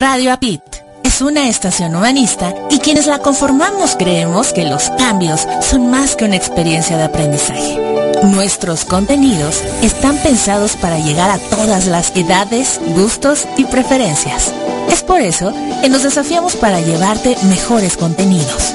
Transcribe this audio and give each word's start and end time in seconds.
Radio 0.00 0.32
Apit 0.32 0.62
es 1.02 1.20
una 1.22 1.48
estación 1.48 1.96
humanista 1.96 2.54
y 2.70 2.78
quienes 2.78 3.08
la 3.08 3.18
conformamos 3.18 3.96
creemos 3.98 4.52
que 4.52 4.64
los 4.64 4.90
cambios 4.90 5.44
son 5.60 5.90
más 5.90 6.14
que 6.14 6.24
una 6.24 6.36
experiencia 6.36 6.96
de 6.96 7.02
aprendizaje. 7.02 8.14
Nuestros 8.22 8.84
contenidos 8.84 9.60
están 9.82 10.16
pensados 10.18 10.76
para 10.76 11.00
llegar 11.00 11.30
a 11.30 11.40
todas 11.40 11.86
las 11.86 12.14
edades, 12.14 12.80
gustos 12.94 13.48
y 13.56 13.64
preferencias. 13.64 14.54
Es 14.88 15.02
por 15.02 15.20
eso 15.20 15.52
que 15.82 15.88
nos 15.88 16.04
desafiamos 16.04 16.54
para 16.54 16.80
llevarte 16.80 17.36
mejores 17.48 17.96
contenidos. 17.96 18.74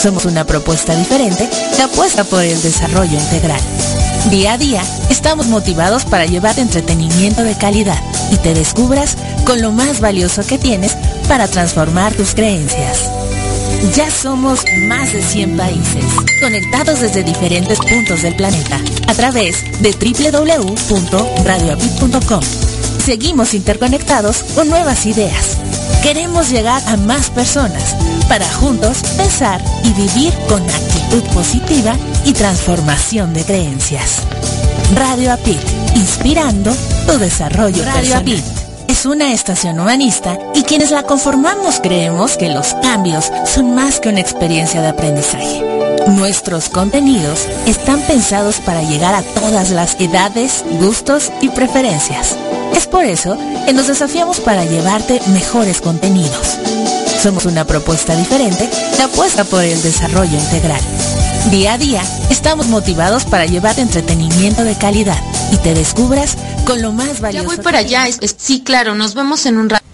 Somos 0.00 0.26
una 0.26 0.44
propuesta 0.44 0.94
diferente 0.94 1.50
que 1.74 1.82
apuesta 1.82 2.22
por 2.22 2.40
el 2.40 2.62
desarrollo 2.62 3.18
integral. 3.18 3.60
Día 4.30 4.52
a 4.52 4.58
día 4.58 4.82
estamos 5.10 5.48
motivados 5.48 6.04
para 6.04 6.26
llevar 6.26 6.56
entretenimiento 6.60 7.42
de 7.42 7.56
calidad 7.56 7.98
y 8.30 8.36
te 8.36 8.54
descubras 8.54 9.16
con 9.44 9.60
lo 9.60 9.72
más 9.72 10.00
valioso 10.00 10.46
que 10.46 10.56
tienes 10.58 10.96
para 11.28 11.48
transformar 11.48 12.14
tus 12.14 12.34
creencias. 12.34 13.10
Ya 13.96 14.08
somos 14.10 14.64
más 14.86 15.12
de 15.12 15.22
100 15.22 15.56
países, 15.56 16.04
conectados 16.40 17.00
desde 17.00 17.24
diferentes 17.24 17.78
puntos 17.78 18.22
del 18.22 18.36
planeta, 18.36 18.80
a 19.08 19.14
través 19.14 19.64
de 19.82 19.90
www.radioapit.com. 19.92 22.42
Seguimos 23.04 23.54
interconectados 23.54 24.44
con 24.54 24.68
nuevas 24.68 25.04
ideas. 25.06 25.56
Queremos 26.02 26.50
llegar 26.50 26.80
a 26.86 26.96
más 26.96 27.30
personas 27.30 27.96
para 28.28 28.48
juntos 28.48 28.98
pensar 29.16 29.60
y 29.84 29.92
vivir 29.92 30.32
con 30.48 30.62
actitud 30.62 31.22
positiva 31.34 31.96
y 32.24 32.32
transformación 32.32 33.34
de 33.34 33.44
creencias. 33.44 34.22
Radio 34.94 35.32
Apit, 35.32 35.58
inspirando 35.96 36.72
tu 37.06 37.18
desarrollo 37.18 37.84
Radio 37.84 38.16
Apit 38.16 38.61
una 39.06 39.32
estación 39.32 39.80
humanista 39.80 40.38
y 40.54 40.62
quienes 40.62 40.90
la 40.90 41.02
conformamos 41.02 41.80
creemos 41.82 42.36
que 42.36 42.48
los 42.48 42.74
cambios 42.74 43.30
son 43.46 43.74
más 43.74 44.00
que 44.00 44.08
una 44.08 44.20
experiencia 44.20 44.80
de 44.80 44.88
aprendizaje. 44.88 45.62
Nuestros 46.08 46.68
contenidos 46.68 47.46
están 47.66 48.00
pensados 48.02 48.60
para 48.60 48.82
llegar 48.82 49.14
a 49.14 49.22
todas 49.22 49.70
las 49.70 50.00
edades, 50.00 50.64
gustos 50.80 51.32
y 51.40 51.48
preferencias. 51.48 52.36
Es 52.76 52.86
por 52.86 53.04
eso 53.04 53.36
que 53.66 53.72
nos 53.72 53.88
desafiamos 53.88 54.40
para 54.40 54.64
llevarte 54.64 55.20
mejores 55.28 55.80
contenidos. 55.80 56.58
Somos 57.20 57.44
una 57.46 57.64
propuesta 57.64 58.14
diferente 58.16 58.68
que 58.96 59.02
apuesta 59.02 59.44
por 59.44 59.64
el 59.64 59.80
desarrollo 59.82 60.38
integral. 60.38 60.80
Día 61.50 61.74
a 61.74 61.78
día 61.78 62.02
estamos 62.30 62.68
motivados 62.68 63.24
para 63.24 63.46
llevar 63.46 63.78
entretenimiento 63.78 64.64
de 64.64 64.74
calidad 64.76 65.18
y 65.52 65.58
te 65.58 65.74
descubras 65.74 66.36
con 66.66 66.80
lo 66.80 66.92
más 66.92 67.20
valioso. 67.20 67.48
Ya 67.48 67.54
voy 67.54 67.62
para 67.62 67.78
allá. 67.78 68.06
sí, 68.36 68.64
claro, 68.64 68.94
nos 68.94 69.14
vemos 69.14 69.46
en 69.46 69.58
un 69.58 69.68
rato. 69.68 69.84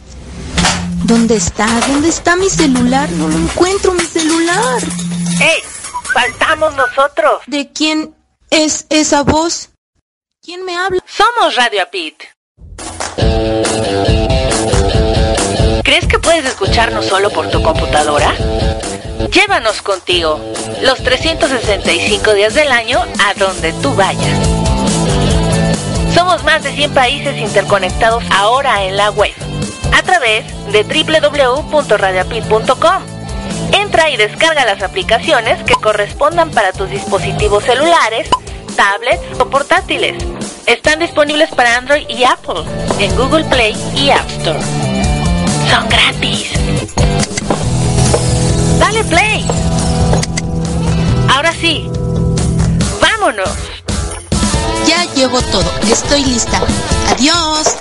¿Dónde 1.05 1.37
está? 1.37 1.67
¿Dónde 1.89 2.09
está 2.09 2.37
mi 2.37 2.49
celular? 2.49 3.11
No 3.11 3.29
lo 3.29 3.37
encuentro 3.37 3.93
mi 3.93 4.05
celular. 4.05 4.83
¡Ey! 5.41 5.63
Faltamos 6.13 6.75
nosotros. 6.77 7.43
¿De 7.47 7.71
quién 7.73 8.15
es 8.51 8.87
esa 8.89 9.23
voz? 9.23 9.71
¿Quién 10.43 10.65
me 10.65 10.77
habla? 10.77 11.03
Somos 11.07 11.57
Radio 11.57 11.83
Apit. 11.83 12.23
¿Crees 15.83 16.07
que 16.07 16.19
puedes 16.19 16.45
escucharnos 16.45 17.07
solo 17.07 17.31
por 17.31 17.51
tu 17.51 17.63
computadora? 17.63 18.35
Llévanos 19.33 19.83
contigo 19.83 20.41
los 20.83 21.03
365 21.03 22.35
días 22.35 22.55
del 22.55 22.71
año 22.71 23.01
a 23.01 23.35
donde 23.35 23.73
tú 23.75 23.95
vayas. 23.95 24.68
Somos 26.19 26.43
más 26.43 26.65
de 26.65 26.73
100 26.73 26.95
países 26.95 27.37
interconectados 27.37 28.25
ahora 28.33 28.83
en 28.83 28.97
la 28.97 29.13
web 29.13 29.33
a 29.93 30.03
través 30.03 30.45
de 30.73 30.83
www.radiapit.com. 30.83 33.03
Entra 33.73 34.11
y 34.11 34.17
descarga 34.17 34.65
las 34.65 34.83
aplicaciones 34.83 35.63
que 35.63 35.75
correspondan 35.75 36.51
para 36.51 36.73
tus 36.73 36.91
dispositivos 36.91 37.63
celulares, 37.63 38.29
tablets 38.75 39.23
o 39.39 39.49
portátiles. 39.49 40.21
Están 40.67 40.99
disponibles 40.99 41.51
para 41.51 41.77
Android 41.77 42.09
y 42.09 42.25
Apple 42.25 42.65
en 42.99 43.17
Google 43.17 43.45
Play 43.45 43.77
y 43.95 44.11
App 44.11 44.29
Store. 44.29 44.59
Son 45.71 45.89
gratis. 45.89 46.51
Dale 48.81 49.05
play. 49.05 49.47
Ahora 51.29 51.53
sí, 51.53 51.89
vámonos. 53.01 53.78
Ya 54.89 55.05
llevo 55.15 55.43
todo, 55.43 55.71
estoy 55.93 56.25
lista. 56.25 56.63
Adiós. 57.11 57.77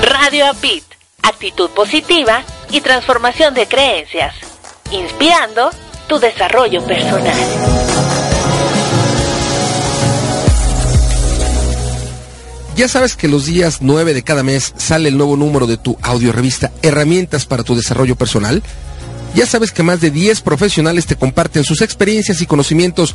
Radio 0.00 0.46
Apit, 0.46 0.82
actitud 1.22 1.68
positiva 1.68 2.42
y 2.70 2.80
transformación 2.80 3.52
de 3.52 3.66
creencias, 3.68 4.34
inspirando 4.90 5.70
tu 6.08 6.18
desarrollo 6.18 6.82
personal. 6.86 7.36
Ya 12.74 12.88
sabes 12.88 13.14
que 13.14 13.28
los 13.28 13.44
días 13.44 13.82
9 13.82 14.14
de 14.14 14.22
cada 14.22 14.42
mes 14.42 14.72
sale 14.78 15.10
el 15.10 15.18
nuevo 15.18 15.36
número 15.36 15.66
de 15.66 15.76
tu 15.76 15.98
audiorevista 16.00 16.72
Herramientas 16.80 17.44
para 17.44 17.62
tu 17.62 17.76
desarrollo 17.76 18.16
personal. 18.16 18.62
Ya 19.34 19.44
sabes 19.44 19.70
que 19.70 19.82
más 19.82 20.00
de 20.00 20.10
10 20.10 20.40
profesionales 20.40 21.04
te 21.04 21.16
comparten 21.16 21.62
sus 21.62 21.82
experiencias 21.82 22.40
y 22.40 22.46
conocimientos 22.46 23.14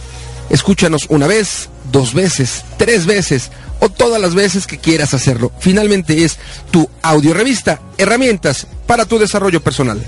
Escúchanos 0.51 1.03
una 1.07 1.27
vez, 1.27 1.69
dos 1.93 2.13
veces, 2.13 2.65
tres 2.77 3.05
veces 3.05 3.51
o 3.79 3.87
todas 3.87 4.21
las 4.21 4.35
veces 4.35 4.67
que 4.67 4.77
quieras 4.77 5.13
hacerlo. 5.13 5.51
Finalmente 5.59 6.25
es 6.25 6.37
tu 6.71 6.89
audiorevista, 7.01 7.79
herramientas 7.97 8.67
para 8.85 9.05
tu 9.05 9.17
desarrollo 9.17 9.61
personal. 9.61 10.05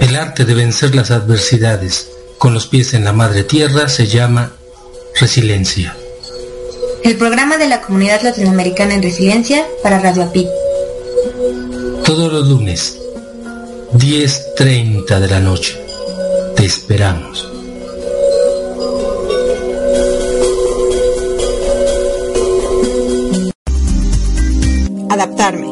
El 0.00 0.16
arte 0.16 0.44
de 0.44 0.54
vencer 0.54 0.96
las 0.96 1.12
adversidades 1.12 2.08
con 2.38 2.52
los 2.52 2.66
pies 2.66 2.94
en 2.94 3.04
la 3.04 3.12
madre 3.12 3.44
tierra 3.44 3.88
se 3.88 4.08
llama 4.08 4.50
resiliencia. 5.20 5.96
El 7.04 7.16
programa 7.16 7.58
de 7.58 7.66
la 7.66 7.80
Comunidad 7.80 8.22
Latinoamericana 8.22 8.94
en 8.94 9.02
Resiliencia 9.02 9.66
para 9.82 9.98
Radio 9.98 10.22
API. 10.22 10.48
Todos 12.04 12.32
los 12.32 12.48
lunes, 12.48 12.96
10.30 13.94 15.18
de 15.18 15.28
la 15.28 15.40
noche. 15.40 15.80
Te 16.54 16.64
esperamos. 16.64 17.48
Adaptarme, 25.10 25.71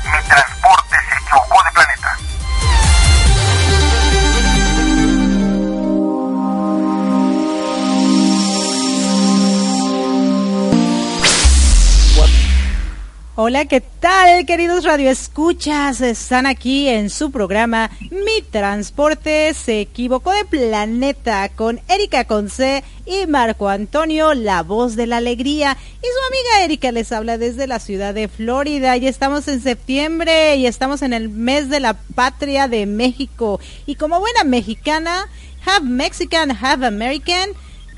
Hola, 13.43 13.65
¿qué 13.65 13.81
tal, 13.81 14.45
queridos 14.45 14.83
radioescuchas? 14.83 15.99
Están 15.99 16.45
aquí 16.45 16.87
en 16.87 17.09
su 17.09 17.31
programa 17.31 17.89
Mi 18.11 18.43
Transporte 18.43 19.55
se 19.55 19.81
equivocó 19.81 20.31
de 20.31 20.45
planeta 20.45 21.49
con 21.49 21.81
Erika 21.87 22.25
Conce 22.25 22.83
y 23.03 23.25
Marco 23.25 23.67
Antonio, 23.67 24.35
la 24.35 24.61
voz 24.61 24.95
de 24.95 25.07
la 25.07 25.17
alegría. 25.17 25.75
Y 25.75 26.05
su 26.05 26.27
amiga 26.27 26.65
Erika 26.65 26.91
les 26.91 27.11
habla 27.11 27.39
desde 27.39 27.65
la 27.65 27.79
ciudad 27.79 28.13
de 28.13 28.27
Florida. 28.27 28.95
Y 28.97 29.07
estamos 29.07 29.47
en 29.47 29.59
septiembre 29.59 30.57
y 30.57 30.67
estamos 30.67 31.01
en 31.01 31.11
el 31.11 31.29
mes 31.29 31.67
de 31.71 31.79
la 31.79 31.95
patria 32.13 32.67
de 32.67 32.85
México. 32.85 33.59
Y 33.87 33.95
como 33.95 34.19
buena 34.19 34.43
mexicana, 34.43 35.27
have 35.65 35.83
Mexican, 35.87 36.51
have 36.51 36.85
American 36.85 37.49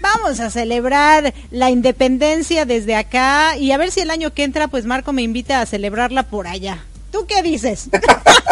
vamos 0.03 0.41
a 0.41 0.51
celebrar 0.51 1.33
la 1.49 1.71
independencia 1.71 2.65
desde 2.65 2.93
acá 2.93 3.57
y 3.57 3.71
a 3.71 3.77
ver 3.77 3.89
si 3.89 4.01
el 4.01 4.11
año 4.11 4.33
que 4.33 4.43
entra, 4.43 4.67
pues 4.67 4.85
Marco 4.85 5.13
me 5.13 5.21
invita 5.21 5.61
a 5.61 5.65
celebrarla 5.65 6.23
por 6.23 6.45
allá. 6.45 6.85
¿Tú 7.09 7.25
qué 7.25 7.41
dices? 7.41 7.89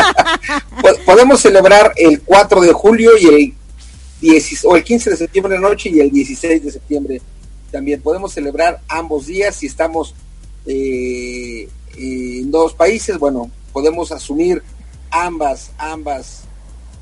pues 0.81 0.97
podemos 0.99 1.41
celebrar 1.41 1.93
el 1.97 2.21
4 2.21 2.61
de 2.61 2.71
julio 2.71 3.11
y 3.19 3.25
el, 3.25 3.53
10, 4.21 4.65
o 4.65 4.77
el 4.77 4.83
15 4.83 5.09
de 5.09 5.17
septiembre 5.17 5.55
de 5.55 5.59
noche 5.59 5.89
y 5.89 5.99
el 5.99 6.09
16 6.09 6.63
de 6.63 6.71
septiembre 6.71 7.21
también. 7.69 8.01
Podemos 8.01 8.31
celebrar 8.33 8.79
ambos 8.87 9.25
días 9.25 9.57
si 9.57 9.65
estamos 9.65 10.15
eh, 10.65 11.67
en 11.97 12.49
dos 12.49 12.73
países. 12.73 13.17
Bueno, 13.17 13.51
podemos 13.73 14.13
asumir 14.13 14.63
ambas, 15.09 15.71
ambas 15.77 16.43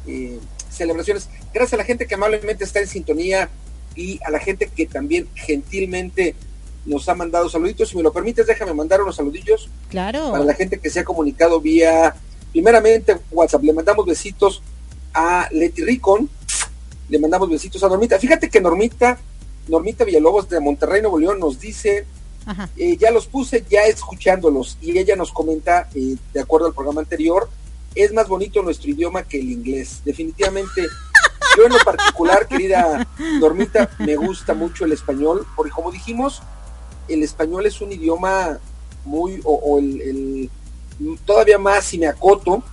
eh, 0.07 0.39
celebraciones. 0.71 1.29
Gracias 1.53 1.73
a 1.73 1.77
la 1.77 1.85
gente 1.85 2.07
que 2.07 2.15
amablemente 2.15 2.63
está 2.63 2.79
en 2.79 2.87
sintonía 2.87 3.49
y 3.99 4.19
a 4.23 4.31
la 4.31 4.39
gente 4.39 4.71
que 4.73 4.85
también 4.85 5.27
gentilmente 5.35 6.33
nos 6.85 7.09
ha 7.09 7.15
mandado 7.15 7.49
saluditos. 7.49 7.89
Si 7.89 7.97
me 7.97 8.03
lo 8.03 8.13
permites, 8.13 8.47
déjame 8.47 8.73
mandar 8.73 9.01
unos 9.01 9.17
saludillos. 9.17 9.69
Claro. 9.89 10.31
Para 10.31 10.45
la 10.45 10.53
gente 10.53 10.79
que 10.79 10.89
se 10.89 11.01
ha 11.01 11.03
comunicado 11.03 11.59
vía, 11.59 12.15
primeramente, 12.53 13.17
WhatsApp. 13.29 13.63
Le 13.63 13.73
mandamos 13.73 14.05
besitos 14.05 14.63
a 15.13 15.49
Leti 15.51 15.83
Ricon. 15.83 16.29
Le 17.09 17.19
mandamos 17.19 17.49
besitos 17.49 17.83
a 17.83 17.89
Normita. 17.89 18.17
Fíjate 18.17 18.49
que 18.49 18.61
Normita, 18.61 19.19
Normita 19.67 20.05
Villalobos 20.05 20.47
de 20.47 20.61
Monterrey, 20.61 21.01
Nuevo 21.01 21.19
León, 21.19 21.39
nos 21.39 21.59
dice, 21.59 22.05
eh, 22.77 22.95
ya 22.97 23.11
los 23.11 23.27
puse 23.27 23.65
ya 23.69 23.81
escuchándolos. 23.81 24.77
Y 24.81 24.97
ella 24.97 25.17
nos 25.17 25.33
comenta, 25.33 25.89
eh, 25.93 26.15
de 26.33 26.39
acuerdo 26.39 26.67
al 26.67 26.73
programa 26.73 27.01
anterior, 27.01 27.49
es 27.95 28.13
más 28.13 28.29
bonito 28.29 28.61
nuestro 28.61 28.91
idioma 28.91 29.23
que 29.23 29.39
el 29.39 29.51
inglés. 29.51 30.01
Definitivamente 30.05 30.87
yo 31.57 31.65
en 31.65 31.73
lo 31.73 31.79
particular, 31.79 32.47
querida 32.47 33.07
Normita, 33.39 33.89
me 33.99 34.15
gusta 34.15 34.53
mucho 34.53 34.85
el 34.85 34.91
español, 34.91 35.45
porque 35.55 35.71
como 35.71 35.91
dijimos, 35.91 36.41
el 37.07 37.23
español 37.23 37.65
es 37.65 37.81
un 37.81 37.91
idioma 37.91 38.59
muy, 39.05 39.41
o, 39.43 39.79
el, 39.79 40.49
todavía 41.25 41.57
más 41.57 41.85
si 41.85 41.97
me 41.97 42.07
acoto 42.07 42.63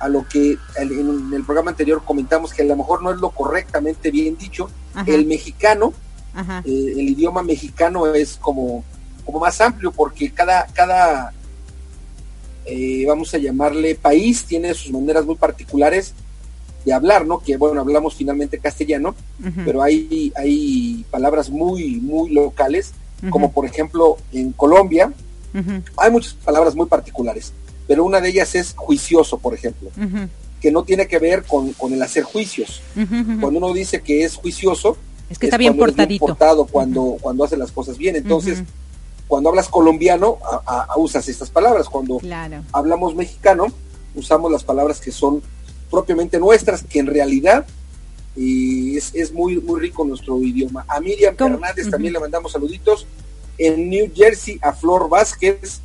a 0.00 0.08
lo 0.08 0.26
que 0.28 0.58
en 0.76 1.32
el 1.32 1.44
programa 1.44 1.70
anterior 1.70 2.02
comentamos 2.04 2.52
que 2.52 2.62
a 2.62 2.66
lo 2.66 2.76
mejor 2.76 3.02
no 3.02 3.10
es 3.10 3.18
lo 3.18 3.30
correctamente 3.30 4.10
bien 4.10 4.36
dicho, 4.36 4.68
el 5.06 5.26
mexicano, 5.26 5.92
eh, 6.36 6.62
el 6.64 7.08
idioma 7.08 7.42
mexicano 7.42 8.06
es 8.14 8.36
como, 8.36 8.84
como 9.24 9.40
más 9.40 9.60
amplio 9.60 9.92
porque 9.92 10.30
cada, 10.30 10.66
cada 10.66 11.32
eh, 12.66 13.04
vamos 13.06 13.32
a 13.32 13.38
llamarle 13.38 13.94
país, 13.94 14.44
tiene 14.44 14.74
sus 14.74 14.90
maneras 14.92 15.24
muy 15.24 15.36
particulares 15.36 16.14
de 16.86 16.92
hablar, 16.92 17.26
¿no? 17.26 17.40
Que 17.40 17.56
bueno, 17.56 17.80
hablamos 17.80 18.14
finalmente 18.14 18.58
castellano, 18.58 19.16
pero 19.64 19.82
hay, 19.82 20.32
hay 20.36 21.04
palabras 21.10 21.50
muy, 21.50 21.96
muy 21.96 22.30
locales, 22.30 22.92
como 23.28 23.50
por 23.50 23.66
ejemplo 23.66 24.16
en 24.32 24.52
Colombia, 24.52 25.12
hay 25.96 26.10
muchas 26.12 26.34
palabras 26.34 26.76
muy 26.76 26.86
particulares, 26.86 27.52
pero 27.88 28.04
una 28.04 28.20
de 28.20 28.28
ellas 28.28 28.54
es 28.54 28.74
juicioso, 28.76 29.38
por 29.38 29.52
ejemplo, 29.52 29.90
que 30.60 30.70
no 30.70 30.84
tiene 30.84 31.08
que 31.08 31.18
ver 31.18 31.42
con, 31.42 31.74
el 31.92 32.02
hacer 32.02 32.22
juicios. 32.22 32.80
Cuando 32.94 33.58
uno 33.58 33.72
dice 33.72 34.00
que 34.00 34.22
es 34.22 34.36
juicioso, 34.36 34.96
es 35.28 35.40
que 35.40 35.46
está 35.46 35.58
bien 35.58 35.76
portadito. 35.76 36.24
portado 36.24 36.66
cuando, 36.66 37.16
cuando 37.20 37.42
hace 37.42 37.56
las 37.56 37.72
cosas 37.72 37.98
bien. 37.98 38.14
Entonces, 38.14 38.62
cuando 39.26 39.48
hablas 39.48 39.68
colombiano, 39.68 40.38
usas 40.96 41.26
estas 41.28 41.50
palabras. 41.50 41.88
Cuando 41.88 42.20
hablamos 42.70 43.16
mexicano, 43.16 43.66
usamos 44.14 44.52
las 44.52 44.62
palabras 44.62 45.00
que 45.00 45.10
son 45.10 45.42
propiamente 45.90 46.38
nuestras, 46.38 46.82
que 46.82 46.98
en 46.98 47.06
realidad 47.06 47.66
es, 48.36 49.14
es, 49.14 49.32
muy, 49.32 49.56
muy 49.58 49.80
rico 49.80 50.04
nuestro 50.04 50.40
idioma. 50.42 50.84
A 50.88 51.00
Miriam 51.00 51.36
Fernández 51.36 51.90
también 51.90 52.12
le 52.12 52.20
mandamos 52.20 52.52
saluditos. 52.52 53.06
En 53.58 53.88
New 53.88 54.12
Jersey, 54.14 54.58
a 54.60 54.72
Flor 54.72 55.08
Vázquez, 55.08 55.80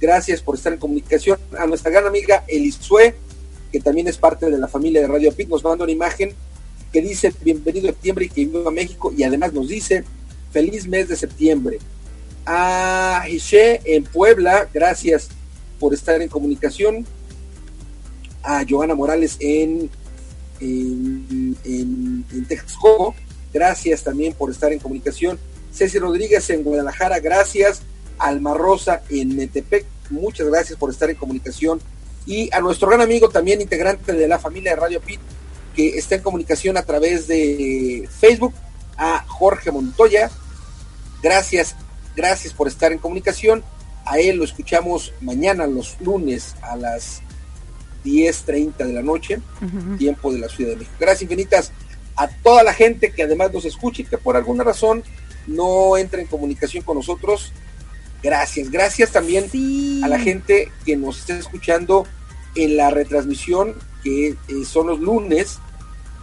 gracias 0.00 0.40
por 0.40 0.54
estar 0.54 0.72
en 0.72 0.78
comunicación. 0.78 1.38
A 1.58 1.66
nuestra 1.66 1.90
gran 1.90 2.06
amiga 2.06 2.44
Elisue, 2.46 3.14
que 3.72 3.80
también 3.80 4.06
es 4.06 4.16
parte 4.16 4.50
de 4.50 4.58
la 4.58 4.68
familia 4.68 5.00
de 5.00 5.08
Radio 5.08 5.32
Pit, 5.32 5.48
nos 5.48 5.64
manda 5.64 5.84
una 5.84 5.92
imagen 5.92 6.34
que 6.92 7.02
dice 7.02 7.32
bienvenido 7.42 7.88
a 7.88 7.92
septiembre 7.92 8.26
y 8.26 8.28
que 8.28 8.46
viva 8.46 8.70
México 8.70 9.12
y 9.14 9.22
además 9.22 9.52
nos 9.52 9.68
dice 9.68 10.04
feliz 10.52 10.86
mes 10.86 11.08
de 11.08 11.16
septiembre. 11.16 11.78
A 12.46 13.24
Ishe 13.28 13.82
en 13.84 14.04
Puebla, 14.04 14.68
gracias 14.72 15.28
por 15.78 15.92
estar 15.92 16.22
en 16.22 16.28
comunicación 16.28 17.04
a 18.48 18.64
Joana 18.66 18.94
Morales 18.94 19.36
en, 19.40 19.90
en, 20.58 21.54
en, 21.64 22.44
Texcoco, 22.48 23.14
gracias 23.52 24.02
también 24.02 24.32
por 24.32 24.50
estar 24.50 24.72
en 24.72 24.78
comunicación. 24.78 25.38
Ceci 25.70 25.98
Rodríguez 25.98 26.48
en 26.48 26.64
Guadalajara, 26.64 27.20
gracias. 27.20 27.82
Alma 28.18 28.54
Rosa 28.54 29.02
en 29.10 29.36
Metepec, 29.36 29.84
muchas 30.08 30.46
gracias 30.46 30.78
por 30.78 30.88
estar 30.88 31.10
en 31.10 31.16
comunicación. 31.16 31.78
Y 32.24 32.48
a 32.54 32.60
nuestro 32.60 32.88
gran 32.88 33.02
amigo 33.02 33.28
también 33.28 33.60
integrante 33.60 34.14
de 34.14 34.26
la 34.26 34.38
familia 34.38 34.70
de 34.70 34.76
Radio 34.76 35.00
Pit, 35.02 35.20
que 35.76 35.98
está 35.98 36.14
en 36.14 36.22
comunicación 36.22 36.78
a 36.78 36.82
través 36.82 37.28
de 37.28 38.08
Facebook, 38.18 38.54
a 38.96 39.26
Jorge 39.28 39.70
Montoya. 39.70 40.30
Gracias, 41.22 41.76
gracias 42.16 42.54
por 42.54 42.66
estar 42.66 42.92
en 42.92 42.98
comunicación. 42.98 43.62
A 44.06 44.18
él 44.18 44.36
lo 44.36 44.44
escuchamos 44.44 45.12
mañana, 45.20 45.66
los 45.66 46.00
lunes, 46.00 46.56
a 46.62 46.76
las 46.76 47.20
10.30 48.08 48.76
de 48.76 48.92
la 48.92 49.02
noche, 49.02 49.40
tiempo 49.98 50.32
de 50.32 50.38
la 50.38 50.48
Ciudad 50.48 50.70
de 50.70 50.76
México. 50.76 50.96
Gracias 50.98 51.22
infinitas 51.22 51.72
a 52.16 52.28
toda 52.28 52.62
la 52.62 52.72
gente 52.72 53.12
que 53.12 53.22
además 53.22 53.52
nos 53.52 53.64
escucha 53.64 54.02
y 54.02 54.04
que 54.06 54.18
por 54.18 54.36
alguna 54.36 54.64
razón 54.64 55.02
no 55.46 55.96
entra 55.96 56.20
en 56.20 56.26
comunicación 56.26 56.82
con 56.82 56.96
nosotros. 56.96 57.52
Gracias, 58.22 58.70
gracias 58.70 59.12
también 59.12 59.44
a 60.02 60.08
la 60.08 60.18
gente 60.18 60.72
que 60.84 60.96
nos 60.96 61.20
está 61.20 61.38
escuchando 61.38 62.06
en 62.54 62.76
la 62.76 62.90
retransmisión 62.90 63.74
que 64.02 64.28
eh, 64.28 64.36
son 64.64 64.88
los 64.88 65.00
lunes 65.00 65.58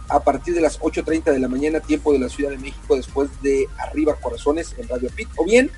a 0.08 0.22
partir 0.22 0.54
de 0.54 0.60
las 0.60 0.78
8.30 0.80 1.32
de 1.32 1.38
la 1.38 1.48
mañana, 1.48 1.80
tiempo 1.80 2.12
de 2.12 2.18
la 2.18 2.28
Ciudad 2.28 2.50
de 2.50 2.58
México, 2.58 2.96
después 2.96 3.28
de 3.42 3.66
Arriba 3.78 4.14
Corazones 4.14 4.74
en 4.78 4.88
Radio 4.88 5.10
Pit, 5.10 5.28
o 5.36 5.44
bien 5.44 5.70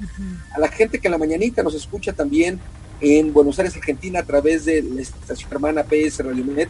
a 0.54 0.60
la 0.60 0.68
gente 0.68 0.98
que 0.98 1.08
en 1.08 1.12
la 1.12 1.18
mañanita 1.18 1.62
nos 1.62 1.74
escucha 1.74 2.12
también 2.12 2.60
en 3.00 3.32
Buenos 3.32 3.58
Aires, 3.58 3.76
Argentina, 3.76 4.20
a 4.20 4.24
través 4.24 4.64
de 4.64 4.82
la 4.82 5.02
estación 5.02 5.50
hermana 5.52 5.84
PS 5.84 6.18
Radio 6.24 6.44
Net. 6.44 6.68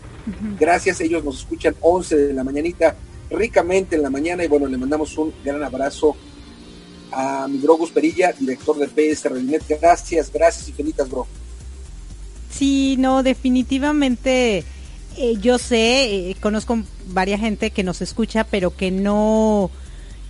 Gracias, 0.58 1.00
ellos 1.00 1.24
nos 1.24 1.38
escuchan 1.38 1.74
11 1.80 2.16
de 2.16 2.32
la 2.34 2.44
mañanita, 2.44 2.96
ricamente 3.30 3.96
en 3.96 4.02
la 4.02 4.10
mañana, 4.10 4.44
y 4.44 4.48
bueno, 4.48 4.66
le 4.66 4.76
mandamos 4.76 5.16
un 5.18 5.32
gran 5.44 5.62
abrazo 5.62 6.16
a 7.12 7.48
mi 7.48 7.58
bro 7.58 7.76
Gus 7.76 7.90
Perilla, 7.90 8.32
director 8.32 8.76
de 8.78 8.88
PS 8.88 9.24
Radio 9.24 9.42
Net. 9.42 9.62
Gracias, 9.80 10.30
gracias 10.32 10.68
infinitas, 10.68 11.08
bro. 11.08 11.26
Sí, 12.50 12.96
no, 12.98 13.22
definitivamente 13.22 14.64
eh, 15.20 15.36
yo 15.40 15.58
sé, 15.58 16.30
eh, 16.30 16.36
conozco 16.40 16.80
varias 17.08 17.40
gente 17.40 17.72
que 17.72 17.82
nos 17.82 18.00
escucha, 18.02 18.44
pero 18.44 18.76
que 18.76 18.92
no 18.92 19.68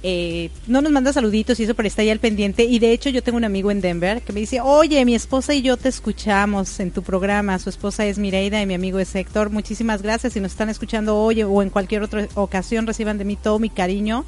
eh, 0.02 0.50
no 0.68 0.80
nos 0.80 0.92
manda 0.92 1.12
saluditos 1.12 1.58
y 1.58 1.64
eso, 1.64 1.74
pero 1.74 1.88
está 1.88 2.02
ahí 2.02 2.10
al 2.10 2.20
pendiente. 2.20 2.64
Y 2.64 2.78
de 2.78 2.92
hecho 2.92 3.10
yo 3.10 3.22
tengo 3.22 3.38
un 3.38 3.44
amigo 3.44 3.70
en 3.70 3.80
Denver 3.80 4.22
que 4.22 4.32
me 4.32 4.40
dice, 4.40 4.60
oye, 4.60 5.04
mi 5.04 5.14
esposa 5.14 5.54
y 5.54 5.62
yo 5.62 5.76
te 5.76 5.88
escuchamos 5.88 6.78
en 6.80 6.90
tu 6.90 7.02
programa. 7.02 7.58
Su 7.58 7.70
esposa 7.70 8.06
es 8.06 8.18
Mireida 8.18 8.60
y 8.62 8.66
mi 8.66 8.74
amigo 8.74 8.98
es 8.98 9.14
Héctor. 9.14 9.50
Muchísimas 9.50 10.02
gracias. 10.02 10.34
Si 10.34 10.40
nos 10.40 10.52
están 10.52 10.68
escuchando 10.68 11.16
hoy 11.16 11.42
o 11.42 11.62
en 11.62 11.70
cualquier 11.70 12.02
otra 12.02 12.28
ocasión, 12.34 12.86
reciban 12.86 13.18
de 13.18 13.24
mí 13.24 13.36
todo 13.36 13.58
mi 13.58 13.70
cariño. 13.70 14.24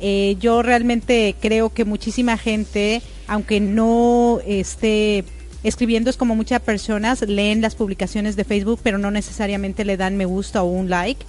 Eh, 0.00 0.36
yo 0.40 0.62
realmente 0.62 1.36
creo 1.40 1.70
que 1.74 1.84
muchísima 1.84 2.38
gente, 2.38 3.02
aunque 3.26 3.60
no 3.60 4.40
esté 4.46 5.24
escribiendo 5.62 6.08
es 6.08 6.16
como 6.16 6.34
muchas 6.34 6.62
personas 6.62 7.20
leen 7.20 7.60
las 7.60 7.74
publicaciones 7.74 8.34
de 8.34 8.44
Facebook, 8.44 8.80
pero 8.82 8.96
no 8.96 9.10
necesariamente 9.10 9.84
le 9.84 9.98
dan 9.98 10.16
me 10.16 10.24
gusta 10.24 10.62
o 10.62 10.70
un 10.70 10.88
like. 10.88 11.26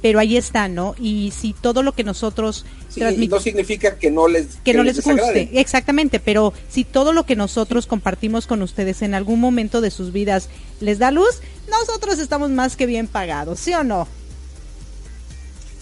Pero 0.00 0.20
ahí 0.20 0.36
está, 0.36 0.68
¿no? 0.68 0.94
Y 1.00 1.32
si 1.36 1.52
todo 1.52 1.82
lo 1.82 1.92
que 1.92 2.04
nosotros 2.04 2.64
sí, 2.88 3.00
no 3.28 3.40
significa 3.40 3.96
que 3.96 4.10
no 4.10 4.28
les 4.28 4.56
que, 4.64 4.72
no 4.72 4.84
les, 4.84 5.02
guste, 5.02 5.50
exactamente, 5.54 6.20
pero 6.20 6.52
si 6.68 6.84
todo 6.84 7.12
lo 7.12 7.24
que 7.24 7.34
nosotros 7.34 7.86
compartimos 7.86 8.46
con 8.46 8.62
ustedes 8.62 9.02
en 9.02 9.14
algún 9.14 9.40
momento 9.40 9.80
de 9.80 9.90
sus 9.90 10.12
vidas 10.12 10.48
les 10.80 10.98
da 10.98 11.10
luz, 11.10 11.40
nosotros 11.68 12.20
estamos 12.20 12.50
más 12.50 12.76
que 12.76 12.86
bien 12.86 13.08
pagados, 13.08 13.58
¿sí 13.58 13.72
o 13.74 13.82
no? 13.82 14.06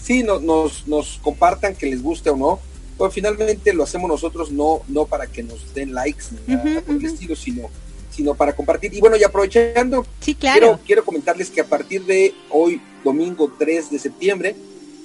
Sí, 0.01 0.23
nos, 0.23 0.87
nos 0.87 1.19
compartan 1.21 1.75
que 1.75 1.85
les 1.85 2.01
guste 2.01 2.29
o 2.29 2.37
no, 2.37 2.59
pero 2.97 3.11
finalmente 3.11 3.73
lo 3.73 3.83
hacemos 3.83 4.09
nosotros 4.09 4.51
no, 4.51 4.81
no 4.87 5.05
para 5.05 5.27
que 5.27 5.43
nos 5.43 5.73
den 5.73 5.93
likes 5.93 6.25
ni 6.47 6.55
nada 6.55 6.81
por 6.81 6.95
el 6.95 7.05
estilo, 7.05 7.35
sino, 7.35 7.69
sino 8.17 8.33
para 8.33 8.55
compartir. 8.55 8.91
Y 8.95 8.99
bueno, 8.99 9.15
y 9.15 9.23
aprovechando, 9.23 10.03
quiero, 10.39 10.79
quiero 10.83 11.05
comentarles 11.05 11.51
que 11.51 11.61
a 11.61 11.65
partir 11.65 12.03
de 12.03 12.33
hoy, 12.49 12.81
domingo 13.03 13.53
3 13.59 13.91
de 13.91 13.99
septiembre, 13.99 14.55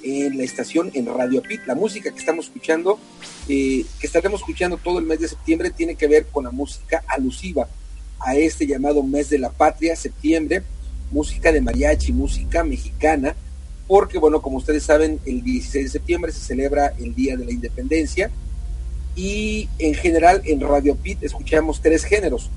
en 0.01 0.35
la 0.35 0.43
estación 0.43 0.89
en 0.95 1.05
Radio 1.05 1.43
Pit, 1.43 1.61
la 1.67 1.75
música 1.75 2.11
que 2.11 2.17
estamos 2.17 2.45
escuchando, 2.45 2.97
eh, 3.47 3.85
que 3.99 4.07
estaremos 4.07 4.41
escuchando 4.41 4.77
todo 4.77 4.97
el 4.97 5.05
mes 5.05 5.19
de 5.19 5.27
septiembre, 5.27 5.69
tiene 5.69 5.93
que 5.93 6.07
ver 6.07 6.25
con 6.25 6.45
la 6.45 6.49
música 6.49 7.03
alusiva 7.07 7.67
a 8.19 8.35
este 8.35 8.65
llamado 8.65 9.03
mes 9.03 9.29
de 9.29 9.37
la 9.37 9.51
patria, 9.51 9.95
septiembre, 9.95 10.63
música 11.11 11.51
de 11.51 11.61
mariachi, 11.61 12.13
música 12.13 12.63
mexicana, 12.63 13.35
porque, 13.87 14.17
bueno, 14.17 14.41
como 14.41 14.57
ustedes 14.57 14.81
saben, 14.81 15.19
el 15.27 15.43
16 15.43 15.85
de 15.85 15.91
septiembre 15.91 16.31
se 16.31 16.39
celebra 16.39 16.95
el 16.97 17.13
Día 17.13 17.37
de 17.37 17.45
la 17.45 17.51
Independencia 17.51 18.31
y 19.15 19.69
en 19.77 19.93
general 19.93 20.41
en 20.45 20.61
Radio 20.61 20.95
Pit 20.95 21.21
escuchamos 21.21 21.79
tres 21.79 22.03
géneros, 22.03 22.49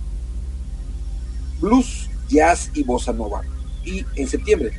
blues, 1.61 2.09
jazz 2.29 2.71
y 2.75 2.83
bossa 2.83 3.13
nova. 3.13 3.43
Y 3.85 4.05
en 4.17 4.29
septiembre 4.29 4.73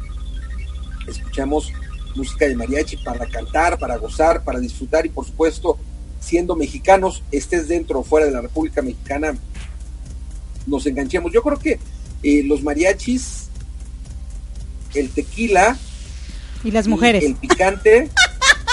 escuchamos 1.07 1.71
música 2.15 2.47
de 2.47 2.55
mariachi 2.55 2.97
para 2.97 3.25
cantar, 3.27 3.77
para 3.77 3.97
gozar, 3.97 4.43
para 4.43 4.59
disfrutar 4.59 5.05
y 5.05 5.09
por 5.09 5.25
supuesto, 5.25 5.77
siendo 6.19 6.55
mexicanos, 6.55 7.23
estés 7.31 7.67
dentro 7.67 7.99
o 7.99 8.03
fuera 8.03 8.25
de 8.25 8.33
la 8.33 8.41
República 8.41 8.81
Mexicana, 8.81 9.37
nos 10.65 10.85
enganchemos. 10.85 11.31
Yo 11.31 11.41
creo 11.43 11.59
que 11.59 11.79
eh, 12.23 12.43
los 12.43 12.63
mariachis, 12.63 13.49
el 14.93 15.09
tequila 15.09 15.77
y 16.63 16.71
las 16.71 16.87
mujeres. 16.87 17.23
el 17.23 17.35
picante. 17.35 18.09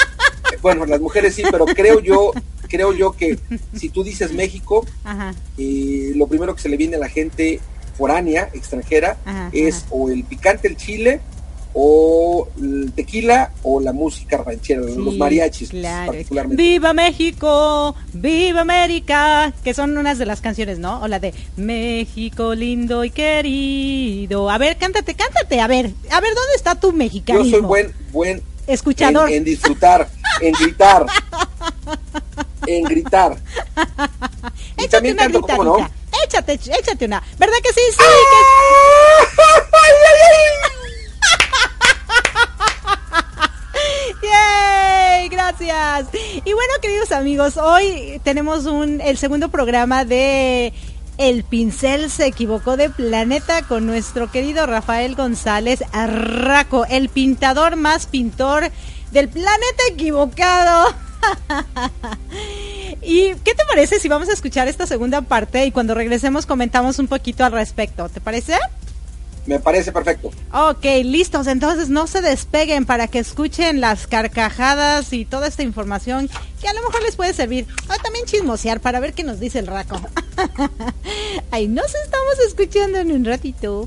bueno, 0.63 0.87
las 0.87 1.01
mujeres 1.01 1.35
sí, 1.35 1.43
pero 1.51 1.67
creo 1.67 2.01
yo, 2.01 2.33
creo 2.69 2.93
yo 2.93 3.13
que 3.13 3.39
si 3.77 3.91
tú 3.91 4.03
dices 4.03 4.33
México, 4.33 4.87
eh, 5.59 6.13
lo 6.17 6.27
primero 6.27 6.55
que 6.55 6.63
se 6.63 6.69
le 6.69 6.77
viene 6.77 6.97
a 6.97 7.01
la 7.01 7.09
gente 7.09 7.61
foránea, 7.95 8.51
extranjera, 8.53 9.17
es 9.53 9.87
o 9.91 10.11
el 10.11 10.25
picante, 10.25 10.69
el 10.69 10.77
chile, 10.77 11.21
o 11.75 12.49
el 12.57 12.93
tequila 12.93 13.51
o 13.65 13.81
la 13.81 13.93
música 13.93 14.39
ranchera, 14.39 14.81
los 14.81 15.17
mariachis 15.17 15.71
particularmente. 15.73 16.63
Viva 16.63 16.93
México, 16.93 17.97
viva 18.13 18.61
América, 18.61 19.53
que 19.65 19.75
son 19.75 19.99
unas 19.99 20.19
de 20.19 20.27
las 20.27 20.41
canciones, 20.41 20.79
¿no? 20.79 21.03
O 21.03 21.09
la 21.09 21.19
de 21.19 21.35
México 21.57 22.55
lindo 22.55 23.05
y 23.05 23.11
querido. 23.11 24.49
A 24.51 24.59
ver, 24.59 24.77
cántate, 24.77 25.15
cántate, 25.15 25.61
a 25.61 25.67
ver, 25.67 25.91
a 26.11 26.21
ver, 26.21 26.35
¿dónde 26.35 26.55
está 26.55 26.77
tu 26.77 26.93
mexicano? 26.93 27.43
Yo 27.43 27.51
soy 27.51 27.61
buen, 27.61 27.93
buen 28.13 28.41
escuchador. 28.69 29.31
En, 29.31 29.43
disfrutar, 29.43 30.09
en 30.41 30.53
gritar, 30.53 31.07
en 32.67 32.85
gritar. 32.85 33.37
Y 34.77 34.85
échate 34.85 35.13
una 35.13 35.23
canto, 35.23 35.65
¿no? 35.65 35.91
Échate, 36.23 36.53
échate 36.55 37.05
una. 37.05 37.23
¿Verdad 37.39 37.57
que 37.63 37.73
sí? 37.73 37.81
Sí. 37.91 38.05
¡Yay! 44.23 45.29
Gracias. 45.29 46.07
Y 46.45 46.53
bueno, 46.53 46.73
queridos 46.81 47.13
amigos, 47.13 47.57
hoy 47.57 48.21
tenemos 48.23 48.67
un, 48.67 49.01
el 49.01 49.19
segundo 49.19 49.49
programa 49.49 50.05
de 50.05 50.73
El 51.19 51.45
pincel 51.45 52.11
se 52.11 52.27
equivocó 52.27 52.77
de 52.77 52.91
planeta 52.91 53.63
con 53.63 53.87
nuestro 53.87 54.31
querido 54.31 54.67
Rafael 54.67 55.15
González 55.15 55.85
Arraco, 55.93 56.87
el 56.87 57.09
pintador 57.09 57.77
más 57.77 58.07
pintor 58.07 58.71
del 59.11 59.29
planeta 59.29 59.83
equivocado. 59.91 60.95
¿Y 63.05 63.35
qué 63.45 63.55
te 63.55 63.65
parece 63.69 64.01
si 64.01 64.09
vamos 64.09 64.29
a 64.29 64.33
escuchar 64.33 64.67
esta 64.67 64.87
segunda 64.87 65.21
parte 65.21 65.67
y 65.67 65.71
cuando 65.71 65.95
regresemos 65.95 66.47
comentamos 66.47 66.99
un 66.99 67.07
poquito 67.07 67.45
al 67.45 67.53
respecto? 67.53 68.09
¿Te 68.09 68.21
parece? 68.21 68.55
Me 69.47 69.61
parece 69.61 69.93
perfecto. 69.93 70.31
Ok, 70.53 70.85
listos. 71.05 71.47
Entonces 71.47 71.91
no 71.91 72.07
se 72.07 72.23
despeguen 72.23 72.87
para 72.87 73.09
que 73.09 73.19
escuchen 73.19 73.81
las 73.81 74.07
carcajadas 74.07 75.13
y 75.13 75.27
toda 75.27 75.49
esta 75.49 75.63
información 75.63 76.31
que 76.61 76.69
a 76.69 76.73
lo 76.73 76.81
mejor 76.81 77.03
les 77.03 77.17
puede 77.17 77.35
servir. 77.35 77.67
O 77.89 78.03
también 78.03 78.25
chismosear 78.25 78.81
para 78.81 79.01
ver 79.01 79.13
qué 79.13 79.23
nos 79.23 79.39
dice 79.39 79.59
el 79.59 79.67
raco. 79.67 80.01
Ahí 81.51 81.69
nos 81.69 81.95
estamos 81.95 82.39
escuchando 82.47 82.99
en 82.99 83.13
un 83.13 83.25
ratito. 83.25 83.87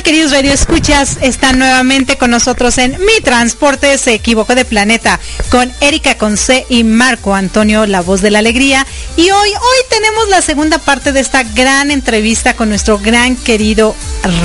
Queridos 0.00 0.32
radio 0.32 0.52
escuchas? 0.52 1.18
Están 1.20 1.58
nuevamente 1.58 2.16
con 2.16 2.30
nosotros 2.30 2.78
en 2.78 2.98
Mi 3.04 3.20
Transporte 3.22 3.98
se 3.98 4.14
equivocó 4.14 4.54
de 4.54 4.64
planeta 4.64 5.20
con 5.50 5.70
Erika 5.80 6.16
Conce 6.16 6.64
y 6.70 6.82
Marco 6.82 7.34
Antonio, 7.34 7.84
la 7.86 8.00
voz 8.00 8.22
de 8.22 8.30
la 8.30 8.38
alegría. 8.38 8.86
Y 9.16 9.30
hoy, 9.30 9.50
hoy 9.50 9.78
tenemos 9.90 10.28
la 10.30 10.40
segunda 10.40 10.78
parte 10.78 11.12
de 11.12 11.20
esta 11.20 11.42
gran 11.42 11.90
entrevista 11.90 12.54
con 12.54 12.70
nuestro 12.70 12.98
gran 12.98 13.36
querido 13.36 13.94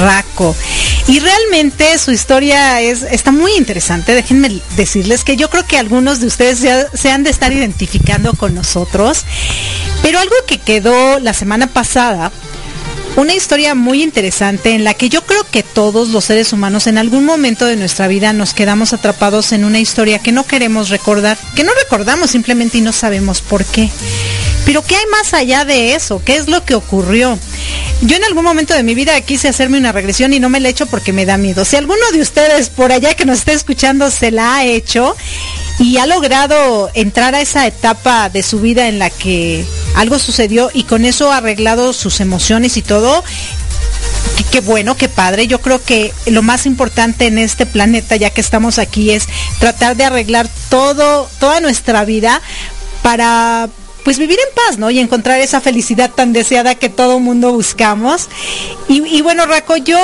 Raco. 0.02 0.54
Y 1.08 1.20
realmente 1.20 1.98
su 1.98 2.12
historia 2.12 2.82
es, 2.82 3.04
está 3.04 3.32
muy 3.32 3.54
interesante. 3.54 4.14
Déjenme 4.14 4.62
decirles 4.76 5.24
que 5.24 5.38
yo 5.38 5.50
creo 5.50 5.66
que 5.66 5.78
algunos 5.78 6.20
de 6.20 6.28
ustedes 6.28 6.60
se 6.94 7.12
han 7.12 7.24
de 7.24 7.30
estar 7.30 7.54
identificando 7.54 8.34
con 8.34 8.54
nosotros. 8.54 9.24
Pero 10.02 10.20
algo 10.20 10.36
que 10.46 10.60
quedó 10.60 11.20
la 11.20 11.34
semana 11.34 11.68
pasada 11.68 12.32
una 13.16 13.34
historia 13.34 13.74
muy 13.76 14.04
interesante 14.04 14.72
en 14.72 14.84
la 14.84 14.94
que 14.94 15.10
yo 15.10 15.26
creo 15.26 15.44
que 15.50 15.64
todos 15.64 16.10
los 16.10 16.26
seres 16.26 16.54
humanos 16.54 16.88
en 16.88 16.98
algún 16.98 17.26
momento 17.26 17.66
de 17.66 17.76
nuestra 17.76 18.08
vida 18.08 18.34
nos 18.34 18.54
quedamos 18.54 18.94
atrapados 18.94 19.52
en 19.52 19.66
una 19.66 19.80
historia 19.80 20.20
que 20.20 20.32
no 20.32 20.46
queremos 20.46 20.90
recordar, 20.90 21.38
que 21.56 21.64
no 21.64 21.72
recordamos 21.82 22.32
simplemente 22.32 22.78
y 22.78 22.82
no 22.82 22.92
sabemos 22.92 23.42
por 23.42 23.66
qué. 23.66 23.90
Pero 24.66 24.84
¿qué 24.84 24.96
hay 24.96 25.06
más 25.10 25.34
allá 25.34 25.64
de 25.64 25.96
eso? 25.96 26.22
¿Qué 26.24 26.36
es 26.36 26.48
lo 26.48 26.66
que 26.66 26.76
ocurrió? 26.76 27.40
Yo 28.02 28.16
en 28.16 28.24
algún 28.26 28.44
momento 28.44 28.74
de 28.74 28.84
mi 28.84 28.96
vida 28.96 29.20
quise 29.22 29.48
hacerme 29.48 29.78
una 29.78 29.92
regresión 29.92 30.34
y 30.34 30.40
no 30.40 30.50
me 30.50 30.60
la 30.60 30.68
he 30.68 30.72
hecho 30.72 30.86
porque 30.88 31.14
me 31.14 31.26
da 31.26 31.38
miedo. 31.38 31.66
Si 31.66 31.76
alguno 31.76 32.12
de 32.12 32.22
ustedes 32.22 32.70
por 32.70 32.92
allá 32.92 33.16
que 33.16 33.26
nos 33.26 33.40
esté 33.40 33.54
escuchando 33.54 34.12
se 34.12 34.30
la 34.30 34.58
ha 34.58 34.66
hecho 34.66 35.16
y 35.80 35.98
ha 35.98 36.06
logrado 36.06 36.90
entrar 36.94 37.36
a 37.36 37.42
esa 37.42 37.68
etapa 37.68 38.30
de 38.30 38.44
su 38.44 38.60
vida 38.60 38.88
en 38.88 39.00
la 39.00 39.10
que 39.10 39.66
algo 39.96 40.20
sucedió 40.20 40.70
y 40.74 40.84
con 40.84 41.06
eso 41.06 41.32
ha 41.32 41.38
arreglado 41.38 41.94
sus 41.94 42.20
emociones 42.20 42.78
y 42.78 42.82
todo, 42.82 43.24
qué 44.52 44.62
bueno, 44.62 44.96
qué 44.98 45.10
padre. 45.10 45.48
Yo 45.48 45.62
creo 45.62 45.84
que 45.84 46.14
lo 46.28 46.42
más 46.42 46.66
importante 46.66 47.28
en 47.28 47.38
este 47.38 47.66
planeta, 47.66 48.16
ya 48.16 48.30
que 48.30 48.42
estamos 48.42 48.80
aquí, 48.80 49.12
es 49.12 49.28
tratar 49.60 49.96
de 49.96 50.06
arreglar 50.06 50.50
todo, 50.70 51.30
toda 51.40 51.60
nuestra 51.60 52.06
vida 52.06 52.42
para 53.04 53.70
pues 54.04 54.20
vivir 54.20 54.40
en 54.40 54.56
paz, 54.56 54.78
¿no? 54.78 54.90
Y 54.90 55.00
encontrar 55.00 55.40
esa 55.42 55.60
felicidad 55.60 56.10
tan 56.10 56.32
deseada 56.32 56.76
que 56.76 56.90
todo 56.90 57.20
mundo 57.20 57.52
buscamos. 57.52 58.30
Y, 58.88 59.22
bueno, 59.22 59.46
Raco, 59.46 59.76
yo 59.76 60.00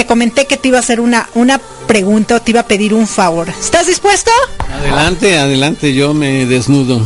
te, 0.00 0.06
comenté 0.06 0.46
que 0.46 0.56
te 0.56 0.68
iba 0.68 0.78
a 0.78 0.80
hacer 0.80 0.98
una, 0.98 1.28
una 1.34 1.58
pregunta 1.58 2.36
o 2.36 2.40
te 2.40 2.52
iba 2.52 2.60
a 2.60 2.66
pedir 2.66 2.94
un 2.94 3.06
favor. 3.06 3.50
¿Estás 3.50 3.86
dispuesto? 3.86 4.30
Adelante, 4.72 5.38
adelante, 5.38 5.92
yo 5.92 6.14
me 6.14 6.46
desnudo. 6.46 7.02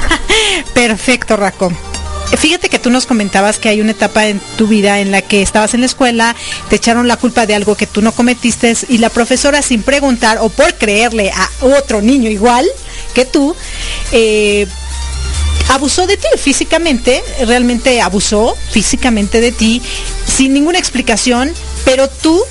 Perfecto, 0.74 1.36
Raco. 1.36 1.70
Fíjate 2.38 2.70
que 2.70 2.78
tú 2.78 2.88
nos 2.88 3.04
comentabas 3.04 3.58
que 3.58 3.68
hay 3.68 3.82
una 3.82 3.90
etapa 3.90 4.28
en 4.28 4.40
tu 4.56 4.66
vida 4.66 5.00
en 5.00 5.10
la 5.10 5.20
que 5.20 5.42
estabas 5.42 5.74
en 5.74 5.80
la 5.80 5.86
escuela, 5.86 6.34
te 6.70 6.76
echaron 6.76 7.06
la 7.06 7.18
culpa 7.18 7.44
de 7.44 7.54
algo 7.54 7.76
que 7.76 7.86
tú 7.86 8.00
no 8.00 8.12
cometiste 8.12 8.74
y 8.88 8.96
la 8.96 9.10
profesora 9.10 9.60
sin 9.60 9.82
preguntar 9.82 10.38
o 10.40 10.48
por 10.48 10.72
creerle 10.78 11.30
a 11.30 11.50
otro 11.60 12.00
niño 12.00 12.30
igual 12.30 12.66
que 13.12 13.26
tú, 13.26 13.54
eh, 14.12 14.66
abusó 15.68 16.06
de 16.06 16.16
ti 16.16 16.28
físicamente, 16.38 17.22
realmente 17.46 18.00
abusó 18.00 18.56
físicamente 18.70 19.42
de 19.42 19.52
ti 19.52 19.82
sin 20.26 20.54
ninguna 20.54 20.78
explicación, 20.78 21.52
pero 21.84 22.08
tú 22.08 22.42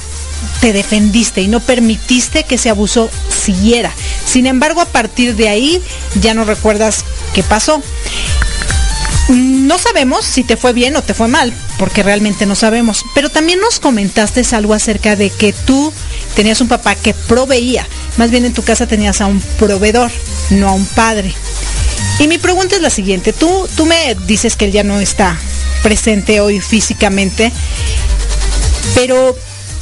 te 0.60 0.74
defendiste 0.74 1.42
y 1.42 1.48
no 1.48 1.60
permitiste 1.60 2.44
que 2.44 2.56
ese 2.56 2.70
abuso 2.70 3.10
siguiera. 3.30 3.92
Sin 4.26 4.46
embargo, 4.46 4.82
a 4.82 4.86
partir 4.86 5.36
de 5.36 5.50
ahí 5.50 5.82
ya 6.22 6.34
no 6.34 6.46
recuerdas 6.46 7.04
qué 7.34 7.44
pasó. 7.44 7.82
No 9.30 9.78
sabemos 9.78 10.26
si 10.26 10.44
te 10.44 10.58
fue 10.58 10.74
bien 10.74 10.96
o 10.96 11.04
te 11.04 11.14
fue 11.14 11.28
mal, 11.28 11.54
porque 11.78 12.04
realmente 12.04 12.46
no 12.46 12.56
sabemos. 12.56 13.04
Pero 13.16 13.30
también 13.30 13.60
nos 13.60 13.80
comentaste 13.80 14.44
algo 14.56 14.74
acerca 14.74 15.16
de 15.16 15.30
que 15.30 15.54
tú 15.54 15.94
tenías 16.36 16.60
un 16.62 16.68
papá 16.68 16.96
que 16.96 17.14
proveía. 17.14 17.88
Más 18.18 18.30
bien 18.30 18.46
en 18.46 18.54
tu 18.54 18.64
casa 18.64 18.88
tenías 18.88 19.22
a 19.22 19.28
un 19.28 19.40
proveedor, 19.58 20.12
no 20.50 20.70
a 20.70 20.74
un 20.74 20.86
padre. 20.86 21.34
Y 22.20 22.28
mi 22.28 22.38
pregunta 22.38 22.76
es 22.76 22.82
la 22.82 22.90
siguiente. 22.90 23.32
Tú, 23.34 23.68
tú 23.76 23.86
me 23.86 24.16
dices 24.28 24.56
que 24.56 24.66
él 24.66 24.72
ya 24.72 24.84
no 24.84 25.00
está 25.00 25.38
presente 25.82 26.42
hoy 26.42 26.60
físicamente, 26.60 27.52
pero 28.96 29.36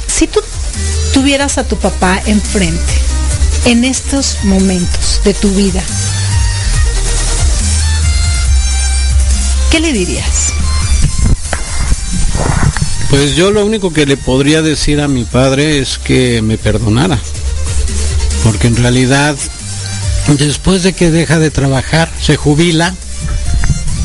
si 0.06 0.26
tú 0.26 0.40
tuvieras 1.12 1.58
a 1.58 1.64
tu 1.64 1.76
papá 1.76 2.20
enfrente 2.26 2.92
en 3.64 3.84
estos 3.84 4.38
momentos 4.44 5.20
de 5.24 5.34
tu 5.34 5.50
vida, 5.50 5.82
¿qué 9.70 9.80
le 9.80 9.92
dirías? 9.92 10.52
Pues 13.10 13.34
yo 13.34 13.50
lo 13.50 13.66
único 13.66 13.92
que 13.92 14.06
le 14.06 14.16
podría 14.16 14.62
decir 14.62 15.00
a 15.00 15.08
mi 15.08 15.24
padre 15.24 15.80
es 15.80 15.98
que 15.98 16.42
me 16.42 16.58
perdonara, 16.58 17.18
porque 18.44 18.68
en 18.68 18.76
realidad 18.76 19.36
después 20.28 20.82
de 20.82 20.92
que 20.92 21.10
deja 21.10 21.38
de 21.38 21.50
trabajar, 21.50 22.10
se 22.20 22.36
jubila, 22.36 22.94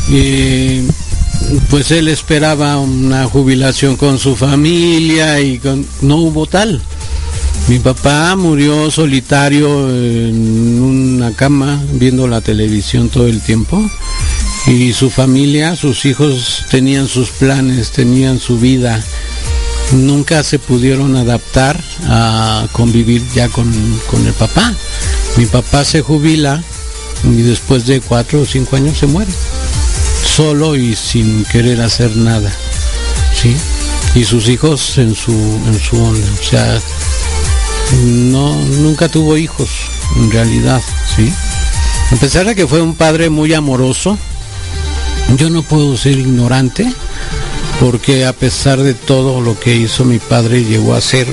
y 0.09 0.81
pues 1.69 1.91
él 1.91 2.07
esperaba 2.07 2.77
una 2.79 3.25
jubilación 3.25 3.95
con 3.97 4.19
su 4.19 4.35
familia 4.35 5.39
y 5.41 5.61
no 6.01 6.17
hubo 6.17 6.45
tal. 6.45 6.81
Mi 7.67 7.79
papá 7.79 8.35
murió 8.35 8.91
solitario 8.91 9.89
en 9.89 10.79
una 10.81 11.31
cama 11.33 11.81
viendo 11.93 12.27
la 12.27 12.41
televisión 12.41 13.09
todo 13.09 13.27
el 13.27 13.41
tiempo 13.41 13.83
y 14.67 14.93
su 14.93 15.09
familia, 15.09 15.75
sus 15.75 16.05
hijos 16.05 16.65
tenían 16.69 17.07
sus 17.07 17.29
planes, 17.29 17.91
tenían 17.91 18.39
su 18.39 18.59
vida. 18.59 19.03
Nunca 19.93 20.43
se 20.43 20.59
pudieron 20.59 21.15
adaptar 21.15 21.79
a 22.07 22.67
convivir 22.71 23.23
ya 23.33 23.49
con, 23.49 23.71
el 23.71 24.33
papá. 24.33 24.73
Mi 25.37 25.45
papá 25.45 25.85
se 25.85 26.01
jubila 26.01 26.63
y 27.23 27.41
después 27.41 27.85
de 27.85 28.01
cuatro 28.01 28.41
o 28.41 28.45
cinco 28.45 28.75
años 28.75 28.97
se 28.97 29.07
muere 29.07 29.31
solo 30.25 30.75
y 30.75 30.95
sin 30.95 31.45
querer 31.45 31.81
hacer 31.81 32.15
nada, 32.17 32.51
¿sí? 33.33 33.55
Y 34.15 34.23
sus 34.23 34.49
hijos 34.49 34.97
en 34.97 35.15
su, 35.15 35.31
en 35.31 35.79
su 35.79 36.01
onda, 36.01 36.27
o 36.39 36.43
sea, 36.43 36.81
no, 38.03 38.55
nunca 38.55 39.07
tuvo 39.07 39.37
hijos, 39.37 39.69
en 40.17 40.31
realidad, 40.31 40.81
¿sí? 41.15 41.31
A 42.11 42.15
pesar 42.17 42.45
de 42.45 42.55
que 42.55 42.67
fue 42.67 42.81
un 42.81 42.95
padre 42.95 43.29
muy 43.29 43.53
amoroso, 43.53 44.17
yo 45.37 45.49
no 45.49 45.63
puedo 45.63 45.97
ser 45.97 46.17
ignorante, 46.17 46.91
porque 47.79 48.25
a 48.25 48.33
pesar 48.33 48.81
de 48.81 48.93
todo 48.93 49.41
lo 49.41 49.59
que 49.59 49.75
hizo 49.75 50.05
mi 50.05 50.19
padre, 50.19 50.63
llegó 50.63 50.95
a 50.95 51.01
ser 51.01 51.27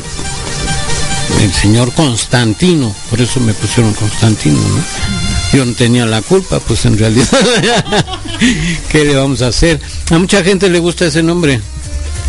el 1.41 1.53
señor 1.53 1.93
Constantino, 1.93 2.95
por 3.11 3.21
eso 3.21 3.41
me 3.41 3.55
pusieron 3.55 3.93
Constantino, 3.95 4.59
¿no? 4.59 5.03
yo 5.53 5.65
no 5.65 5.73
tenía 5.75 6.07
la 6.07 6.23
culpa, 6.23 6.61
pues 6.61 6.85
en 6.87 6.99
realidad, 6.99 7.29
¿qué 8.91 9.05
le 9.05 9.15
vamos 9.15 9.43
a 9.43 9.49
hacer? 9.49 9.81
A 10.11 10.19
mucha 10.19 10.43
gente 10.43 10.69
le 10.69 10.79
gusta 10.79 11.07
ese 11.07 11.23
nombre, 11.23 11.61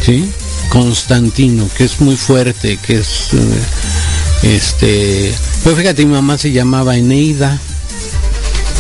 ¿sí? 0.06 0.30
Constantino, 0.70 1.68
que 1.78 1.86
es 1.86 2.00
muy 2.02 2.16
fuerte, 2.16 2.78
que 2.78 3.00
es, 3.00 3.34
eh, 3.34 4.56
este, 4.56 5.34
pues 5.64 5.78
fíjate, 5.78 6.06
mi 6.06 6.14
mamá 6.14 6.38
se 6.38 6.52
llamaba 6.52 6.98
Eneida, 6.98 7.60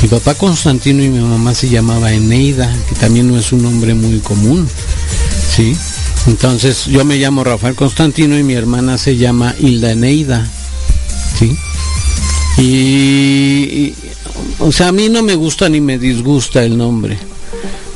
mi 0.01 0.07
papá 0.07 0.33
Constantino 0.35 1.03
y 1.03 1.09
mi 1.09 1.19
mamá 1.19 1.53
se 1.53 1.69
llamaba 1.69 2.11
Eneida, 2.11 2.73
que 2.89 2.95
también 2.95 3.27
no 3.27 3.37
es 3.37 3.51
un 3.51 3.63
nombre 3.63 3.93
muy 3.93 4.19
común, 4.19 4.67
¿sí? 5.55 5.75
Entonces 6.27 6.85
yo 6.85 7.03
me 7.03 7.17
llamo 7.17 7.43
Rafael 7.43 7.75
Constantino 7.75 8.37
y 8.37 8.43
mi 8.43 8.53
hermana 8.53 8.97
se 8.97 9.17
llama 9.17 9.55
Hilda 9.59 9.91
Eneida, 9.91 10.47
¿sí? 11.37 11.57
y, 12.57 13.93
o 14.59 14.71
sea, 14.71 14.89
a 14.89 14.91
mí 14.91 15.09
no 15.09 15.23
me 15.23 15.35
gusta 15.35 15.69
ni 15.69 15.81
me 15.81 15.97
disgusta 15.97 16.63
el 16.63 16.77
nombre. 16.77 17.17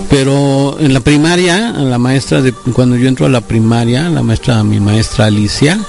Pero 0.09 0.77
en 0.79 0.93
la 0.93 0.99
primaria, 0.99 1.71
la 1.71 1.97
maestra 1.97 2.41
de 2.41 2.53
cuando 2.53 2.95
yo 2.95 3.07
entro 3.07 3.25
a 3.25 3.29
la 3.29 3.41
primaria, 3.41 4.09
la 4.09 4.23
maestra, 4.23 4.63
mi 4.63 4.79
maestra 4.79 5.25
Alicia, 5.25 5.79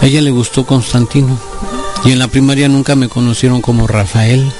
a 0.00 0.06
ella 0.06 0.20
le 0.20 0.30
gustó 0.30 0.66
Constantino. 0.66 1.38
Y 2.04 2.12
en 2.12 2.18
la 2.18 2.28
primaria 2.28 2.68
nunca 2.68 2.96
me 2.96 3.08
conocieron 3.08 3.60
como 3.60 3.86
Rafael. 3.86 4.50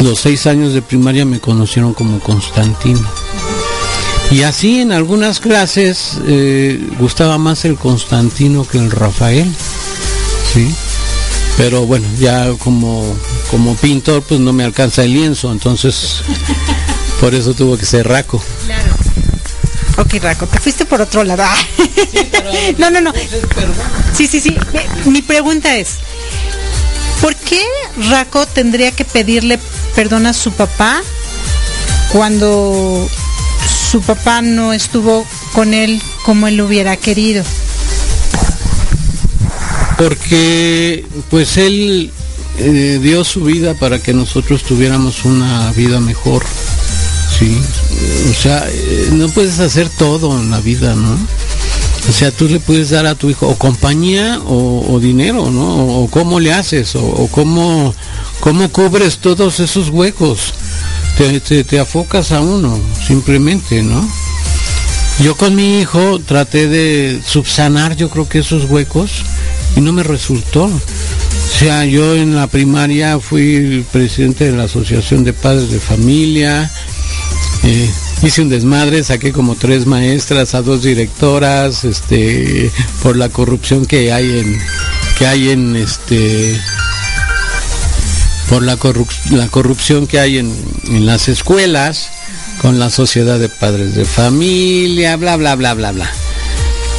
Los 0.00 0.20
seis 0.20 0.46
años 0.46 0.72
de 0.72 0.82
primaria 0.82 1.24
me 1.24 1.40
conocieron 1.40 1.92
como 1.92 2.20
Constantino. 2.20 3.06
Y 4.30 4.42
así 4.42 4.80
en 4.80 4.92
algunas 4.92 5.40
clases 5.40 6.18
eh, 6.26 6.80
gustaba 6.98 7.36
más 7.36 7.64
el 7.64 7.76
Constantino 7.76 8.64
que 8.64 8.78
el 8.78 8.90
Rafael. 8.90 9.52
¿sí? 10.52 10.72
Pero 11.56 11.84
bueno, 11.84 12.06
ya 12.18 12.52
como, 12.58 13.04
como 13.50 13.74
pintor 13.74 14.22
pues 14.22 14.40
no 14.40 14.52
me 14.52 14.64
alcanza 14.64 15.02
el 15.04 15.14
lienzo, 15.14 15.50
entonces 15.50 16.22
por 17.20 17.34
eso 17.34 17.54
tuvo 17.54 17.76
que 17.76 17.86
ser 17.86 18.08
Raco. 18.08 18.42
Claro. 18.64 18.94
Ok, 19.98 20.14
Raco, 20.22 20.46
te 20.46 20.60
fuiste 20.60 20.84
por 20.84 21.00
otro 21.00 21.24
lado. 21.24 21.44
no, 22.78 22.90
no, 22.90 23.00
no. 23.00 23.12
Sí, 24.14 24.26
sí, 24.26 24.40
sí. 24.40 24.56
Mi 25.04 25.20
pregunta 25.20 25.76
es, 25.76 25.96
¿por 27.20 27.34
qué 27.34 27.62
Raco 28.08 28.46
tendría 28.46 28.92
que 28.92 29.04
pedirle 29.04 29.58
perdón 29.94 30.26
a 30.26 30.32
su 30.32 30.52
papá 30.52 31.02
cuando 32.12 33.08
su 33.90 34.00
papá 34.00 34.40
no 34.42 34.72
estuvo 34.72 35.26
con 35.52 35.74
él 35.74 36.00
como 36.24 36.48
él 36.48 36.56
lo 36.56 36.66
hubiera 36.66 36.96
querido? 36.96 37.44
porque 40.00 41.04
pues 41.28 41.58
él 41.58 42.10
eh, 42.60 42.98
dio 43.02 43.24
su 43.24 43.42
vida 43.42 43.74
para 43.74 43.98
que 43.98 44.12
nosotros 44.12 44.62
tuviéramos 44.62 45.24
una 45.24 45.72
vida 45.72 46.00
mejor. 46.00 46.44
Sí, 47.38 47.56
o 48.30 48.34
sea, 48.34 48.66
eh, 48.68 49.08
no 49.12 49.28
puedes 49.28 49.60
hacer 49.60 49.88
todo 49.88 50.38
en 50.38 50.50
la 50.50 50.60
vida, 50.60 50.94
¿no? 50.94 51.16
O 52.08 52.12
sea, 52.12 52.30
tú 52.30 52.48
le 52.48 52.60
puedes 52.60 52.90
dar 52.90 53.06
a 53.06 53.14
tu 53.14 53.30
hijo 53.30 53.48
o 53.48 53.56
compañía 53.56 54.40
o, 54.46 54.98
dinero, 55.00 55.50
¿no? 55.50 56.02
O, 56.02 56.10
cómo 56.10 56.40
le 56.40 56.52
haces, 56.52 56.94
o, 56.96 57.28
cómo, 57.30 57.94
cómo 58.40 58.68
cubres 58.70 59.18
todos 59.18 59.60
esos 59.60 59.88
huecos. 59.90 60.54
Te, 61.16 61.40
te, 61.40 61.64
te 61.64 61.78
afocas 61.78 62.32
a 62.32 62.40
uno, 62.40 62.78
simplemente, 63.06 63.82
¿no? 63.82 64.06
Yo 65.22 65.36
con 65.36 65.54
mi 65.54 65.80
hijo 65.80 66.18
traté 66.20 66.66
de 66.66 67.20
subsanar, 67.24 67.94
yo 67.94 68.08
creo 68.08 68.28
que 68.28 68.38
esos 68.38 68.64
huecos, 68.70 69.10
y 69.76 69.80
no 69.80 69.92
me 69.92 70.02
resultó. 70.02 70.70
O 71.50 71.62
sea, 71.62 71.84
yo 71.84 72.14
en 72.14 72.34
la 72.36 72.46
primaria 72.46 73.18
fui 73.18 73.84
presidente 73.92 74.50
de 74.50 74.56
la 74.56 74.62
Asociación 74.64 75.24
de 75.24 75.34
Padres 75.34 75.70
de 75.70 75.78
Familia, 75.78 76.70
eh, 77.64 77.90
hice 78.22 78.40
un 78.40 78.48
desmadre, 78.48 79.04
saqué 79.04 79.32
como 79.32 79.56
tres 79.56 79.84
maestras, 79.84 80.54
a 80.54 80.62
dos 80.62 80.82
directoras, 80.82 81.84
este, 81.84 82.70
por 83.02 83.16
la 83.16 83.28
corrupción 83.28 83.84
que 83.84 84.10
hay 84.10 84.38
en, 84.38 84.58
que 85.18 85.26
hay 85.26 85.50
en 85.50 85.76
este, 85.76 86.58
por 88.48 88.62
la, 88.62 88.78
la 89.30 89.48
corrupción 89.48 90.06
que 90.06 90.18
hay 90.18 90.38
en, 90.38 90.54
en 90.88 91.04
las 91.04 91.28
escuelas, 91.28 92.08
con 92.62 92.78
la 92.78 92.88
sociedad 92.88 93.38
de 93.38 93.48
padres 93.48 93.94
de 93.94 94.06
familia, 94.06 95.16
bla, 95.16 95.36
bla, 95.36 95.56
bla, 95.56 95.74
bla, 95.74 95.92
bla. 95.92 96.10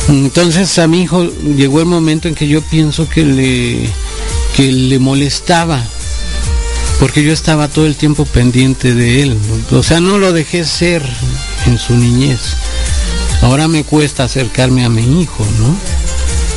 Entonces 0.08 0.78
a 0.78 0.88
mi 0.88 1.04
hijo 1.04 1.24
llegó 1.24 1.80
el 1.80 1.86
momento 1.86 2.28
en 2.28 2.36
que 2.36 2.48
yo 2.48 2.62
pienso 2.62 3.08
que 3.08 3.24
le, 3.24 3.90
que 4.56 4.72
le 4.72 5.00
molestaba, 5.00 5.84
porque 7.00 7.24
yo 7.24 7.34
estaba 7.34 7.68
todo 7.68 7.86
el 7.86 7.96
tiempo 7.96 8.26
pendiente 8.26 8.94
de 8.94 9.24
él. 9.24 9.38
O 9.72 9.84
sea, 9.84 10.00
no 10.00 10.18
lo 10.18 10.34
dejé 10.34 10.66
ser 10.66 11.04
en 11.66 11.78
su 11.78 11.96
niñez. 11.96 12.40
Ahora 13.42 13.68
me 13.68 13.84
cuesta 13.84 14.26
acercarme 14.26 14.86
a 14.86 14.90
mi 14.90 15.22
hijo, 15.22 15.46
¿no? 15.60 15.76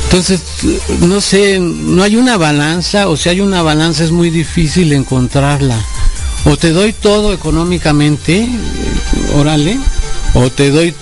Entonces, 0.05 0.41
no 1.01 1.19
sé, 1.19 1.59
no 1.59 2.03
hay 2.03 2.15
una 2.15 2.37
balanza, 2.37 3.09
o 3.09 3.17
si 3.17 3.29
hay 3.29 3.41
una 3.41 3.61
balanza 3.63 4.03
es 4.03 4.11
muy 4.11 4.29
difícil 4.29 4.93
encontrarla. 4.93 5.77
O 6.45 6.57
te 6.57 6.71
doy 6.71 6.93
todo 6.93 7.33
económicamente, 7.33 8.47
órale, 9.35 9.79
o 10.35 10.49
te 10.51 10.69
doy 10.69 10.93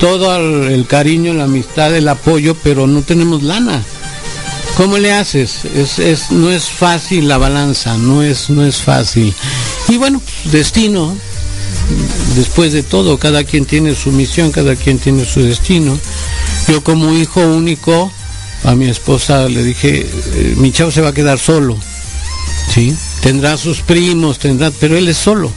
todo 0.00 0.36
el 0.66 0.86
cariño, 0.86 1.32
la 1.32 1.44
amistad, 1.44 1.94
el 1.94 2.08
apoyo, 2.08 2.56
pero 2.62 2.86
no 2.86 3.02
tenemos 3.02 3.42
lana. 3.42 3.82
¿Cómo 4.80 4.96
le 4.96 5.12
haces? 5.12 5.66
Es, 5.76 6.30
no 6.30 6.50
es 6.50 6.70
fácil 6.70 7.28
la 7.28 7.36
balanza, 7.36 7.98
no 7.98 8.22
es, 8.22 8.48
no 8.48 8.64
es 8.64 8.78
fácil. 8.78 9.34
Y 9.90 9.98
bueno, 9.98 10.22
destino, 10.44 11.14
después 12.34 12.72
de 12.72 12.82
todo, 12.82 13.18
cada 13.18 13.44
quien 13.44 13.66
tiene 13.66 13.94
su 13.94 14.10
misión, 14.10 14.50
cada 14.50 14.76
quien 14.76 14.98
tiene 14.98 15.26
su 15.26 15.42
destino. 15.42 15.98
Yo 16.66 16.82
como 16.82 17.12
hijo 17.12 17.42
único, 17.46 18.10
a 18.64 18.74
mi 18.74 18.88
esposa 18.88 19.50
le 19.50 19.62
dije, 19.62 20.08
eh, 20.08 20.54
mi 20.56 20.72
chavo 20.72 20.90
se 20.90 21.02
va 21.02 21.10
a 21.10 21.14
quedar 21.14 21.38
solo, 21.38 21.76
¿sí? 22.72 22.96
Tendrá 23.20 23.58
sus 23.58 23.82
primos, 23.82 24.38
tendrá, 24.38 24.70
pero 24.70 24.96
él 24.96 25.08
es 25.08 25.18
solo, 25.18 25.52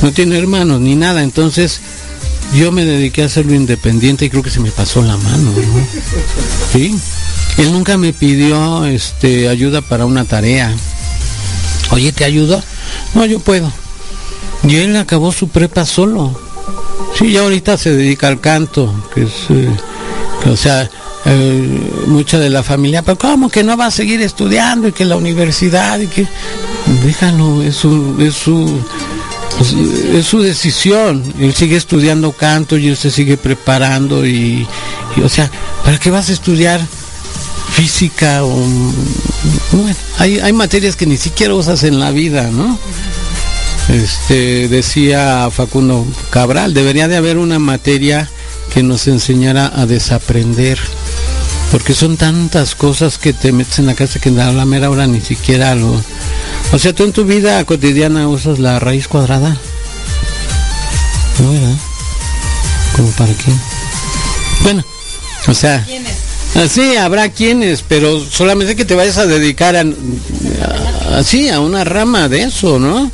no 0.00 0.12
tiene 0.12 0.38
hermanos 0.38 0.80
ni 0.80 0.94
nada, 0.94 1.24
entonces 1.24 1.80
yo 2.54 2.72
me 2.72 2.84
dediqué 2.84 3.22
a 3.22 3.26
hacerlo 3.26 3.54
independiente 3.54 4.24
y 4.24 4.30
creo 4.30 4.42
que 4.42 4.50
se 4.50 4.60
me 4.60 4.70
pasó 4.70 5.02
la 5.02 5.16
mano, 5.16 5.52
¿Sí? 6.72 6.94
Él 7.58 7.72
nunca 7.72 7.98
me 7.98 8.12
pidió 8.12 8.84
este 8.86 9.48
ayuda 9.48 9.80
para 9.80 10.06
una 10.06 10.24
tarea. 10.24 10.74
Oye, 11.90 12.12
¿te 12.12 12.24
ayudo? 12.24 12.62
No, 13.14 13.24
yo 13.26 13.38
puedo. 13.40 13.70
Y 14.66 14.76
él 14.76 14.96
acabó 14.96 15.32
su 15.32 15.48
prepa 15.48 15.84
solo. 15.84 16.38
Sí, 17.18 17.32
ya 17.32 17.42
ahorita 17.42 17.76
se 17.76 17.94
dedica 17.94 18.28
al 18.28 18.40
canto, 18.40 18.92
que 19.14 19.22
es, 19.22 19.32
eh, 19.50 19.68
o 20.50 20.56
sea, 20.56 20.90
eh, 21.26 21.90
mucha 22.06 22.38
de 22.38 22.50
la 22.50 22.62
familia, 22.62 23.02
pero 23.02 23.16
¿cómo 23.16 23.48
que 23.48 23.62
no 23.62 23.76
va 23.76 23.86
a 23.86 23.90
seguir 23.90 24.20
estudiando 24.20 24.88
y 24.88 24.92
que 24.92 25.04
la 25.04 25.16
universidad 25.16 25.98
y 26.00 26.06
que 26.06 26.26
déjalo, 27.04 27.62
es 27.62 27.76
su, 27.76 28.80
es 29.60 30.26
su 30.26 30.40
decisión. 30.42 31.22
Él 31.38 31.54
sigue 31.54 31.76
estudiando 31.76 32.32
canto 32.32 32.76
y 32.76 32.88
él 32.88 32.96
se 32.96 33.10
sigue 33.10 33.36
preparando 33.36 34.26
y, 34.26 34.66
o 35.22 35.28
sea, 35.28 35.50
¿para 35.84 35.98
qué 35.98 36.10
vas 36.10 36.28
a 36.28 36.32
estudiar 36.32 36.80
física 37.72 38.44
o 38.44 38.64
hay, 40.18 40.38
hay 40.38 40.52
materias 40.52 40.96
que 40.96 41.06
ni 41.06 41.16
siquiera 41.16 41.54
usas 41.54 41.82
en 41.82 41.98
la 41.98 42.10
vida, 42.10 42.50
¿no? 42.50 42.78
Este 43.88 44.68
decía 44.68 45.50
Facundo 45.50 46.06
Cabral, 46.30 46.72
debería 46.72 47.08
de 47.08 47.16
haber 47.16 47.36
una 47.36 47.58
materia 47.58 48.30
que 48.72 48.82
nos 48.82 49.06
enseñara 49.08 49.70
a 49.74 49.86
desaprender. 49.86 50.78
Porque 51.70 51.94
son 51.94 52.16
tantas 52.16 52.74
cosas 52.74 53.18
que 53.18 53.32
te 53.32 53.52
metes 53.52 53.78
en 53.78 53.86
la 53.86 53.94
casa 53.94 54.20
que 54.20 54.28
a 54.28 54.52
la 54.52 54.64
mera 54.64 54.90
hora 54.90 55.06
ni 55.06 55.20
siquiera 55.20 55.74
lo... 55.74 56.00
O 56.72 56.78
sea, 56.78 56.92
tú 56.92 57.04
en 57.04 57.12
tu 57.12 57.24
vida 57.24 57.64
cotidiana 57.64 58.28
usas 58.28 58.58
la 58.58 58.78
raíz 58.78 59.08
cuadrada. 59.08 59.56
¿No, 61.40 61.52
verdad? 61.52 61.76
¿Como 62.94 63.10
para 63.12 63.32
qué? 63.34 63.52
Bueno, 64.62 64.84
o 65.48 65.54
sea... 65.54 65.84
Sí, 66.68 66.94
habrá 66.94 67.30
quienes, 67.30 67.82
pero 67.82 68.24
solamente 68.24 68.76
que 68.76 68.84
te 68.84 68.94
vayas 68.94 69.18
a 69.18 69.26
dedicar 69.26 69.74
a, 69.74 69.84
así 71.16 71.48
a 71.48 71.58
una 71.58 71.82
rama 71.82 72.28
de 72.28 72.44
eso, 72.44 72.78
¿no? 72.78 73.10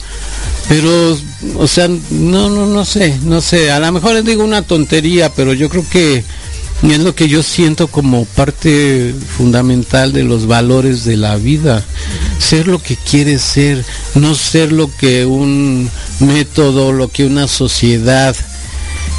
Pero, 0.68 1.18
o 1.56 1.66
sea, 1.66 1.88
no, 1.88 2.50
no, 2.50 2.66
no 2.66 2.84
sé, 2.84 3.18
no 3.22 3.40
sé, 3.40 3.70
a 3.70 3.80
lo 3.80 3.90
mejor 3.92 4.14
les 4.14 4.26
digo 4.26 4.44
una 4.44 4.62
tontería, 4.62 5.32
pero 5.34 5.54
yo 5.54 5.70
creo 5.70 5.84
que 5.90 6.22
es 6.82 6.98
lo 7.00 7.14
que 7.14 7.28
yo 7.28 7.42
siento 7.42 7.88
como 7.88 8.24
parte 8.24 9.14
fundamental 9.36 10.12
de 10.12 10.24
los 10.24 10.46
valores 10.46 11.04
de 11.04 11.16
la 11.16 11.36
vida. 11.36 11.84
Ser 12.38 12.68
lo 12.68 12.82
que 12.82 12.96
quieres 12.96 13.42
ser, 13.42 13.84
no 14.14 14.34
ser 14.34 14.72
lo 14.72 14.90
que 14.96 15.26
un 15.26 15.90
método, 16.20 16.92
lo 16.92 17.08
que 17.08 17.26
una 17.26 17.46
sociedad, 17.48 18.34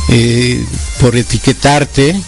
eh, 0.10 0.65
por 1.00 1.15
etiquetarte, 1.15 2.19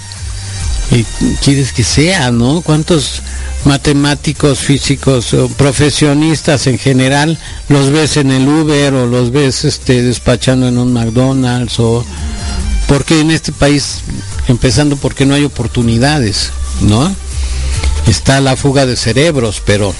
eh, 0.91 1.05
quieres 1.43 1.73
que 1.73 1.83
sea, 1.83 2.29
¿no? 2.31 2.61
¿Cuántos 2.61 3.23
matemáticos, 3.65 4.59
físicos, 4.59 5.33
o 5.33 5.47
profesionistas 5.47 6.67
en 6.67 6.77
general, 6.77 7.37
los 7.69 7.89
ves 7.89 8.17
en 8.17 8.31
el 8.31 8.47
Uber 8.47 8.93
o 8.93 9.07
los 9.07 9.31
ves 9.31 9.65
este, 9.65 10.01
despachando 10.03 10.67
en 10.67 10.77
un 10.77 10.93
McDonald's 10.93 11.79
o 11.79 12.05
porque 12.87 13.21
en 13.21 13.31
este 13.31 13.51
país, 13.51 14.01
empezando 14.47 14.95
porque 14.97 15.25
no 15.25 15.35
hay 15.35 15.43
oportunidades, 15.43 16.51
¿no? 16.81 17.13
Está 18.07 18.41
la 18.41 18.55
fuga 18.57 18.85
de 18.85 18.95
cerebros, 18.95 19.61
pero 19.65 19.93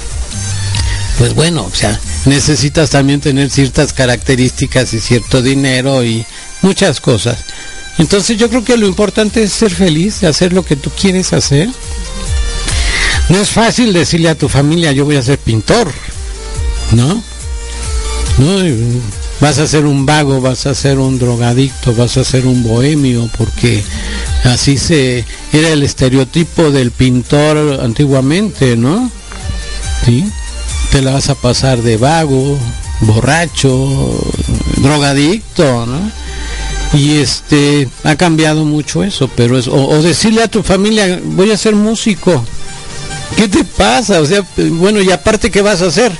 pues 1.18 1.34
bueno, 1.36 1.70
o 1.72 1.76
sea, 1.76 2.00
necesitas 2.26 2.90
también 2.90 3.22
tener 3.22 3.50
ciertas 3.50 3.94
características 3.94 4.94
y 4.94 5.00
cierto 5.00 5.42
dinero 5.42 6.04
y 6.04 6.26
muchas 6.62 7.00
cosas. 7.00 7.38
Entonces 8.00 8.38
yo 8.38 8.50
creo 8.50 8.64
que 8.64 8.78
lo 8.78 8.88
importante 8.88 9.44
es 9.44 9.54
ser 9.54 9.72
feliz, 9.72 10.24
hacer 10.24 10.52
lo 10.54 10.66
que 10.66 10.76
tú 10.76 10.90
quieres 10.90 11.32
hacer 11.34 11.70
no 13.30 13.38
es 13.38 13.50
fácil 13.50 13.94
decirle 13.94 14.30
a 14.30 14.36
tu 14.36 14.50
familia, 14.50 14.92
yo 14.92 15.06
voy 15.06 15.16
a 15.16 15.22
ser 15.22 15.38
pintor, 15.38 15.92
¿no? 16.92 17.24
¿No? 18.38 18.58
Vas 19.40 19.60
a 19.60 19.68
ser 19.68 19.86
un 19.86 20.06
vago, 20.06 20.42
vas 20.42 20.66
a 20.66 20.76
ser 20.76 21.00
un 21.00 21.20
drogadicto, 21.20 21.94
vas 21.96 22.18
a 22.18 22.24
ser 22.24 22.46
un 22.46 22.64
bohemio, 22.64 23.30
porque 23.38 23.84
así 24.44 24.78
se 24.78 25.26
era 25.52 25.70
el 25.70 25.84
estereotipo 25.84 26.72
del 26.72 26.92
pintor 26.92 27.80
antiguamente, 27.82 28.76
¿no? 28.76 29.10
¿Sí? 30.06 30.26
Te 30.92 31.02
la 31.02 31.12
vas 31.12 31.30
a 31.30 31.36
pasar 31.36 31.82
de 31.82 31.98
vago, 31.98 32.58
borracho, 33.02 34.34
drogadicto, 34.78 35.86
¿no? 35.86 36.12
Y 36.94 37.18
este 37.18 37.90
ha 38.04 38.16
cambiado 38.16 38.66
mucho 38.66 39.04
eso, 39.04 39.30
pero 39.36 39.58
es 39.58 39.68
o 39.68 40.02
decirle 40.04 40.44
a 40.44 40.48
tu 40.48 40.62
familia, 40.62 41.20
voy 41.24 41.50
a 41.52 41.58
ser 41.58 41.76
músico, 41.76 42.44
¿Qué 43.36 43.48
te 43.48 43.64
pasa? 43.64 44.22
O 44.22 44.26
sea, 44.26 44.46
bueno, 44.58 45.02
y 45.02 45.12
aparte, 45.12 45.50
¿qué 45.50 45.62
vas 45.62 45.82
a 45.82 45.88
hacer? 45.88 46.12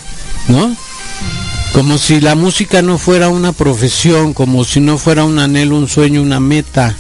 ¿No? 0.48 0.76
Como 1.74 1.98
si 1.98 2.20
la 2.20 2.36
música 2.36 2.82
no 2.82 2.98
fuera 2.98 3.30
una 3.30 3.52
profesión, 3.52 4.34
como 4.34 4.64
si 4.64 4.80
no 4.80 4.98
fuera 4.98 5.24
un 5.24 5.40
anhelo, 5.40 5.76
un 5.76 5.88
sueño, 5.88 6.22
una 6.22 6.40
meta. 6.40 6.96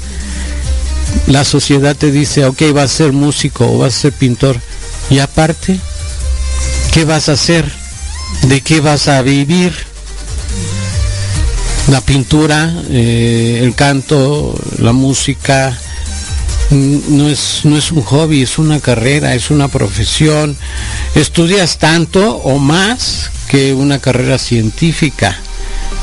La 1.27 1.43
sociedad 1.43 1.95
te 1.95 2.11
dice, 2.11 2.45
ok, 2.45 2.61
vas 2.73 2.91
a 2.91 2.97
ser 2.97 3.13
músico 3.13 3.71
o 3.71 3.77
vas 3.79 3.95
a 3.95 3.99
ser 3.99 4.13
pintor. 4.13 4.57
Y 5.09 5.19
aparte, 5.19 5.79
¿qué 6.91 7.05
vas 7.05 7.29
a 7.29 7.33
hacer? 7.33 7.71
¿De 8.43 8.61
qué 8.61 8.81
vas 8.81 9.07
a 9.07 9.21
vivir? 9.21 9.73
La 11.89 12.01
pintura, 12.01 12.73
eh, 12.89 13.59
el 13.61 13.75
canto, 13.75 14.55
la 14.79 14.93
música, 14.93 15.77
no 16.71 17.29
es, 17.29 17.61
no 17.63 17.77
es 17.77 17.91
un 17.91 18.01
hobby, 18.01 18.41
es 18.41 18.57
una 18.57 18.79
carrera, 18.79 19.35
es 19.35 19.51
una 19.51 19.67
profesión. 19.67 20.57
Estudias 21.15 21.77
tanto 21.77 22.37
o 22.37 22.57
más 22.57 23.29
que 23.47 23.73
una 23.73 23.99
carrera 23.99 24.37
científica, 24.37 25.37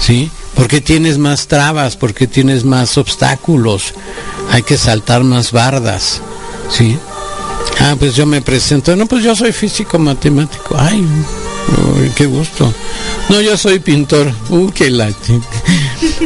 ¿sí? 0.01 0.31
Porque 0.61 0.83
tienes 0.83 1.17
más 1.17 1.47
trabas, 1.47 1.97
porque 1.97 2.27
tienes 2.27 2.65
más 2.65 2.99
obstáculos, 2.99 3.95
hay 4.51 4.63
que 4.63 4.77
saltar 4.77 5.25
más 5.25 5.53
bardas, 5.53 6.21
¿sí? 6.71 6.99
Ah, 7.79 7.97
pues 7.99 8.15
yo 8.15 8.27
me 8.27 8.43
presento, 8.43 8.95
no, 8.95 9.07
pues 9.07 9.25
yo 9.25 9.35
soy 9.35 9.53
físico 9.53 9.99
matemático, 9.99 10.77
ay, 10.79 11.03
qué 12.15 12.27
gusto. 12.27 12.71
No, 13.31 13.41
yo 13.41 13.57
soy 13.57 13.79
pintor, 13.79 14.31
uh, 14.51 14.71
qué 14.71 14.91
late. 14.91 15.41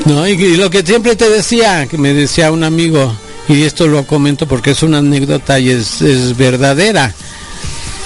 No, 0.04 0.26
y 0.26 0.56
lo 0.56 0.68
que 0.68 0.82
siempre 0.82 1.14
te 1.14 1.28
decía, 1.30 1.86
que 1.86 1.96
me 1.96 2.12
decía 2.12 2.50
un 2.50 2.64
amigo, 2.64 3.14
y 3.48 3.62
esto 3.62 3.86
lo 3.86 4.04
comento 4.04 4.48
porque 4.48 4.72
es 4.72 4.82
una 4.82 4.98
anécdota 4.98 5.60
y 5.60 5.70
es, 5.70 6.36
verdadera. 6.36 7.14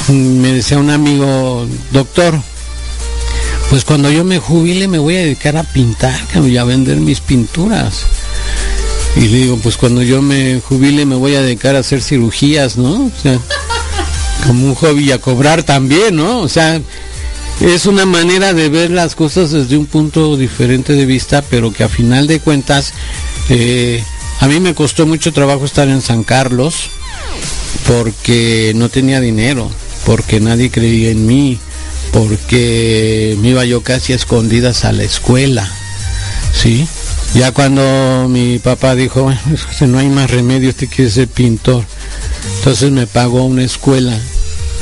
Me 0.09 0.53
decía 0.53 0.79
un 0.79 0.91
amigo, 0.91 1.67
doctor, 1.91 2.39
pues 3.71 3.85
cuando 3.85 4.11
yo 4.11 4.25
me 4.25 4.39
jubile 4.39 4.89
me 4.89 4.99
voy 4.99 5.17
a 5.17 5.21
dedicar 5.21 5.57
a 5.57 5.63
pintar 5.63 6.19
y 6.35 6.57
a 6.57 6.65
vender 6.65 6.99
mis 6.99 7.21
pinturas. 7.21 8.05
Y 9.17 9.29
le 9.29 9.39
digo, 9.39 9.59
pues 9.59 9.77
cuando 9.77 10.03
yo 10.03 10.23
me 10.23 10.61
jubile 10.61 11.05
me 11.05 11.17
voy 11.17 11.35
a 11.35 11.43
dedicar 11.43 11.77
a 11.77 11.81
hacer 11.81 12.03
cirugías, 12.03 12.77
¿no? 12.77 13.07
O 13.07 13.13
sea, 13.23 13.39
como 14.47 14.67
un 14.67 14.75
hobby 14.75 15.13
a 15.13 15.19
cobrar 15.19 15.63
también, 15.65 16.17
¿no? 16.17 16.41
O 16.41 16.49
sea, 16.49 16.81
es 17.61 17.87
una 17.87 18.07
manera 18.07 18.55
de 18.55 18.69
ver 18.69 18.91
las 18.91 19.15
cosas 19.15 19.51
desde 19.51 19.77
un 19.77 19.87
punto 19.87 20.37
diferente 20.37 20.93
de 20.93 21.07
vista, 21.07 21.43
pero 21.43 21.73
que 21.73 21.83
a 21.85 21.89
final 21.89 22.27
de 22.27 22.41
cuentas 22.41 22.93
eh, 23.49 24.03
a 24.41 24.47
mí 24.47 24.61
me 24.61 24.75
costó 24.75 25.07
mucho 25.07 25.33
trabajo 25.33 25.65
estar 25.65 25.89
en 25.89 26.01
San 26.01 26.23
Carlos 26.23 26.91
porque 27.87 28.73
no 28.77 28.89
tenía 28.89 29.21
dinero, 29.21 29.71
porque 30.07 30.41
nadie 30.41 30.71
creía 30.71 31.11
en 31.11 31.27
mí, 31.27 31.59
porque 32.13 33.37
me 33.41 33.51
iba 33.51 33.65
yo 33.65 33.83
casi 33.83 34.13
a 34.13 34.17
escondidas 34.17 34.85
a 34.85 34.93
la 34.93 35.05
escuela. 35.05 35.69
¿Sí? 36.53 36.87
Ya 37.35 37.53
cuando 37.53 38.27
mi 38.29 38.59
papá 38.59 38.95
dijo, 38.95 39.31
no 39.81 39.99
hay 39.99 40.09
más 40.09 40.31
remedio, 40.31 40.71
usted 40.71 40.89
quiere 40.89 41.11
ser 41.11 41.29
pintor. 41.29 41.85
Entonces 42.59 42.91
me 42.91 43.07
pagó 43.07 43.45
una 43.45 43.65
escuela, 43.65 44.19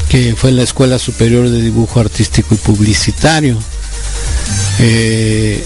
que 0.08 0.34
fue 0.36 0.52
la 0.52 0.62
Escuela 0.62 0.98
Superior 0.98 1.48
de 1.48 1.60
Dibujo 1.60 2.00
Artístico 2.00 2.54
y 2.54 2.58
Publicitario. 2.58 3.58
Eh, 4.78 5.62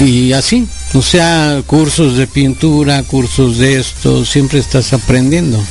y 0.00 0.32
así, 0.32 0.68
O 0.94 1.02
sea, 1.02 1.62
cursos 1.66 2.16
de 2.16 2.26
pintura, 2.26 3.02
cursos 3.02 3.58
de 3.58 3.80
esto, 3.80 4.24
siempre 4.24 4.58
estás 4.58 4.92
aprendiendo. 4.92 5.62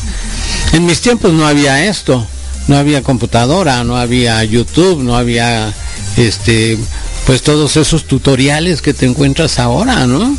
En 0.73 0.85
mis 0.85 1.01
tiempos 1.01 1.31
no 1.33 1.47
había 1.47 1.85
esto, 1.85 2.27
no 2.67 2.77
había 2.77 3.03
computadora, 3.03 3.83
no 3.83 3.97
había 3.97 4.43
YouTube, 4.43 5.03
no 5.03 5.15
había 5.15 5.73
este 6.17 6.77
pues 7.25 7.41
todos 7.41 7.75
esos 7.77 8.05
tutoriales 8.05 8.81
que 8.81 8.93
te 8.93 9.05
encuentras 9.05 9.59
ahora, 9.59 10.05
¿no? 10.05 10.37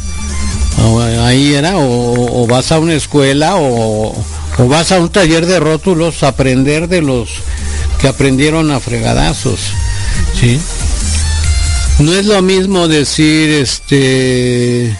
ahí 1.22 1.54
era, 1.54 1.72
o, 1.76 2.46
vas 2.46 2.70
a 2.70 2.78
una 2.78 2.94
escuela 2.94 3.56
o, 3.56 4.14
o, 4.58 4.68
vas 4.68 4.92
a 4.92 5.00
un 5.00 5.08
taller 5.08 5.46
de 5.46 5.58
rótulos 5.58 6.22
a 6.22 6.28
aprender 6.28 6.88
de 6.88 7.02
los 7.02 7.30
que 8.00 8.08
aprendieron 8.08 8.70
a 8.70 8.78
fregadazos, 8.78 9.60
¿sí? 10.38 10.60
No 11.98 12.12
es 12.12 12.26
lo 12.26 12.42
mismo 12.42 12.88
decir, 12.88 13.50
este, 13.50 14.96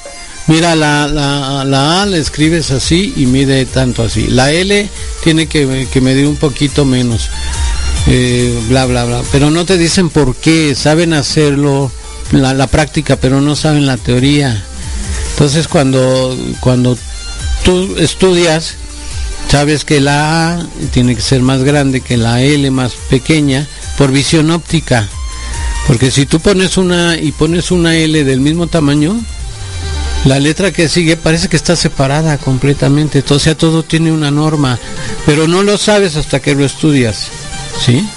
mira, 0.47 0.75
la, 0.77 1.09
la, 1.09 1.65
la 1.65 2.03
A 2.03 2.07
la 2.07 2.17
escribes 2.17 2.71
así 2.71 3.13
y 3.17 3.27
mide 3.27 3.65
tanto 3.67 4.03
así. 4.03 4.29
La 4.29 4.53
L 4.53 4.89
tiene 5.23 5.47
que, 5.47 5.89
que 5.93 6.01
medir 6.01 6.27
un 6.27 6.37
poquito 6.37 6.85
menos. 6.85 7.29
Eh, 8.07 8.59
bla, 8.69 8.87
bla, 8.87 9.05
bla. 9.05 9.23
Pero 9.33 9.51
no 9.51 9.65
te 9.65 9.79
dicen 9.79 10.11
por 10.11 10.37
qué, 10.37 10.75
saben 10.75 11.13
hacerlo, 11.13 11.91
la, 12.33 12.55
la 12.55 12.67
práctica, 12.69 13.17
pero 13.17 13.41
no 13.41 13.57
saben 13.57 13.87
la 13.87 13.97
teoría. 13.97 14.65
Entonces 15.33 15.69
cuando, 15.69 16.37
cuando 16.61 16.97
tú 17.65 17.97
estudias, 17.99 18.75
sabes 19.51 19.85
que 19.85 20.01
la 20.01 20.55
A 20.55 20.67
tiene 20.93 21.15
que 21.15 21.23
ser 21.23 21.43
más 21.43 21.63
grande 21.63 22.01
que 22.01 22.17
la 22.17 22.43
L 22.43 22.71
más 22.71 22.93
pequeña 23.11 23.67
por 23.99 24.13
visión 24.13 24.51
óptica. 24.51 25.09
Porque 25.87 26.11
si 26.11 26.27
tú 26.27 26.41
pones 26.41 26.77
una 26.77 27.17
y 27.17 27.33
pones 27.33 27.71
una 27.71 27.97
L 27.97 28.25
del 28.25 28.41
mismo 28.41 28.67
tamaño, 28.67 29.21
la 30.25 30.39
letra 30.39 30.73
que 30.73 30.89
sigue 30.89 31.17
parece 31.17 31.49
que 31.49 31.57
está 31.57 31.77
separada 31.77 32.39
completamente. 32.39 33.23
O 33.29 33.39
sea, 33.39 33.57
todo 33.57 33.83
tiene 33.83 34.13
una 34.13 34.31
norma, 34.31 34.79
pero 35.25 35.47
no 35.47 35.63
lo 35.63 35.79
sabes 35.79 36.17
hasta 36.17 36.41
que 36.41 36.55
lo 36.55 36.65
estudias. 36.65 37.29
¿Sí? 37.85 38.09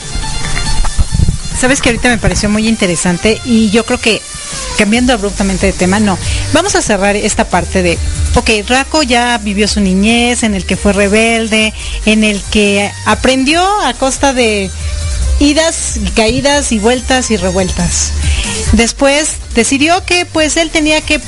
Sabes 1.59 1.81
que 1.81 1.89
ahorita 1.89 2.09
me 2.09 2.17
pareció 2.17 2.49
muy 2.49 2.67
interesante 2.67 3.39
y 3.43 3.69
yo 3.69 3.85
creo 3.85 3.99
que 3.99 4.21
cambiando 4.77 5.11
abruptamente 5.11 5.67
de 5.67 5.73
tema, 5.73 5.99
no. 5.99 6.17
Vamos 6.53 6.75
a 6.75 6.81
cerrar 6.81 7.15
esta 7.17 7.49
parte 7.49 7.83
de, 7.83 7.97
ok, 8.35 8.49
Raco 8.67 9.03
ya 9.03 9.37
vivió 9.37 9.67
su 9.67 9.81
niñez, 9.81 10.43
en 10.43 10.55
el 10.55 10.65
que 10.65 10.77
fue 10.77 10.93
rebelde, 10.93 11.73
en 12.05 12.23
el 12.23 12.41
que 12.43 12.89
aprendió 13.05 13.61
a 13.81 13.93
costa 13.93 14.31
de 14.31 14.71
idas 15.39 15.97
y 15.97 16.09
caídas 16.11 16.71
y 16.71 16.79
vueltas 16.79 17.29
y 17.31 17.37
revueltas. 17.37 18.11
Después 18.73 19.35
decidió 19.53 20.05
que 20.05 20.25
pues 20.25 20.57
él 20.57 20.69
tenía 20.69 21.01
que 21.01 21.19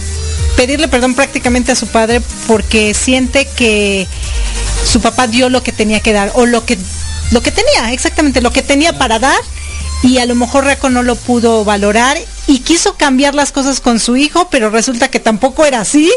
pedirle 0.62 0.88
perdón 0.88 1.16
prácticamente 1.16 1.72
a 1.72 1.76
su 1.76 1.88
padre 1.88 2.22
porque 2.46 2.94
siente 2.94 3.48
que 3.48 4.08
su 4.86 5.02
papá 5.02 5.26
dio 5.26 5.50
lo 5.50 5.64
que 5.64 5.72
tenía 5.72 6.02
que 6.02 6.14
dar 6.14 6.32
o 6.36 6.46
lo 6.46 6.68
que 6.68 6.78
lo 7.32 7.42
que 7.42 7.50
tenía, 7.50 7.92
exactamente 7.94 8.42
lo 8.42 8.52
que 8.52 8.62
tenía 8.62 8.96
para 8.96 9.18
dar 9.18 9.40
y 10.04 10.20
a 10.20 10.26
lo 10.28 10.36
mejor 10.36 10.66
Raco 10.66 10.92
no 10.92 11.02
lo 11.02 11.16
pudo 11.16 11.66
valorar 11.66 12.16
y 12.46 12.60
quiso 12.60 12.94
cambiar 12.94 13.34
las 13.34 13.52
cosas 13.52 13.82
con 13.82 14.00
su 14.00 14.18
hijo, 14.18 14.50
pero 14.52 14.70
resulta 14.70 15.08
que 15.10 15.20
tampoco 15.20 15.66
era 15.66 15.82
así. 15.82 16.12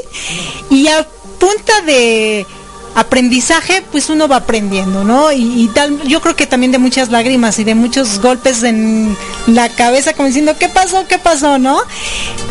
Y 0.70 0.88
a 0.88 1.06
punta 1.38 1.80
de 1.86 2.46
aprendizaje, 2.94 3.82
pues 3.90 4.08
uno 4.08 4.28
va 4.28 4.36
aprendiendo, 4.36 5.04
¿no? 5.04 5.32
Y, 5.32 5.68
tal, 5.74 6.02
yo 6.02 6.20
creo 6.20 6.36
que 6.36 6.46
también 6.46 6.72
de 6.72 6.78
muchas 6.78 7.10
lágrimas 7.10 7.58
y 7.58 7.64
de 7.64 7.74
muchos 7.74 8.20
golpes 8.20 8.62
en 8.62 9.16
la 9.46 9.68
cabeza, 9.68 10.12
como 10.12 10.28
diciendo, 10.28 10.56
¿qué 10.58 10.68
pasó? 10.68 11.06
¿Qué 11.08 11.18
pasó? 11.18 11.58
¿No? 11.58 11.80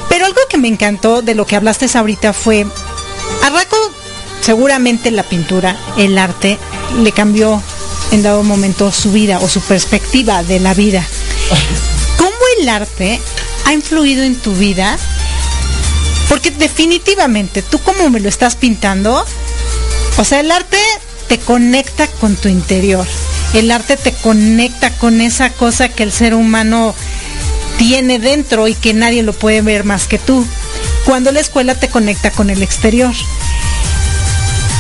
Pero 0.09 0.25
algo 0.25 0.39
que 0.49 0.57
me 0.57 0.67
encantó 0.67 1.21
de 1.21 1.35
lo 1.35 1.45
que 1.45 1.55
hablaste 1.55 1.87
ahorita 1.93 2.33
fue, 2.33 2.65
a 3.43 3.49
Raco 3.49 3.77
seguramente 4.41 5.11
la 5.11 5.23
pintura, 5.23 5.77
el 5.97 6.17
arte, 6.17 6.57
le 7.01 7.11
cambió 7.11 7.61
en 8.11 8.23
dado 8.23 8.43
momento 8.43 8.91
su 8.91 9.11
vida 9.11 9.39
o 9.39 9.47
su 9.47 9.61
perspectiva 9.61 10.43
de 10.43 10.59
la 10.59 10.73
vida. 10.73 11.03
¿Cómo 12.17 12.35
el 12.59 12.69
arte 12.69 13.19
ha 13.65 13.73
influido 13.73 14.23
en 14.23 14.35
tu 14.35 14.53
vida? 14.53 14.97
Porque 16.27 16.51
definitivamente, 16.51 17.61
tú 17.61 17.79
como 17.79 18.09
me 18.09 18.19
lo 18.19 18.27
estás 18.27 18.55
pintando, 18.55 19.25
o 20.17 20.23
sea, 20.23 20.39
el 20.39 20.51
arte 20.51 20.77
te 21.27 21.39
conecta 21.39 22.07
con 22.07 22.35
tu 22.35 22.49
interior. 22.49 23.05
El 23.53 23.71
arte 23.71 23.97
te 23.97 24.11
conecta 24.11 24.91
con 24.91 25.21
esa 25.21 25.49
cosa 25.51 25.89
que 25.89 26.03
el 26.03 26.11
ser 26.11 26.33
humano 26.33 26.95
tiene 27.77 28.19
dentro 28.19 28.67
y 28.67 28.75
que 28.75 28.93
nadie 28.93 29.23
lo 29.23 29.33
puede 29.33 29.61
ver 29.61 29.83
más 29.83 30.07
que 30.07 30.19
tú. 30.19 30.45
Cuando 31.05 31.31
la 31.31 31.39
escuela 31.39 31.75
te 31.75 31.89
conecta 31.89 32.31
con 32.31 32.49
el 32.49 32.61
exterior. 32.61 33.13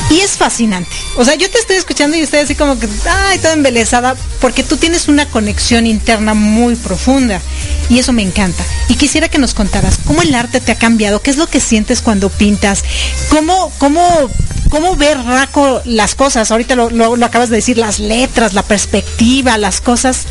Y 0.09 0.19
es 0.19 0.37
fascinante. 0.37 0.91
O 1.17 1.25
sea, 1.25 1.35
yo 1.35 1.49
te 1.49 1.57
estoy 1.57 1.75
escuchando 1.75 2.15
y 2.15 2.21
estoy 2.21 2.39
así 2.39 2.53
como 2.53 2.77
que, 2.77 2.87
ay, 3.09 3.39
toda 3.39 3.53
embelesada, 3.53 4.15
porque 4.39 4.61
tú 4.61 4.77
tienes 4.77 5.07
una 5.07 5.27
conexión 5.27 5.87
interna 5.87 6.35
muy 6.35 6.75
profunda. 6.75 7.41
Y 7.89 7.99
eso 7.99 8.13
me 8.13 8.21
encanta. 8.21 8.63
Y 8.89 8.95
quisiera 8.95 9.27
que 9.27 9.39
nos 9.39 9.53
contaras 9.55 9.97
cómo 10.05 10.21
el 10.21 10.35
arte 10.35 10.59
te 10.59 10.71
ha 10.71 10.75
cambiado, 10.75 11.21
qué 11.21 11.31
es 11.31 11.37
lo 11.37 11.47
que 11.47 11.59
sientes 11.59 12.01
cuando 12.01 12.29
pintas, 12.29 12.83
cómo, 13.29 13.71
cómo, 13.79 14.29
cómo 14.73 14.95
ver 14.95 15.19
Raco 15.19 15.83
las 15.85 16.15
cosas. 16.15 16.49
Ahorita 16.49 16.75
lo, 16.75 17.13
acabas 17.23 17.49
de 17.49 17.57
decir, 17.57 17.77
las 17.77 17.99
letras, 17.99 18.55
la 18.55 18.63
perspectiva, 18.63 19.55
las 19.59 19.81
cosas. 19.81 20.25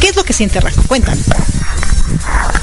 ¿Qué 0.00 0.06
es 0.06 0.16
lo 0.16 0.22
que 0.22 0.32
siente 0.32 0.60
Raco? 0.60 0.80
Cuéntanos. 0.86 1.24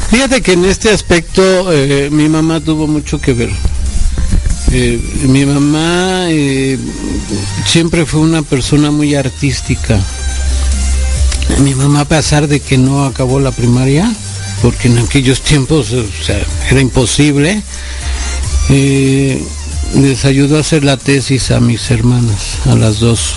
Fíjate 0.09 0.41
que 0.41 0.53
en 0.53 0.63
este 0.63 0.89
aspecto 0.89 1.73
eh, 1.73 2.07
mi 2.09 2.29
mamá 2.29 2.61
tuvo 2.61 2.87
mucho 2.87 3.19
que 3.19 3.33
ver. 3.33 3.49
Eh, 4.71 5.01
mi 5.23 5.45
mamá 5.45 6.27
eh, 6.29 6.79
siempre 7.65 8.05
fue 8.05 8.21
una 8.21 8.41
persona 8.41 8.89
muy 8.89 9.13
artística. 9.13 9.99
Mi 11.59 11.75
mamá, 11.75 12.01
a 12.01 12.05
pesar 12.05 12.47
de 12.47 12.61
que 12.61 12.77
no 12.77 13.03
acabó 13.03 13.41
la 13.41 13.51
primaria, 13.51 14.09
porque 14.61 14.87
en 14.87 14.99
aquellos 14.99 15.41
tiempos 15.41 15.93
era 16.69 16.79
imposible, 16.79 17.61
les 19.95 20.25
ayudó 20.25 20.57
a 20.57 20.61
hacer 20.61 20.83
la 20.83 20.97
tesis 20.97 21.51
a 21.51 21.59
mis 21.59 21.89
hermanas, 21.91 22.59
a 22.65 22.75
las 22.75 22.99
dos. 22.99 23.35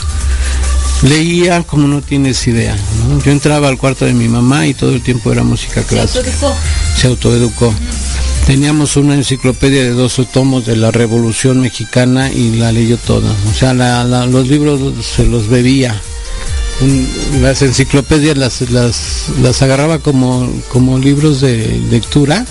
Leía 1.02 1.62
como 1.62 1.88
no 1.88 2.02
tienes 2.02 2.46
idea. 2.46 2.76
Yo 3.24 3.32
entraba 3.32 3.68
al 3.68 3.78
cuarto 3.78 4.04
de 4.04 4.12
mi 4.12 4.28
mamá 4.28 4.66
y 4.66 4.74
todo 4.74 4.92
el 4.92 5.02
tiempo 5.02 5.32
era 5.32 5.42
música 5.42 5.82
clásica. 5.82 6.30
Se 6.96 7.06
autoeducó. 7.06 7.72
Teníamos 8.46 8.96
una 8.96 9.14
enciclopedia 9.14 9.82
de 9.82 9.90
dos 9.90 10.20
tomos 10.32 10.66
de 10.66 10.76
la 10.76 10.90
Revolución 10.90 11.60
Mexicana 11.60 12.30
y 12.30 12.56
la 12.56 12.72
leyó 12.72 12.98
toda. 12.98 13.30
O 13.50 13.54
sea, 13.54 13.72
los 14.26 14.48
libros 14.48 14.80
se 15.04 15.24
los 15.24 15.48
bebía. 15.48 15.98
las 17.40 17.62
enciclopedias 17.62 18.36
las, 18.36 18.60
las, 18.70 19.62
agarraba 19.62 20.00
como, 20.00 20.52
como 20.68 20.98
libros 20.98 21.40
de 21.40 21.80
lectura. 21.90 22.44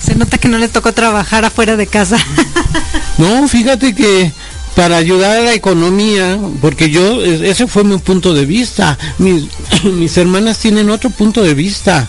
Se 0.00 0.14
nota 0.14 0.38
que 0.38 0.48
no 0.48 0.58
le 0.58 0.68
tocó 0.68 0.92
trabajar 0.92 1.44
afuera 1.44 1.76
de 1.76 1.88
casa. 1.88 2.18
no, 3.18 3.48
fíjate 3.48 3.94
que 3.94 4.32
para 4.74 4.96
ayudar 4.96 5.38
a 5.38 5.42
la 5.42 5.54
economía, 5.54 6.38
porque 6.60 6.90
yo, 6.90 7.22
ese 7.22 7.66
fue 7.66 7.84
mi 7.84 7.98
punto 7.98 8.32
de 8.32 8.46
vista. 8.46 8.98
Mis, 9.18 10.16
hermanas 10.16 10.58
tienen 10.58 10.90
otro 10.90 11.10
punto 11.10 11.42
de 11.42 11.54
vista. 11.54 12.08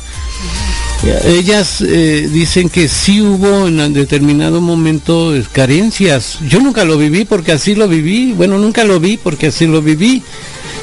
Ellas 1.25 1.81
eh, 1.81 2.29
dicen 2.31 2.69
que 2.69 2.87
sí 2.87 3.21
hubo 3.21 3.67
en 3.67 3.91
determinado 3.91 4.61
momento 4.61 5.33
carencias. 5.51 6.37
Yo 6.47 6.59
nunca 6.59 6.85
lo 6.85 6.97
viví 6.97 7.25
porque 7.25 7.51
así 7.51 7.73
lo 7.73 7.87
viví. 7.87 8.33
Bueno, 8.33 8.59
nunca 8.59 8.83
lo 8.83 8.99
vi 8.99 9.17
porque 9.17 9.47
así 9.47 9.65
lo 9.65 9.81
viví. 9.81 10.21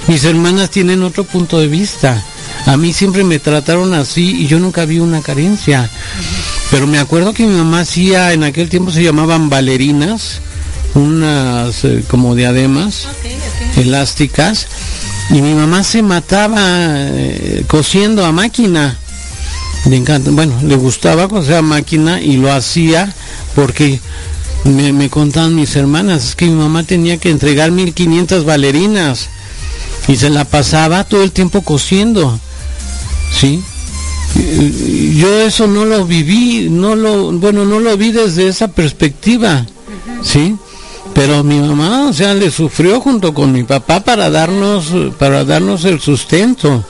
Mis 0.08 0.24
hermanas 0.24 0.70
tienen 0.70 1.02
otro 1.02 1.22
punto 1.22 1.60
de 1.60 1.68
vista. 1.68 2.22
A 2.66 2.76
mí 2.76 2.92
siempre 2.92 3.24
me 3.24 3.38
trataron 3.38 3.94
así 3.94 4.42
y 4.42 4.46
yo 4.46 4.58
nunca 4.58 4.84
vi 4.84 4.98
una 4.98 5.22
carencia. 5.22 5.88
Pero 6.70 6.86
me 6.86 6.98
acuerdo 6.98 7.32
que 7.32 7.46
mi 7.46 7.56
mamá 7.56 7.80
hacía, 7.80 8.32
en 8.32 8.44
aquel 8.44 8.68
tiempo 8.68 8.90
se 8.90 9.02
llamaban 9.02 9.48
bailarinas, 9.48 10.40
unas 10.94 11.84
eh, 11.84 12.04
como 12.08 12.34
diademas 12.34 13.08
elásticas, 13.76 14.66
y 15.30 15.40
mi 15.40 15.54
mamá 15.54 15.82
se 15.84 16.02
mataba 16.02 16.60
eh, 16.60 17.64
cosiendo 17.66 18.24
a 18.24 18.32
máquina 18.32 18.98
le 19.86 19.96
encanta, 19.96 20.30
bueno, 20.30 20.58
le 20.62 20.76
gustaba 20.76 21.28
con 21.28 21.42
esa 21.42 21.62
máquina 21.62 22.20
y 22.20 22.36
lo 22.36 22.52
hacía 22.52 23.12
porque 23.54 24.00
me, 24.64 24.92
me 24.92 25.08
contaban 25.08 25.54
mis 25.54 25.76
hermanas, 25.76 26.28
es 26.28 26.36
que 26.36 26.46
mi 26.46 26.52
mamá 26.52 26.82
tenía 26.82 27.16
que 27.16 27.30
entregar 27.30 27.70
1500 27.70 28.44
bailarinas 28.44 29.28
y 30.06 30.16
se 30.16 30.30
la 30.30 30.44
pasaba 30.44 31.04
todo 31.04 31.22
el 31.22 31.32
tiempo 31.32 31.62
cosiendo, 31.62 32.38
¿sí? 33.32 33.62
Yo 35.14 35.40
eso 35.40 35.66
no 35.66 35.84
lo 35.84 36.04
viví, 36.04 36.68
no 36.70 36.94
lo, 36.94 37.32
bueno, 37.32 37.64
no 37.64 37.80
lo 37.80 37.96
vi 37.96 38.12
desde 38.12 38.48
esa 38.48 38.68
perspectiva, 38.68 39.66
¿sí? 40.22 40.56
Pero 41.14 41.42
mi 41.42 41.58
mamá, 41.58 42.08
o 42.08 42.12
sea, 42.12 42.34
le 42.34 42.50
sufrió 42.50 43.00
junto 43.00 43.34
con 43.34 43.52
mi 43.52 43.64
papá 43.64 44.00
para 44.00 44.30
darnos, 44.30 44.92
para 45.18 45.44
darnos 45.44 45.84
el 45.84 46.00
sustento. 46.00 46.84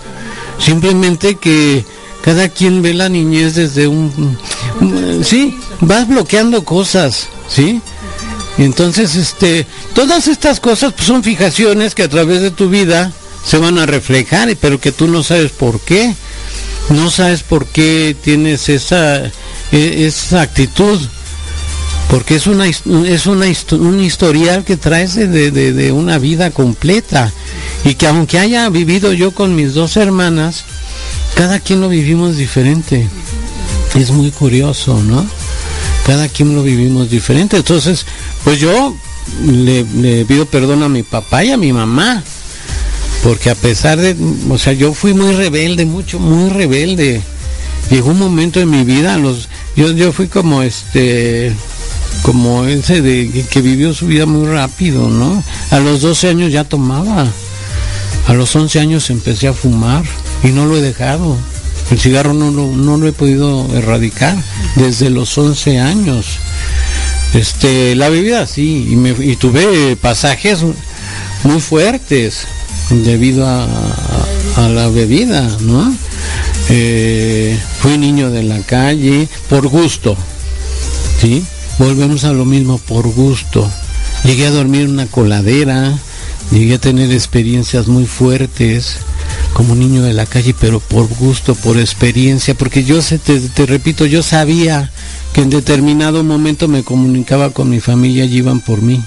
Simplemente 0.58 1.36
que 1.36 1.84
cada 2.22 2.48
quien 2.48 2.82
ve 2.82 2.94
la 2.94 3.08
niñez 3.08 3.54
desde 3.54 3.86
un 3.86 4.36
sí, 5.22 5.58
vas 5.80 6.08
bloqueando 6.08 6.64
cosas, 6.64 7.28
¿sí? 7.48 7.80
Entonces, 8.58 9.14
este, 9.14 9.66
todas 9.94 10.26
estas 10.26 10.60
cosas 10.60 10.92
pues, 10.92 11.06
son 11.06 11.22
fijaciones 11.22 11.94
que 11.94 12.02
a 12.02 12.08
través 12.08 12.42
de 12.42 12.50
tu 12.50 12.68
vida 12.68 13.12
se 13.44 13.58
van 13.58 13.78
a 13.78 13.86
reflejar, 13.86 14.54
pero 14.60 14.80
que 14.80 14.92
tú 14.92 15.06
no 15.06 15.22
sabes 15.22 15.52
por 15.52 15.80
qué. 15.80 16.14
No 16.90 17.10
sabes 17.10 17.42
por 17.42 17.66
qué 17.66 18.16
tienes 18.22 18.68
esa, 18.68 19.26
e, 19.72 20.06
esa 20.06 20.42
actitud. 20.42 21.00
Porque 22.10 22.36
es 22.36 22.46
una 22.46 22.66
es 22.66 23.26
una 23.26 23.46
un 23.72 24.02
historial 24.02 24.64
que 24.64 24.78
traes 24.78 25.14
de, 25.14 25.50
de 25.50 25.92
una 25.92 26.18
vida 26.18 26.50
completa. 26.50 27.30
Y 27.84 27.94
que 27.94 28.06
aunque 28.06 28.38
haya 28.38 28.68
vivido 28.70 29.12
yo 29.12 29.32
con 29.32 29.54
mis 29.54 29.74
dos 29.74 29.96
hermanas, 29.98 30.64
cada 31.34 31.60
quien 31.60 31.80
lo 31.80 31.88
vivimos 31.88 32.36
diferente. 32.36 33.06
Es 33.94 34.10
muy 34.10 34.30
curioso, 34.30 35.02
¿no? 35.02 35.24
Cada 36.06 36.28
quien 36.28 36.54
lo 36.54 36.62
vivimos 36.62 37.10
diferente. 37.10 37.56
Entonces, 37.56 38.06
pues 38.44 38.58
yo 38.58 38.96
le, 39.44 40.24
pido 40.24 40.46
perdón 40.46 40.82
a 40.82 40.88
mi 40.88 41.02
papá 41.02 41.44
y 41.44 41.52
a 41.52 41.56
mi 41.56 41.72
mamá. 41.72 42.22
Porque 43.22 43.50
a 43.50 43.54
pesar 43.54 43.98
de, 43.98 44.16
o 44.48 44.58
sea, 44.58 44.72
yo 44.72 44.94
fui 44.94 45.12
muy 45.12 45.32
rebelde, 45.32 45.84
mucho, 45.84 46.18
muy 46.18 46.50
rebelde. 46.50 47.20
Llegó 47.90 48.10
un 48.10 48.18
momento 48.18 48.60
en 48.60 48.70
mi 48.70 48.84
vida, 48.84 49.18
los, 49.18 49.48
yo, 49.76 49.90
yo 49.92 50.12
fui 50.12 50.28
como 50.28 50.62
este, 50.62 51.52
como 52.22 52.64
ese 52.66 53.00
de 53.00 53.44
que 53.50 53.60
vivió 53.60 53.94
su 53.94 54.06
vida 54.06 54.26
muy 54.26 54.46
rápido, 54.46 55.08
¿no? 55.08 55.42
A 55.70 55.78
los 55.78 56.00
12 56.02 56.28
años 56.28 56.52
ya 56.52 56.64
tomaba. 56.64 57.26
A 58.26 58.34
los 58.34 58.54
11 58.54 58.80
años 58.80 59.10
empecé 59.10 59.48
a 59.48 59.54
fumar 59.54 60.04
y 60.44 60.48
no 60.48 60.66
lo 60.66 60.76
he 60.76 60.82
dejado. 60.82 61.36
El 61.90 61.98
cigarro 61.98 62.34
no 62.34 62.50
lo, 62.50 62.66
no 62.66 62.98
lo 62.98 63.08
he 63.08 63.12
podido 63.12 63.66
erradicar 63.74 64.36
desde 64.76 65.08
los 65.08 65.36
11 65.38 65.80
años. 65.80 66.38
Este, 67.34 67.94
la 67.94 68.10
bebida 68.10 68.46
sí, 68.46 68.88
y, 68.90 68.96
me, 68.96 69.10
y 69.10 69.36
tuve 69.36 69.96
pasajes 69.96 70.60
muy 71.44 71.60
fuertes 71.60 72.46
debido 72.90 73.46
a, 73.46 73.66
la 74.68 74.88
bebida, 74.88 75.56
¿no? 75.60 75.94
Eh, 76.68 77.58
fui 77.80 77.96
niño 77.96 78.30
de 78.30 78.42
la 78.42 78.60
calle 78.62 79.28
por 79.48 79.68
gusto, 79.68 80.16
¿sí? 81.20 81.44
Volvemos 81.78 82.24
a 82.24 82.32
lo 82.32 82.44
mismo 82.44 82.78
por 82.78 83.06
gusto. 83.08 83.70
Llegué 84.24 84.46
a 84.46 84.50
dormir 84.50 84.82
en 84.82 84.90
una 84.90 85.06
coladera, 85.06 85.96
llegué 86.50 86.74
a 86.74 86.80
tener 86.80 87.12
experiencias 87.12 87.86
muy 87.86 88.04
fuertes 88.04 88.96
como 89.52 89.76
niño 89.76 90.02
de 90.02 90.12
la 90.12 90.26
calle, 90.26 90.54
pero 90.58 90.80
por 90.80 91.06
gusto, 91.06 91.54
por 91.54 91.78
experiencia, 91.78 92.54
porque 92.54 92.82
yo 92.82 93.00
te, 93.00 93.40
te 93.40 93.66
repito, 93.66 94.06
yo 94.06 94.24
sabía 94.24 94.90
que 95.32 95.42
en 95.42 95.50
determinado 95.50 96.24
momento 96.24 96.66
me 96.66 96.82
comunicaba 96.82 97.50
con 97.50 97.70
mi 97.70 97.80
familia 97.80 98.24
y 98.24 98.38
iban 98.38 98.60
por 98.60 98.82
mí. 98.82 99.00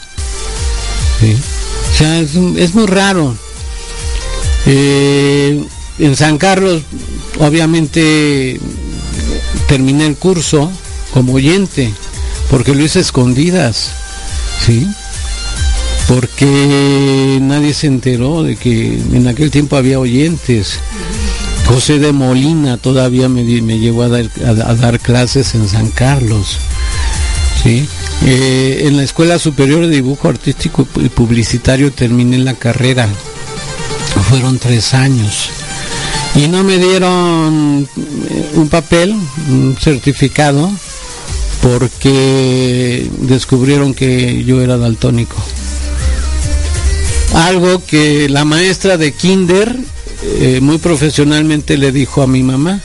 O 1.21 1.97
sea, 1.97 2.19
es, 2.19 2.73
muy 2.73 2.87
raro. 2.87 3.35
Eh, 4.65 5.63
en 5.99 6.15
San 6.15 6.37
Carlos, 6.37 6.81
obviamente, 7.39 8.59
terminé 9.67 10.07
el 10.07 10.15
curso 10.15 10.71
como 11.13 11.33
oyente, 11.33 11.93
porque 12.49 12.73
lo 12.73 12.83
hice 12.83 12.99
escondidas, 12.99 13.91
¿sí? 14.65 14.87
Porque 16.07 17.39
nadie 17.41 17.73
se 17.73 17.87
enteró 17.87 18.43
de 18.43 18.55
que 18.55 18.93
en 19.13 19.27
aquel 19.27 19.51
tiempo 19.51 19.75
había 19.75 19.99
oyentes. 19.99 20.79
José 21.67 21.99
de 21.99 22.11
Molina 22.11 22.77
todavía 22.77 23.29
me, 23.29 23.43
llevó 23.43 24.03
a 24.03 24.09
dar, 24.09 24.99
clases 24.99 25.55
en 25.55 25.69
San 25.69 25.89
Carlos. 25.89 26.57
¿sí? 27.63 27.87
Eh, 28.25 28.83
en 28.87 28.97
la 28.97 29.03
Escuela 29.03 29.39
Superior 29.39 29.87
de 29.87 29.95
Dibujo 29.95 30.27
Artístico 30.27 30.85
y 30.97 31.09
Publicitario 31.09 31.91
terminé 31.91 32.39
la 32.39 32.55
carrera. 32.55 33.07
Fueron 34.29 34.59
tres 34.59 34.93
años. 34.93 35.49
Y 36.35 36.47
no 36.47 36.63
me 36.63 36.77
dieron 36.77 37.87
eh, 38.29 38.51
un 38.55 38.69
papel, 38.69 39.15
un 39.49 39.75
certificado, 39.79 40.71
porque 41.61 43.09
descubrieron 43.19 43.93
que 43.93 44.43
yo 44.43 44.61
era 44.61 44.77
daltónico. 44.77 45.35
Algo 47.33 47.83
que 47.85 48.29
la 48.29 48.45
maestra 48.45 48.97
de 48.97 49.13
Kinder 49.13 49.77
eh, 50.23 50.59
muy 50.61 50.77
profesionalmente 50.77 51.77
le 51.77 51.91
dijo 51.91 52.21
a 52.21 52.27
mi 52.27 52.43
mamá, 52.43 52.81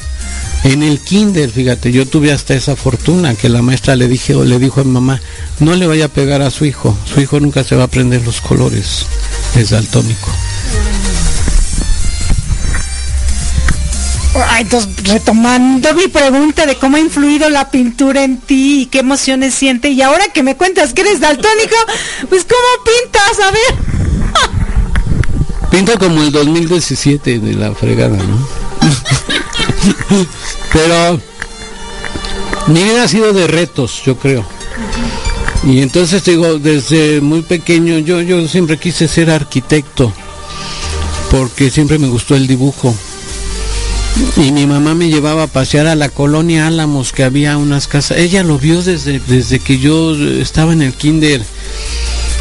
en 0.64 0.82
el 0.82 0.98
kinder, 1.00 1.50
fíjate, 1.50 1.92
yo 1.92 2.06
tuve 2.06 2.32
hasta 2.32 2.54
esa 2.54 2.76
fortuna 2.76 3.34
que 3.34 3.48
la 3.48 3.62
maestra 3.62 3.94
le 3.94 4.08
dije 4.08 4.34
o 4.34 4.44
le 4.44 4.58
dijo 4.58 4.80
a 4.80 4.84
mi 4.84 4.90
mamá, 4.90 5.20
no 5.60 5.74
le 5.76 5.86
vaya 5.86 6.06
a 6.06 6.08
pegar 6.08 6.42
a 6.42 6.50
su 6.50 6.64
hijo, 6.64 6.96
su 7.12 7.20
hijo 7.20 7.38
nunca 7.38 7.62
se 7.62 7.76
va 7.76 7.82
a 7.82 7.86
aprender 7.86 8.24
los 8.24 8.40
colores, 8.40 9.06
es 9.54 9.70
daltónico. 9.70 10.28
Entonces, 14.58 14.90
retomando 15.04 15.94
mi 15.94 16.08
pregunta 16.08 16.66
de 16.66 16.76
cómo 16.76 16.96
ha 16.96 17.00
influido 17.00 17.48
la 17.50 17.70
pintura 17.70 18.24
en 18.24 18.38
ti 18.38 18.82
y 18.82 18.86
qué 18.86 19.00
emociones 19.00 19.54
siente, 19.54 19.90
y 19.90 20.02
ahora 20.02 20.28
que 20.32 20.42
me 20.42 20.56
cuentas 20.56 20.92
que 20.92 21.02
eres 21.02 21.20
daltónico, 21.20 21.76
pues 22.28 22.44
¿cómo 22.44 22.84
pintas? 22.84 23.38
A 23.46 23.50
ver. 23.50 23.74
Pinta 25.70 25.96
como 25.98 26.22
el 26.22 26.32
2017 26.32 27.38
de 27.38 27.54
la 27.54 27.72
fregada, 27.74 28.16
¿no? 28.16 28.48
Pero 30.72 31.20
mi 32.68 32.82
vida 32.82 33.04
ha 33.04 33.08
sido 33.08 33.32
de 33.32 33.46
retos, 33.46 34.02
yo 34.04 34.16
creo. 34.16 34.44
Y 35.64 35.80
entonces 35.80 36.24
digo, 36.24 36.58
desde 36.58 37.20
muy 37.20 37.42
pequeño 37.42 37.98
yo, 37.98 38.20
yo 38.22 38.46
siempre 38.46 38.78
quise 38.78 39.08
ser 39.08 39.30
arquitecto, 39.30 40.12
porque 41.30 41.70
siempre 41.70 41.98
me 41.98 42.08
gustó 42.08 42.36
el 42.36 42.46
dibujo. 42.46 42.94
Y 44.36 44.52
mi 44.52 44.66
mamá 44.66 44.94
me 44.94 45.08
llevaba 45.08 45.44
a 45.44 45.46
pasear 45.46 45.86
a 45.86 45.94
la 45.94 46.08
colonia 46.08 46.66
Álamos, 46.66 47.12
que 47.12 47.24
había 47.24 47.56
unas 47.56 47.86
casas. 47.86 48.18
Ella 48.18 48.42
lo 48.42 48.58
vio 48.58 48.82
desde, 48.82 49.20
desde 49.20 49.58
que 49.58 49.78
yo 49.78 50.14
estaba 50.14 50.72
en 50.72 50.82
el 50.82 50.94
kinder 50.94 51.42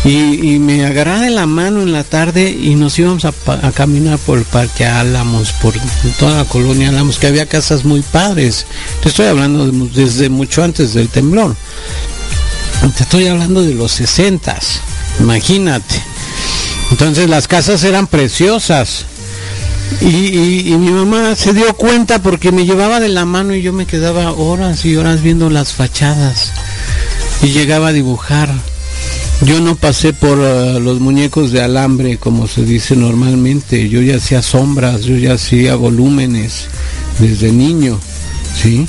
y, 0.05 0.59
me 0.59 0.85
agarraba 0.85 1.21
de 1.21 1.31
la 1.31 1.47
mano 1.47 1.81
en 1.81 1.91
la 1.91 2.03
tarde 2.03 2.49
y 2.49 2.75
nos 2.75 2.97
íbamos 2.99 3.25
a, 3.25 3.33
caminar 3.73 4.19
por 4.19 4.37
el 4.37 4.45
parque 4.45 4.85
Álamos, 4.85 5.51
por 5.53 5.73
toda 6.19 6.37
la 6.37 6.45
colonia 6.45 6.89
Álamos, 6.89 7.17
que 7.17 7.25
había 7.27 7.47
casas 7.47 7.85
muy 7.85 8.01
padres. 8.01 8.67
Te 9.01 9.09
estoy 9.09 9.25
hablando 9.25 9.65
desde 9.67 10.29
mucho 10.29 10.63
antes 10.63 10.93
del 10.93 11.09
temblor. 11.09 11.55
Te 12.95 13.03
estoy 13.03 13.27
hablando 13.27 13.63
de 13.63 13.73
los 13.73 13.93
sesentas, 13.93 14.79
imagínate. 15.19 15.95
Entonces 16.91 17.27
las 17.27 17.47
casas 17.47 17.83
eran 17.83 18.05
preciosas. 18.05 19.05
Y, 20.01 20.75
mi 20.77 20.91
mamá 20.91 21.35
se 21.35 21.53
dio 21.53 21.73
cuenta 21.75 22.21
porque 22.21 22.51
me 22.51 22.65
llevaba 22.65 22.99
de 22.99 23.09
la 23.09 23.25
mano 23.25 23.55
y 23.55 23.61
yo 23.61 23.73
me 23.73 23.85
quedaba 23.85 24.31
horas 24.33 24.85
y 24.85 24.95
horas 24.95 25.21
viendo 25.21 25.49
las 25.49 25.73
fachadas 25.73 26.51
y 27.41 27.47
llegaba 27.47 27.89
a 27.89 27.93
dibujar. 27.93 28.49
Yo 29.41 29.59
no 29.59 29.75
pasé 29.75 30.13
por 30.13 30.39
uh, 30.39 30.79
los 30.79 30.99
muñecos 30.99 31.51
de 31.51 31.61
alambre, 31.61 32.17
como 32.17 32.47
se 32.47 32.63
dice 32.63 32.95
normalmente. 32.95 33.89
Yo 33.89 34.01
ya 34.01 34.17
hacía 34.17 34.41
sombras, 34.41 35.01
yo 35.01 35.17
ya 35.17 35.33
hacía 35.33 35.75
volúmenes 35.75 36.67
desde 37.19 37.51
niño, 37.51 37.99
¿sí? 38.61 38.87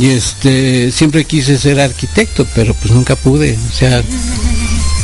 Y 0.00 0.06
este, 0.06 0.92
siempre 0.92 1.24
quise 1.24 1.58
ser 1.58 1.80
arquitecto, 1.80 2.46
pero 2.54 2.74
pues 2.74 2.92
nunca 2.92 3.16
pude. 3.16 3.56
O 3.70 3.74
sea, 3.74 4.02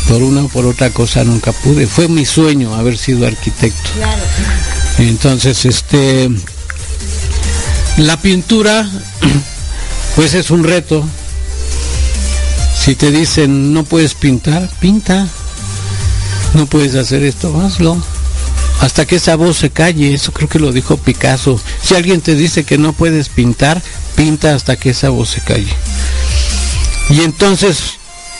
por 0.08 0.22
una 0.22 0.44
o 0.44 0.48
por 0.48 0.66
otra 0.66 0.90
cosa 0.90 1.24
nunca 1.24 1.52
pude. 1.52 1.86
Fue 1.86 2.08
mi 2.08 2.24
sueño 2.24 2.74
haber 2.74 2.98
sido 2.98 3.26
arquitecto. 3.26 3.90
Entonces, 4.98 5.64
este, 5.64 6.30
la 7.98 8.20
pintura, 8.20 8.88
pues 10.16 10.34
es 10.34 10.50
un 10.50 10.64
reto, 10.64 11.04
si 12.84 12.96
te 12.96 13.12
dicen 13.12 13.72
no 13.72 13.84
puedes 13.84 14.14
pintar, 14.14 14.68
pinta. 14.80 15.28
No 16.54 16.66
puedes 16.66 16.96
hacer 16.96 17.22
esto, 17.22 17.60
hazlo. 17.60 17.96
Hasta 18.80 19.06
que 19.06 19.16
esa 19.16 19.36
voz 19.36 19.58
se 19.58 19.70
calle, 19.70 20.12
eso 20.12 20.32
creo 20.32 20.48
que 20.48 20.58
lo 20.58 20.72
dijo 20.72 20.96
Picasso. 20.96 21.60
Si 21.80 21.94
alguien 21.94 22.20
te 22.20 22.34
dice 22.34 22.64
que 22.64 22.78
no 22.78 22.92
puedes 22.92 23.28
pintar, 23.28 23.80
pinta 24.16 24.56
hasta 24.56 24.74
que 24.74 24.90
esa 24.90 25.10
voz 25.10 25.30
se 25.30 25.40
calle. 25.42 25.72
Y 27.08 27.20
entonces 27.20 27.78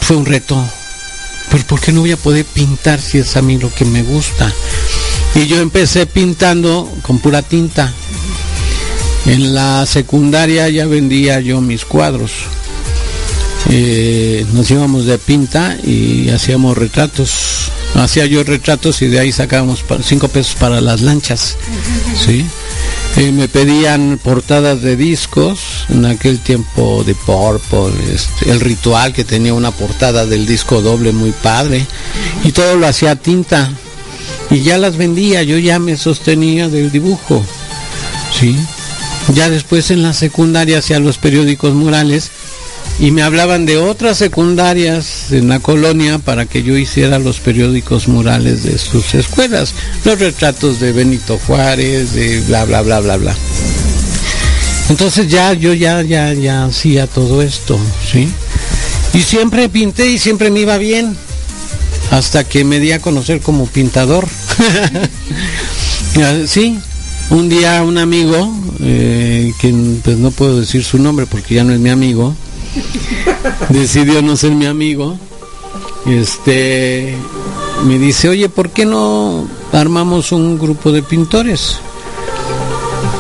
fue 0.01 0.17
un 0.17 0.27
reto. 0.27 0.61
Pues 1.53 1.63
¿por 1.63 1.81
qué 1.81 1.93
no 1.93 2.01
voy 2.01 2.11
a 2.11 2.17
poder 2.17 2.45
pintar 2.45 3.01
si 3.01 3.19
es 3.19 3.37
a 3.37 3.43
mí 3.43 3.59
lo 3.59 3.73
que 3.73 3.85
me 3.85 4.03
gusta? 4.03 4.53
Y 5.35 5.47
yo 5.47 5.61
empecé 5.61 6.07
pintando 6.07 6.91
con 7.03 7.19
pura 7.19 7.43
tinta. 7.43 7.93
En 9.27 9.55
la 9.55 9.87
secundaria 9.87 10.69
ya 10.69 10.87
vendía 10.87 11.41
yo 11.41 11.61
mis 11.61 11.85
cuadros 11.85 12.33
eh, 13.71 14.45
nos 14.53 14.71
íbamos 14.71 15.07
de 15.07 15.19
pinta 15.19 15.77
y 15.83 16.29
hacíamos 16.31 16.77
retratos. 16.77 17.71
Hacía 17.95 18.27
yo 18.27 18.43
retratos 18.43 19.03
y 19.03 19.07
de 19.07 19.21
ahí 19.21 19.33
sacábamos 19.33 19.85
cinco 20.03 20.29
pesos 20.29 20.55
para 20.57 20.81
las 20.81 21.03
lanchas. 21.03 21.57
¿sí? 22.25 22.45
Eh, 23.17 23.33
me 23.33 23.49
pedían 23.49 24.19
portadas 24.23 24.81
de 24.83 24.97
discos, 24.97 25.87
en 25.91 26.07
aquel 26.07 26.41
tiempo 26.41 27.05
de 27.05 27.15
Purple, 27.15 27.93
este, 28.13 28.51
el 28.51 28.61
ritual 28.61 29.13
que 29.13 29.25
tenía 29.25 29.53
una 29.53 29.71
portada 29.71 30.25
del 30.25 30.47
disco 30.47 30.81
doble 30.81 31.13
muy 31.13 31.33
padre, 31.33 31.87
y 32.43 32.53
todo 32.53 32.77
lo 32.77 32.87
hacía 32.87 33.17
tinta, 33.17 33.71
y 34.53 34.61
ya 34.61 34.79
las 34.79 34.97
vendía, 34.97 35.43
yo 35.43 35.59
ya 35.59 35.79
me 35.79 35.97
sostenía 35.97 36.69
del 36.69 36.93
dibujo, 36.93 37.45
¿sí? 38.39 38.57
Ya 39.35 39.49
después 39.49 39.91
en 39.91 40.03
la 40.03 40.13
secundaria 40.13 40.79
hacía 40.79 41.01
los 41.01 41.19
periódicos 41.19 41.75
murales, 41.75 42.31
y 42.99 43.11
me 43.11 43.23
hablaban 43.23 43.65
de 43.65 43.79
otras 43.79 44.19
secundarias 44.19 45.33
en 45.33 45.49
la 45.49 45.61
colonia 45.61 46.19
para 46.19 46.47
que 46.47 46.63
yo 46.63 46.77
hiciera 46.77 47.19
los 47.19 47.41
periódicos 47.41 48.07
murales 48.07 48.65
de 48.65 48.79
sus 48.79 49.15
escuelas, 49.15 49.75
los 50.05 50.19
retratos 50.19 50.79
de 50.79 50.93
Benito 50.93 51.39
Juárez, 51.47 52.13
de 52.13 52.41
bla 52.43 52.65
bla 52.65 52.83
bla 52.83 53.01
bla 53.01 53.17
bla. 53.17 53.37
Entonces 54.91 55.29
ya 55.29 55.55
yo 55.55 55.73
ya 55.73 56.03
ya 56.03 56.35
ya 56.35 56.65
hacía 56.67 57.07
todo 57.07 57.41
esto, 57.43 57.79
¿sí? 58.11 58.29
Y 59.15 59.23
siempre 59.23 59.69
pinté 59.69 60.11
y 60.11 60.19
siempre 60.19 60.51
me 60.51 60.61
iba 60.61 60.77
bien 60.77 61.17
hasta 62.11 62.45
que 62.45 62.65
me 62.65 62.79
di 62.79 62.93
a 62.93 63.01
conocer 63.01 63.41
como 63.41 63.67
pintador. 63.67 64.29
sí, 66.47 66.79
un 67.31 67.49
día 67.49 67.83
un 67.83 67.99
amigo, 67.99 68.53
eh, 68.81 69.53
que 69.61 69.75
pues 70.05 70.19
no 70.19 70.31
puedo 70.31 70.61
decir 70.61 70.85
su 70.85 70.99
nombre 70.99 71.27
porque 71.27 71.55
ya 71.55 71.65
no 71.65 71.73
es 71.73 71.81
mi 71.81 71.91
amigo, 71.91 72.35
decidió 73.69 74.23
no 74.23 74.37
ser 74.37 74.53
mi 74.53 74.67
amigo. 74.67 75.19
Este 76.07 77.17
me 77.85 77.99
dice, 77.99 78.29
oye, 78.29 78.49
¿por 78.49 78.71
qué 78.71 78.85
no 78.85 79.47
armamos 79.73 80.33
un 80.33 80.59
grupo 80.59 80.93
de 80.93 81.03
pintores? 81.03 81.79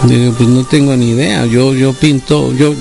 Digo, 0.04 0.32
pues 0.32 0.48
no 0.48 0.64
tengo 0.64 0.96
ni 0.96 1.10
idea. 1.10 1.46
Yo, 1.46 1.74
yo 1.74 1.92
pinto, 1.92 2.52
yo, 2.54 2.74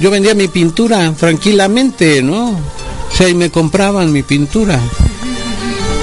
yo 0.00 0.10
vendía 0.10 0.34
mi 0.34 0.48
pintura 0.48 1.12
tranquilamente, 1.12 2.22
¿no? 2.22 2.50
O 2.50 3.16
sea, 3.16 3.28
y 3.28 3.34
me 3.34 3.50
compraban 3.50 4.12
mi 4.12 4.22
pintura. 4.22 4.80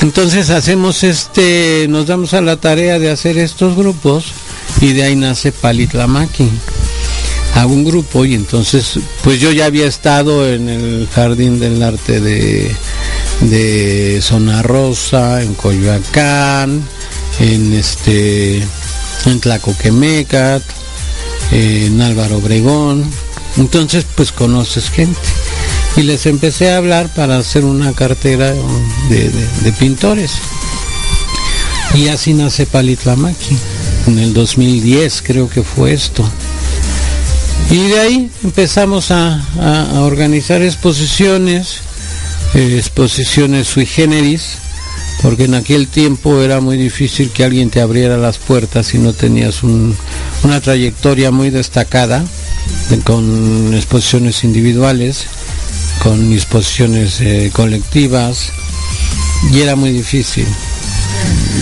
Entonces 0.03 0.49
hacemos 0.49 1.05
este, 1.05 1.87
nos 1.87 2.07
damos 2.07 2.33
a 2.33 2.41
la 2.41 2.57
tarea 2.57 2.99
de 2.99 3.09
hacer 3.09 3.37
estos 3.37 3.73
grupos 3.77 4.33
y 4.81 4.91
de 4.91 5.03
ahí 5.03 5.15
nace 5.15 5.53
Palitlamaki 5.53 6.49
a 7.55 7.65
un 7.65 7.85
grupo 7.85 8.25
y 8.25 8.33
entonces 8.33 8.99
pues 9.23 9.39
yo 9.39 9.53
ya 9.53 9.65
había 9.65 9.87
estado 9.87 10.45
en 10.45 10.67
el 10.67 11.07
Jardín 11.07 11.57
del 11.57 11.81
Arte 11.81 12.19
de, 12.19 12.75
de 13.43 14.19
Zona 14.21 14.61
Rosa, 14.61 15.41
en 15.41 15.53
Coyoacán, 15.53 16.83
en 17.39 17.73
este 17.73 18.57
en 18.57 19.39
Tlacoquemecat, 19.39 20.63
en 21.51 22.01
Álvaro 22.01 22.39
Obregón, 22.39 23.09
entonces 23.55 24.05
pues 24.15 24.33
conoces 24.33 24.89
gente. 24.89 25.21
Y 25.95 26.01
les 26.01 26.25
empecé 26.25 26.71
a 26.71 26.77
hablar 26.77 27.13
para 27.13 27.37
hacer 27.37 27.65
una 27.65 27.93
cartera 27.93 28.53
de, 29.09 29.71
pintores. 29.79 30.31
Y 31.95 32.07
así 32.07 32.33
nace 32.33 32.65
Palitlamaki. 32.65 33.57
En 34.07 34.19
el 34.19 34.33
2010 34.33 35.21
creo 35.21 35.49
que 35.49 35.63
fue 35.63 35.93
esto. 35.93 36.27
Y 37.69 37.87
de 37.87 37.99
ahí 37.99 38.31
empezamos 38.43 39.11
a, 39.11 39.41
organizar 40.01 40.61
exposiciones, 40.61 41.77
eh, 42.55 42.75
exposiciones 42.77 43.67
sui 43.67 43.85
generis, 43.85 44.57
porque 45.21 45.45
en 45.45 45.53
aquel 45.53 45.87
tiempo 45.87 46.41
era 46.41 46.59
muy 46.59 46.75
difícil 46.77 47.29
que 47.29 47.43
alguien 47.43 47.69
te 47.69 47.81
abriera 47.81 48.17
las 48.17 48.37
puertas 48.37 48.87
si 48.87 48.97
no 48.97 49.13
tenías 49.13 49.61
una 49.63 50.61
trayectoria 50.61 51.31
muy 51.31 51.49
destacada, 51.49 52.25
con 53.03 53.73
exposiciones 53.73 54.43
individuales, 54.43 55.25
con 56.03 56.33
exposiciones 56.33 57.21
eh, 57.21 57.49
colectivas, 57.53 58.51
y 59.51 59.61
era 59.61 59.75
muy 59.75 59.91
difícil. 59.91 60.47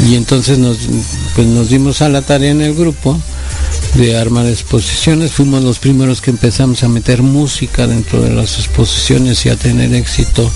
Y 0.07 0.15
entonces 0.15 0.57
nos, 0.57 0.77
pues 1.35 1.47
nos 1.47 1.69
dimos 1.69 2.01
a 2.01 2.09
la 2.09 2.21
tarea 2.21 2.51
en 2.51 2.61
el 2.61 2.73
grupo 2.73 3.19
de 3.95 4.17
armar 4.17 4.45
exposiciones. 4.47 5.31
Fuimos 5.31 5.63
los 5.63 5.79
primeros 5.79 6.21
que 6.21 6.31
empezamos 6.31 6.83
a 6.83 6.87
meter 6.87 7.21
música 7.21 7.87
dentro 7.87 8.21
de 8.21 8.31
las 8.31 8.57
exposiciones 8.57 9.45
y 9.45 9.49
a 9.49 9.55
tener 9.55 9.93
éxito. 9.93 10.49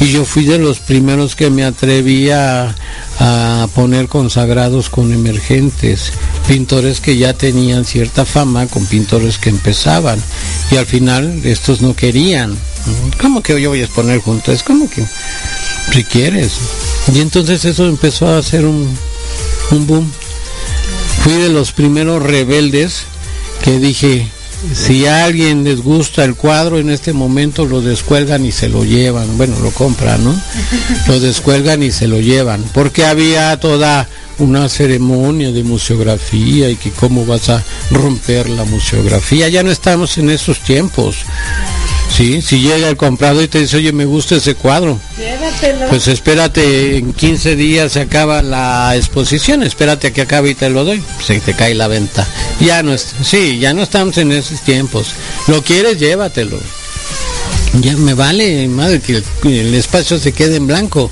Y 0.00 0.08
yo 0.10 0.24
fui 0.24 0.44
de 0.44 0.58
los 0.58 0.80
primeros 0.80 1.36
que 1.36 1.50
me 1.50 1.64
atrevía 1.64 2.74
a, 3.18 3.68
poner 3.74 4.08
consagrados 4.08 4.90
con 4.90 5.12
emergentes, 5.12 6.12
pintores 6.48 7.00
que 7.00 7.16
ya 7.16 7.32
tenían 7.32 7.84
cierta 7.84 8.24
fama 8.24 8.66
con 8.66 8.84
pintores 8.86 9.38
que 9.38 9.50
empezaban. 9.50 10.20
Y 10.70 10.76
al 10.76 10.86
final 10.86 11.40
estos 11.44 11.80
no 11.80 11.94
querían. 11.94 12.56
¿Cómo 13.20 13.42
que 13.42 13.60
yo 13.60 13.70
voy 13.70 13.80
a 13.80 13.84
exponer 13.84 14.20
juntos? 14.20 14.54
Es 14.54 14.62
como 14.62 14.88
que 14.88 15.04
si 15.92 16.04
quieres. 16.04 16.52
Y 17.14 17.20
entonces 17.20 17.64
eso 17.64 17.86
empezó 17.86 18.28
a 18.28 18.38
hacer 18.38 18.64
un, 18.64 18.88
un 19.70 19.86
boom 19.86 20.12
fui 21.22 21.34
de 21.34 21.50
los 21.50 21.70
primeros 21.70 22.20
rebeldes 22.20 23.04
que 23.62 23.78
dije, 23.78 24.26
si 24.74 25.06
a 25.06 25.24
alguien 25.24 25.62
les 25.62 25.80
gusta 25.80 26.24
el 26.24 26.34
cuadro 26.34 26.80
en 26.80 26.90
este 26.90 27.12
momento 27.12 27.64
lo 27.64 27.80
descuelgan 27.80 28.44
y 28.44 28.50
se 28.50 28.68
lo 28.68 28.84
llevan, 28.84 29.38
bueno, 29.38 29.56
lo 29.60 29.70
compran, 29.70 30.24
¿no? 30.24 30.34
Lo 31.06 31.20
descuelgan 31.20 31.84
y 31.84 31.92
se 31.92 32.08
lo 32.08 32.20
llevan, 32.20 32.64
porque 32.74 33.04
había 33.04 33.58
toda 33.60 34.08
una 34.38 34.68
ceremonia 34.68 35.52
de 35.52 35.62
museografía 35.62 36.68
y 36.70 36.76
que 36.76 36.90
cómo 36.90 37.24
vas 37.24 37.48
a 37.50 37.62
romper 37.92 38.48
la 38.48 38.64
museografía, 38.64 39.48
ya 39.48 39.62
no 39.62 39.70
estamos 39.70 40.18
en 40.18 40.28
esos 40.28 40.58
tiempos. 40.58 41.18
Sí, 42.14 42.42
si 42.42 42.60
llega 42.60 42.88
el 42.88 42.96
comprado 42.98 43.42
y 43.42 43.48
te 43.48 43.60
dice, 43.60 43.78
oye, 43.78 43.90
me 43.92 44.04
gusta 44.04 44.36
ese 44.36 44.54
cuadro. 44.54 45.00
Pues 45.88 46.08
espérate, 46.08 46.98
en 46.98 47.14
15 47.14 47.56
días 47.56 47.92
se 47.92 48.00
acaba 48.00 48.42
la 48.42 48.94
exposición, 48.96 49.62
espérate 49.62 50.08
a 50.08 50.12
que 50.12 50.20
acabe 50.20 50.50
y 50.50 50.54
te 50.54 50.68
lo 50.68 50.84
doy. 50.84 51.02
Se 51.24 51.40
te 51.40 51.54
cae 51.54 51.74
la 51.74 51.88
venta. 51.88 52.26
Ya 52.60 52.82
no 52.82 52.92
es, 52.92 53.14
sí, 53.22 53.58
ya 53.58 53.72
no 53.72 53.82
estamos 53.82 54.18
en 54.18 54.30
esos 54.30 54.60
tiempos. 54.60 55.08
Lo 55.48 55.62
quieres, 55.62 55.98
llévatelo. 55.98 56.58
Ya 57.80 57.96
me 57.96 58.12
vale, 58.12 58.68
madre, 58.68 59.00
que 59.00 59.22
el, 59.44 59.74
espacio 59.74 60.18
se 60.18 60.32
quede 60.32 60.56
en 60.56 60.66
blanco. 60.66 61.10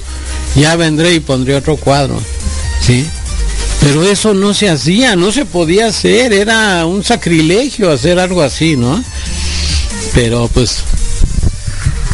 Ya 0.55 0.77
vendré 0.77 1.15
y 1.15 1.21
pondré 1.21 1.55
otro 1.55 1.77
cuadro. 1.77 2.21
¿Sí? 2.87 3.07
Pero 3.81 4.03
eso 4.05 4.35
no 4.35 4.53
se 4.53 4.69
hacía, 4.69 5.17
no 5.17 5.33
se 5.33 5.47
podía 5.47 5.87
hacer, 5.87 6.35
era 6.35 6.85
un 6.85 7.03
sacrilegio 7.03 7.91
hacer 7.91 8.19
algo 8.19 8.43
así, 8.43 8.77
¿no? 8.77 9.03
Pero 10.13 10.51
pues 10.53 10.83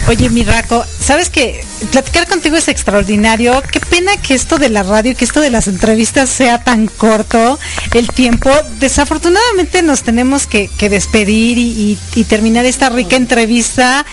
Oye, 0.09 0.31
mi 0.31 0.45
Raco, 0.45 0.85
sabes 1.01 1.31
que 1.31 1.65
platicar 1.91 2.29
contigo 2.29 2.57
es 2.57 2.69
extraordinario. 2.69 3.61
Qué 3.73 3.81
pena 3.81 4.17
que 4.17 4.35
esto 4.35 4.57
de 4.57 4.69
la 4.69 4.85
radio, 4.85 5.17
que 5.17 5.25
esto 5.25 5.41
de 5.41 5.51
las 5.51 5.67
entrevistas 5.67 6.31
sea 6.31 6.63
tan 6.63 6.87
corto 6.87 7.59
el 7.93 8.09
tiempo. 8.11 8.49
Desafortunadamente 8.79 9.83
nos 9.83 10.05
tenemos 10.05 10.47
que, 10.47 10.71
despedir 10.79 11.59
y, 11.59 11.99
terminar 12.29 12.67
esta 12.67 12.89
rica 12.89 13.17
entrevista. 13.17 14.07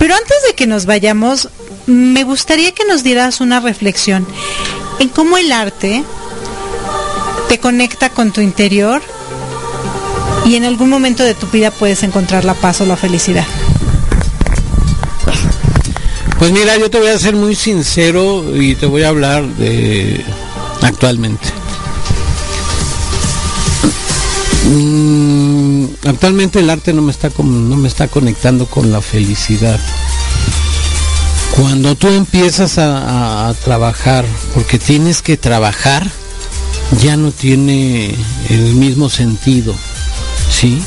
Pero 0.00 0.16
antes 0.16 0.36
de 0.48 0.56
que 0.56 0.66
nos 0.66 0.84
vayamos, 0.84 1.48
me 1.86 2.24
gustaría 2.24 2.72
que 2.72 2.84
nos 2.84 3.04
dieras 3.04 3.40
una 3.40 3.60
reflexión 3.60 4.26
en 4.98 5.08
cómo 5.08 5.38
el 5.38 5.52
arte 5.52 6.02
te 7.48 7.58
conecta 7.60 8.10
con 8.10 8.32
tu 8.32 8.40
interior 8.40 9.00
y 10.44 10.56
en 10.56 10.64
algún 10.64 10.90
momento 10.90 11.22
de 11.22 11.34
tu 11.34 11.46
vida 11.46 11.70
puedes 11.70 12.02
encontrar 12.02 12.44
la 12.44 12.54
paz 12.54 12.80
o 12.80 12.86
la 12.86 12.96
felicidad. 12.96 13.46
Pues 16.38 16.52
mira, 16.52 16.76
yo 16.76 16.90
te 16.90 16.98
voy 16.98 17.08
a 17.08 17.18
ser 17.18 17.34
muy 17.34 17.54
sincero 17.54 18.44
y 18.54 18.74
te 18.74 18.84
voy 18.84 19.04
a 19.04 19.08
hablar 19.08 19.46
de 19.56 20.22
actualmente. 20.82 21.48
Mm, 24.66 25.86
actualmente 26.06 26.58
el 26.58 26.68
arte 26.68 26.92
no 26.92 27.00
me 27.00 27.12
está 27.12 27.30
no 27.38 27.76
me 27.76 27.88
está 27.88 28.08
conectando 28.08 28.66
con 28.66 28.92
la 28.92 29.00
felicidad. 29.00 29.80
Cuando 31.56 31.94
tú 31.94 32.08
empiezas 32.08 32.76
a, 32.76 33.48
a 33.48 33.54
trabajar, 33.54 34.26
porque 34.52 34.78
tienes 34.78 35.22
que 35.22 35.38
trabajar, 35.38 36.06
ya 37.02 37.16
no 37.16 37.32
tiene 37.32 38.14
el 38.50 38.74
mismo 38.74 39.08
sentido, 39.08 39.74
¿sí? 40.50 40.82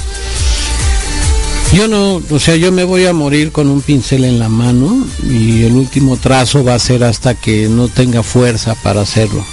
Yo 1.73 1.87
no, 1.87 2.21
o 2.29 2.39
sea, 2.39 2.55
yo 2.55 2.71
me 2.71 2.83
voy 2.83 3.05
a 3.05 3.13
morir 3.13 3.51
con 3.51 3.69
un 3.69 3.81
pincel 3.81 4.25
en 4.25 4.39
la 4.39 4.49
mano 4.49 5.05
y 5.23 5.63
el 5.63 5.73
último 5.73 6.17
trazo 6.17 6.63
va 6.63 6.73
a 6.73 6.79
ser 6.79 7.03
hasta 7.03 7.35
que 7.35 7.69
no 7.69 7.87
tenga 7.87 8.23
fuerza 8.23 8.73
para 8.75 9.01
hacerlo. 9.01 9.45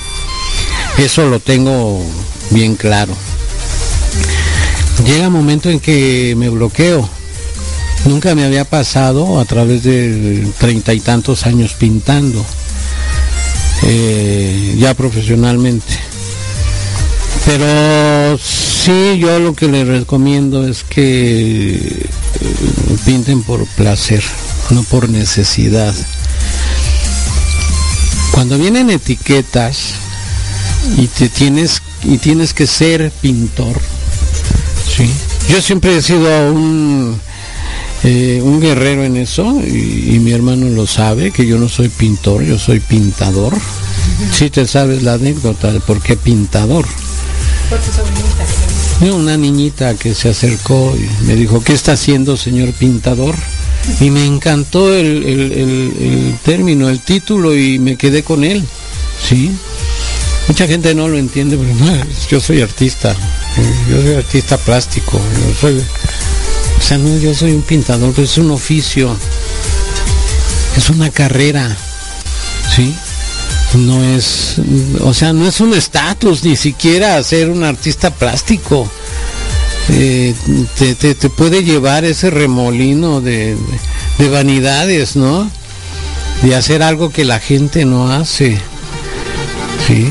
Eso 0.96 1.28
lo 1.28 1.40
tengo 1.40 2.02
bien 2.50 2.74
claro. 2.74 3.12
Llega 5.04 5.28
un 5.28 5.34
momento 5.34 5.68
en 5.68 5.78
que 5.78 6.34
me 6.38 6.48
bloqueo. 6.48 7.06
Nunca 8.06 8.34
me 8.34 8.44
había 8.44 8.64
pasado 8.64 9.38
a 9.38 9.44
través 9.44 9.82
de 9.82 10.46
treinta 10.58 10.94
y 10.94 11.00
tantos 11.00 11.44
años 11.44 11.74
pintando, 11.74 12.44
eh, 13.82 14.74
ya 14.78 14.94
profesionalmente. 14.94 16.05
Pero 17.46 18.36
sí, 18.38 19.18
yo 19.18 19.38
lo 19.38 19.54
que 19.54 19.68
les 19.68 19.86
recomiendo 19.86 20.66
es 20.66 20.82
que 20.82 21.76
eh, 21.76 22.96
pinten 23.04 23.44
por 23.44 23.64
placer, 23.68 24.22
no 24.70 24.82
por 24.82 25.08
necesidad. 25.08 25.94
Cuando 28.32 28.58
vienen 28.58 28.90
etiquetas 28.90 29.94
y 30.98 31.06
te 31.06 31.28
tienes 31.28 31.80
y 32.02 32.18
tienes 32.18 32.52
que 32.52 32.66
ser 32.66 33.12
pintor, 33.22 33.80
sí. 34.96 35.08
Yo 35.48 35.62
siempre 35.62 35.96
he 35.96 36.02
sido 36.02 36.52
un 36.52 37.18
eh, 38.02 38.40
un 38.42 38.60
guerrero 38.60 39.04
en 39.04 39.16
eso 39.16 39.60
y, 39.64 40.18
mi 40.20 40.32
hermano 40.32 40.68
lo 40.68 40.86
sabe 40.86 41.30
que 41.30 41.46
yo 41.46 41.58
no 41.58 41.68
soy 41.68 41.88
pintor, 41.88 42.42
yo 42.42 42.58
soy 42.58 42.80
pintador. 42.80 43.54
Si 44.32 44.50
te 44.50 44.66
sabes 44.66 45.02
la 45.02 45.14
anécdota 45.14 45.72
de 45.72 45.80
por 45.80 46.00
qué 46.00 46.16
pintador. 46.16 46.86
Una 49.00 49.36
niñita 49.36 49.94
que 49.94 50.14
se 50.14 50.28
acercó 50.28 50.94
y 50.96 51.24
me 51.24 51.34
dijo, 51.34 51.62
¿qué 51.62 51.72
está 51.72 51.92
haciendo 51.92 52.36
señor 52.36 52.72
pintador? 52.72 53.34
Y 54.00 54.10
me 54.10 54.24
encantó 54.24 54.94
el, 54.94 56.38
término, 56.44 56.88
el 56.88 57.00
título 57.00 57.54
y 57.54 57.78
me 57.78 57.96
quedé 57.96 58.22
con 58.22 58.44
él. 58.44 58.64
¿Sí? 59.28 59.50
Mucha 60.48 60.66
gente 60.66 60.94
no 60.94 61.08
lo 61.08 61.18
entiende, 61.18 61.56
pero 61.56 62.04
yo 62.30 62.40
soy 62.40 62.62
artista, 62.62 63.16
yo 63.90 64.00
soy 64.00 64.14
artista 64.14 64.56
plástico, 64.58 65.18
yo 65.18 65.54
soy, 65.60 65.78
o 66.78 66.82
sea, 66.82 66.98
no, 66.98 67.18
yo 67.18 67.34
soy 67.34 67.50
un 67.50 67.62
pintador, 67.62 68.14
es 68.18 68.38
un 68.38 68.52
oficio, 68.52 69.16
es 70.76 70.88
una 70.88 71.10
carrera, 71.10 71.76
¿sí? 72.76 72.94
No 73.74 74.02
es, 74.02 74.56
o 75.00 75.12
sea, 75.12 75.32
no 75.32 75.46
es 75.46 75.60
un 75.60 75.74
estatus 75.74 76.44
ni 76.44 76.56
siquiera 76.56 77.22
ser 77.22 77.50
un 77.50 77.64
artista 77.64 78.10
plástico. 78.10 78.88
Eh, 79.88 80.34
te, 80.98 81.14
puede 81.30 81.62
llevar 81.62 82.04
ese 82.04 82.30
remolino 82.30 83.20
de, 83.20 83.56
vanidades, 84.30 85.16
¿no? 85.16 85.50
De 86.42 86.54
hacer 86.54 86.82
algo 86.82 87.10
que 87.10 87.24
la 87.24 87.38
gente 87.38 87.84
no 87.84 88.10
hace. 88.10 88.58
Sí. 89.86 90.08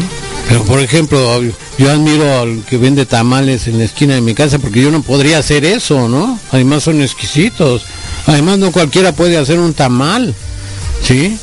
Pero 0.47 0.63
por 0.63 0.79
ejemplo, 0.79 1.41
yo 1.77 1.91
admiro 1.91 2.39
al 2.39 2.63
que 2.65 2.77
vende 2.77 3.05
tamales 3.05 3.67
en 3.67 3.79
la 3.79 3.85
esquina 3.85 4.13
de 4.13 4.21
mi 4.21 4.35
casa 4.35 4.59
porque 4.59 4.81
yo 4.81 4.91
no 4.91 5.01
podría 5.01 5.39
hacer 5.39 5.65
eso, 5.65 6.07
¿no? 6.07 6.39
Además 6.51 6.83
son 6.83 7.01
exquisitos. 7.01 7.83
Además 8.27 8.59
no 8.59 8.71
cualquiera 8.71 9.11
puede 9.11 9.37
hacer 9.37 9.59
un 9.59 9.73
tamal. 9.73 10.35
¿Sí? 11.03 11.37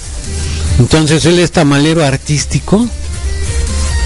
Entonces 0.78 1.24
él 1.26 1.38
es 1.38 1.52
tamalero 1.52 2.04
artístico. 2.04 2.88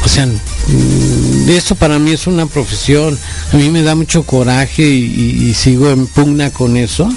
O 0.05 0.09
sea, 0.09 0.27
mm, 0.27 1.49
eso 1.49 1.75
para 1.75 1.99
mí 1.99 2.13
es 2.13 2.27
una 2.27 2.47
profesión. 2.47 3.19
A 3.53 3.57
mí 3.57 3.71
me 3.71 3.83
da 3.83 3.95
mucho 3.95 4.23
coraje 4.23 4.83
y, 4.83 5.53
sigo 5.55 5.91
en 5.91 6.07
pugna 6.07 6.51
con 6.51 6.77
eso. 6.77 7.09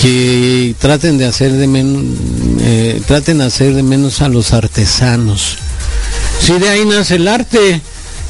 Que 0.00 0.74
traten 0.78 1.18
de 1.18 1.26
hacer 1.26 1.52
de 1.52 1.66
menos, 1.66 2.04
eh, 2.60 3.02
traten 3.06 3.38
de 3.38 3.44
hacer 3.44 3.74
de 3.74 3.82
menos 3.82 4.22
a 4.22 4.28
los 4.28 4.52
artesanos. 4.52 5.58
Si 6.40 6.52
de 6.58 6.68
ahí 6.68 6.84
nace 6.84 7.16
el 7.16 7.28
arte. 7.28 7.80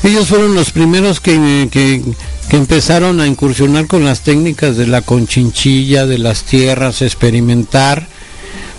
Ellos 0.04 0.28
fueron 0.28 0.54
los 0.54 0.70
primeros 0.70 1.20
que, 1.20 1.68
que, 1.72 2.00
que 2.48 2.56
empezaron 2.56 3.20
a 3.20 3.26
incursionar 3.26 3.88
con 3.88 4.04
las 4.04 4.20
técnicas 4.20 4.76
de 4.76 4.86
la 4.86 5.02
conchinchilla, 5.02 6.06
de 6.06 6.18
las 6.18 6.44
tierras, 6.44 7.02
experimentar 7.02 8.06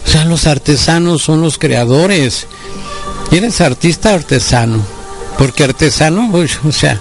o 0.10 0.12
sea, 0.12 0.26
los 0.26 0.48
artesanos 0.48 1.22
son 1.22 1.44
los 1.44 1.60
creadores. 1.60 2.48
¿Eres 3.32 3.62
artista 3.62 4.16
artesano? 4.16 4.84
Porque 5.38 5.64
artesano, 5.64 6.32
o 6.34 6.72
sea, 6.72 7.00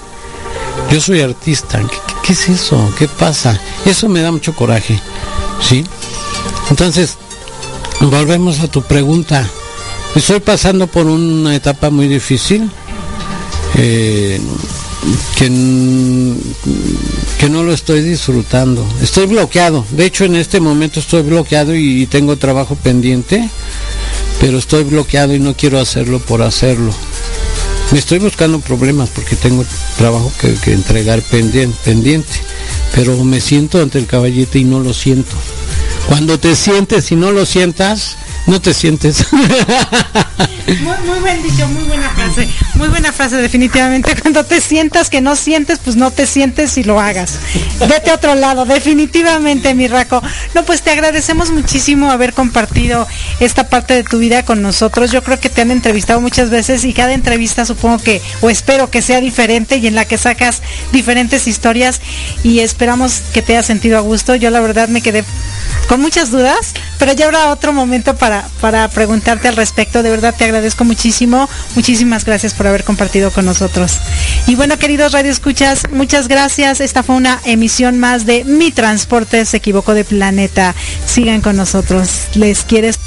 yo 0.90 1.00
soy 1.00 1.22
artista. 1.22 1.80
¿Qué, 2.22 2.34
es 2.34 2.50
eso? 2.50 2.92
¿Qué 2.98 3.08
pasa? 3.08 3.58
Eso 3.86 4.10
me 4.10 4.20
da 4.20 4.30
mucho 4.30 4.54
coraje. 4.54 5.00
¿Sí? 5.66 5.84
Entonces, 6.68 7.16
volvemos 8.00 8.60
a 8.60 8.68
tu 8.68 8.82
pregunta. 8.82 9.48
Estoy 10.14 10.40
pasando 10.40 10.86
por 10.86 11.06
una 11.06 11.56
etapa 11.56 11.88
muy 11.88 12.08
difícil. 12.08 12.70
Eh, 13.76 14.38
que, 15.36 16.34
que 17.38 17.48
no 17.48 17.62
lo 17.62 17.72
estoy 17.72 18.02
disfrutando. 18.02 18.86
Estoy 19.02 19.26
bloqueado. 19.26 19.84
De 19.90 20.04
hecho, 20.04 20.24
en 20.24 20.36
este 20.36 20.60
momento 20.60 21.00
estoy 21.00 21.22
bloqueado 21.22 21.74
y, 21.74 22.06
tengo 22.06 22.36
trabajo 22.36 22.76
pendiente, 22.76 23.48
pero 24.40 24.58
estoy 24.58 24.84
bloqueado 24.84 25.34
y 25.34 25.38
no 25.38 25.54
quiero 25.54 25.78
hacerlo 25.78 26.18
por 26.20 26.42
hacerlo. 26.42 26.92
Me 27.92 27.98
estoy 27.98 28.18
buscando 28.18 28.60
problemas 28.60 29.08
porque 29.10 29.36
tengo 29.36 29.64
trabajo 29.96 30.30
que, 30.40 30.52
que 30.54 30.72
entregar 30.72 31.22
pendiente, 31.22 31.76
pendiente, 31.84 32.32
pero 32.94 33.16
me 33.24 33.40
siento 33.40 33.80
ante 33.80 33.98
el 33.98 34.06
caballete 34.06 34.58
y 34.58 34.64
no 34.64 34.80
lo 34.80 34.92
siento. 34.92 35.34
Cuando 36.06 36.38
te 36.38 36.54
sientes 36.54 37.10
y 37.12 37.16
no 37.16 37.32
lo 37.32 37.46
sientas, 37.46 38.16
no 38.48 38.60
te 38.60 38.74
sientes. 38.74 39.26
Muy, 40.68 40.96
muy 41.06 41.18
buen 41.20 41.42
dicho, 41.42 41.66
muy 41.68 41.82
buena 41.84 42.10
frase. 42.10 42.46
Muy 42.74 42.88
buena 42.88 43.10
frase, 43.10 43.36
definitivamente. 43.36 44.14
Cuando 44.20 44.44
te 44.44 44.60
sientas 44.60 45.08
que 45.08 45.22
no 45.22 45.34
sientes, 45.34 45.78
pues 45.82 45.96
no 45.96 46.10
te 46.10 46.26
sientes 46.26 46.76
y 46.76 46.84
lo 46.84 47.00
hagas. 47.00 47.38
Vete 47.88 48.10
a 48.10 48.14
otro 48.14 48.34
lado, 48.34 48.66
definitivamente, 48.66 49.74
mi 49.74 49.88
Raco. 49.88 50.22
No, 50.54 50.64
pues 50.66 50.82
te 50.82 50.90
agradecemos 50.90 51.50
muchísimo 51.52 52.10
haber 52.10 52.34
compartido 52.34 53.08
esta 53.40 53.70
parte 53.70 53.94
de 53.94 54.04
tu 54.04 54.18
vida 54.18 54.44
con 54.44 54.60
nosotros. 54.60 55.10
Yo 55.10 55.24
creo 55.24 55.40
que 55.40 55.48
te 55.48 55.62
han 55.62 55.70
entrevistado 55.70 56.20
muchas 56.20 56.50
veces 56.50 56.84
y 56.84 56.92
cada 56.92 57.14
entrevista 57.14 57.64
supongo 57.64 57.98
que, 58.02 58.20
o 58.42 58.50
espero 58.50 58.90
que 58.90 59.00
sea 59.00 59.22
diferente 59.22 59.78
y 59.78 59.86
en 59.86 59.94
la 59.94 60.04
que 60.04 60.18
sacas 60.18 60.60
diferentes 60.92 61.46
historias 61.46 62.02
y 62.42 62.60
esperamos 62.60 63.22
que 63.32 63.40
te 63.40 63.54
haya 63.54 63.62
sentido 63.62 63.96
a 63.96 64.00
gusto. 64.00 64.34
Yo 64.34 64.50
la 64.50 64.60
verdad 64.60 64.88
me 64.88 65.00
quedé 65.00 65.24
con 65.88 66.02
muchas 66.02 66.30
dudas, 66.30 66.74
pero 66.98 67.12
ya 67.12 67.26
habrá 67.26 67.50
otro 67.50 67.72
momento 67.72 68.16
para, 68.16 68.48
para 68.60 68.88
preguntarte 68.88 69.48
al 69.48 69.56
respecto. 69.56 70.02
De 70.02 70.10
verdad 70.10 70.34
te 70.36 70.44
agradezco 70.44 70.84
muchísimo. 70.84 71.48
Muchísimas 71.74 72.24
gracias 72.24 72.54
por 72.54 72.66
haber 72.66 72.84
compartido 72.84 73.30
con 73.30 73.44
nosotros. 73.44 73.98
Y 74.46 74.56
bueno, 74.56 74.78
queridos 74.78 75.12
Radio 75.12 75.30
Escuchas, 75.30 75.90
muchas 75.90 76.28
gracias. 76.28 76.80
Esta 76.80 77.02
fue 77.02 77.16
una 77.16 77.40
emisión 77.44 77.98
más 77.98 78.26
de 78.26 78.44
Mi 78.44 78.70
Transporte 78.70 79.44
se 79.44 79.56
equivocó 79.58 79.94
de 79.94 80.04
planeta. 80.04 80.74
Sigan 81.06 81.40
con 81.40 81.56
nosotros. 81.56 82.28
Les 82.34 82.62
quieres. 82.62 82.98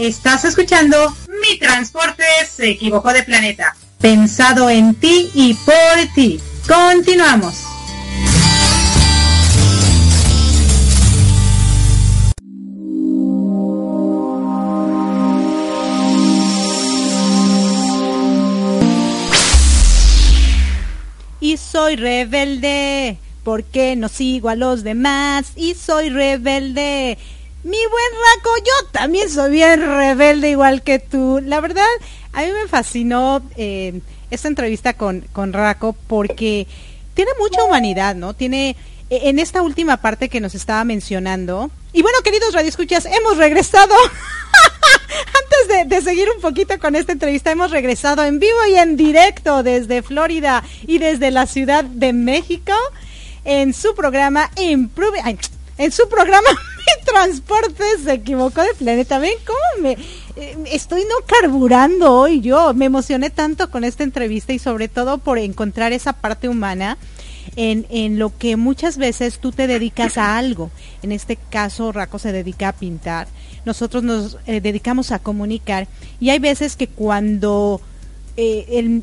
Estás 0.00 0.44
escuchando 0.44 1.16
Mi 1.42 1.58
Transporte 1.58 2.24
se 2.56 2.70
equivocó 2.70 3.12
de 3.12 3.24
planeta 3.24 3.74
pensado 4.00 4.70
en 4.70 4.94
ti 4.94 5.30
y 5.34 5.54
por 5.54 6.14
ti. 6.14 6.40
Continuamos. 6.66 7.64
Y 21.40 21.56
soy 21.56 21.96
rebelde, 21.96 23.16
porque 23.42 23.96
no 23.96 24.08
sigo 24.08 24.48
a 24.48 24.54
los 24.54 24.82
demás. 24.84 25.52
Y 25.56 25.74
soy 25.74 26.10
rebelde. 26.10 27.16
Mi 27.68 27.76
buen 27.76 28.12
Raco, 28.34 28.50
yo 28.56 28.88
también 28.92 29.28
soy 29.28 29.50
bien 29.50 29.82
rebelde 29.82 30.48
igual 30.48 30.80
que 30.80 30.98
tú. 30.98 31.38
La 31.44 31.60
verdad, 31.60 31.84
a 32.32 32.40
mí 32.40 32.48
me 32.50 32.66
fascinó 32.66 33.42
eh, 33.58 34.00
esta 34.30 34.48
entrevista 34.48 34.94
con, 34.94 35.20
con 35.34 35.52
Raco 35.52 35.94
porque 36.06 36.66
tiene 37.12 37.30
mucha 37.38 37.62
humanidad, 37.64 38.14
¿no? 38.14 38.32
Tiene 38.32 38.74
e, 39.10 39.28
en 39.28 39.38
esta 39.38 39.60
última 39.60 39.98
parte 39.98 40.30
que 40.30 40.40
nos 40.40 40.54
estaba 40.54 40.82
mencionando. 40.84 41.70
Y 41.92 42.00
bueno, 42.00 42.16
queridos 42.24 42.54
radioescuchas, 42.54 43.04
hemos 43.04 43.36
regresado. 43.36 43.94
Antes 45.42 45.90
de, 45.90 45.94
de, 45.94 46.00
seguir 46.00 46.30
un 46.34 46.40
poquito 46.40 46.78
con 46.78 46.96
esta 46.96 47.12
entrevista, 47.12 47.50
hemos 47.50 47.70
regresado 47.70 48.24
en 48.24 48.38
vivo 48.38 48.64
y 48.70 48.76
en 48.76 48.96
directo 48.96 49.62
desde 49.62 50.00
Florida 50.00 50.64
y 50.86 50.96
desde 51.00 51.30
la 51.30 51.44
Ciudad 51.46 51.84
de 51.84 52.14
México 52.14 52.72
en 53.44 53.74
su 53.74 53.94
programa 53.94 54.50
Improve, 54.56 55.20
en 55.76 55.92
su 55.92 56.08
programa 56.08 56.48
Mi 56.96 57.04
Transporte 57.04 57.84
se 58.02 58.12
equivocó 58.12 58.62
de 58.62 58.74
planeta. 58.74 59.18
¿Ven 59.18 59.34
cómo 59.46 59.82
me 59.82 59.92
eh, 60.36 60.56
estoy 60.70 61.02
no 61.02 61.26
carburando 61.26 62.12
hoy 62.12 62.40
yo? 62.40 62.72
Me 62.74 62.86
emocioné 62.86 63.30
tanto 63.30 63.70
con 63.70 63.84
esta 63.84 64.04
entrevista 64.04 64.52
y 64.52 64.58
sobre 64.58 64.88
todo 64.88 65.18
por 65.18 65.38
encontrar 65.38 65.92
esa 65.92 66.12
parte 66.12 66.48
humana. 66.48 66.98
En, 67.56 67.86
en, 67.88 68.18
lo 68.18 68.36
que 68.36 68.56
muchas 68.56 68.98
veces 68.98 69.38
tú 69.38 69.52
te 69.52 69.66
dedicas 69.66 70.18
a 70.18 70.36
algo. 70.36 70.70
En 71.02 71.12
este 71.12 71.36
caso, 71.36 71.90
Raco 71.92 72.18
se 72.18 72.30
dedica 72.30 72.68
a 72.68 72.72
pintar. 72.72 73.26
Nosotros 73.64 74.02
nos 74.02 74.36
eh, 74.46 74.60
dedicamos 74.60 75.12
a 75.12 75.18
comunicar. 75.18 75.88
Y 76.20 76.30
hay 76.30 76.38
veces 76.38 76.76
que 76.76 76.88
cuando 76.88 77.80
eh, 78.36 78.66
el, 78.78 79.02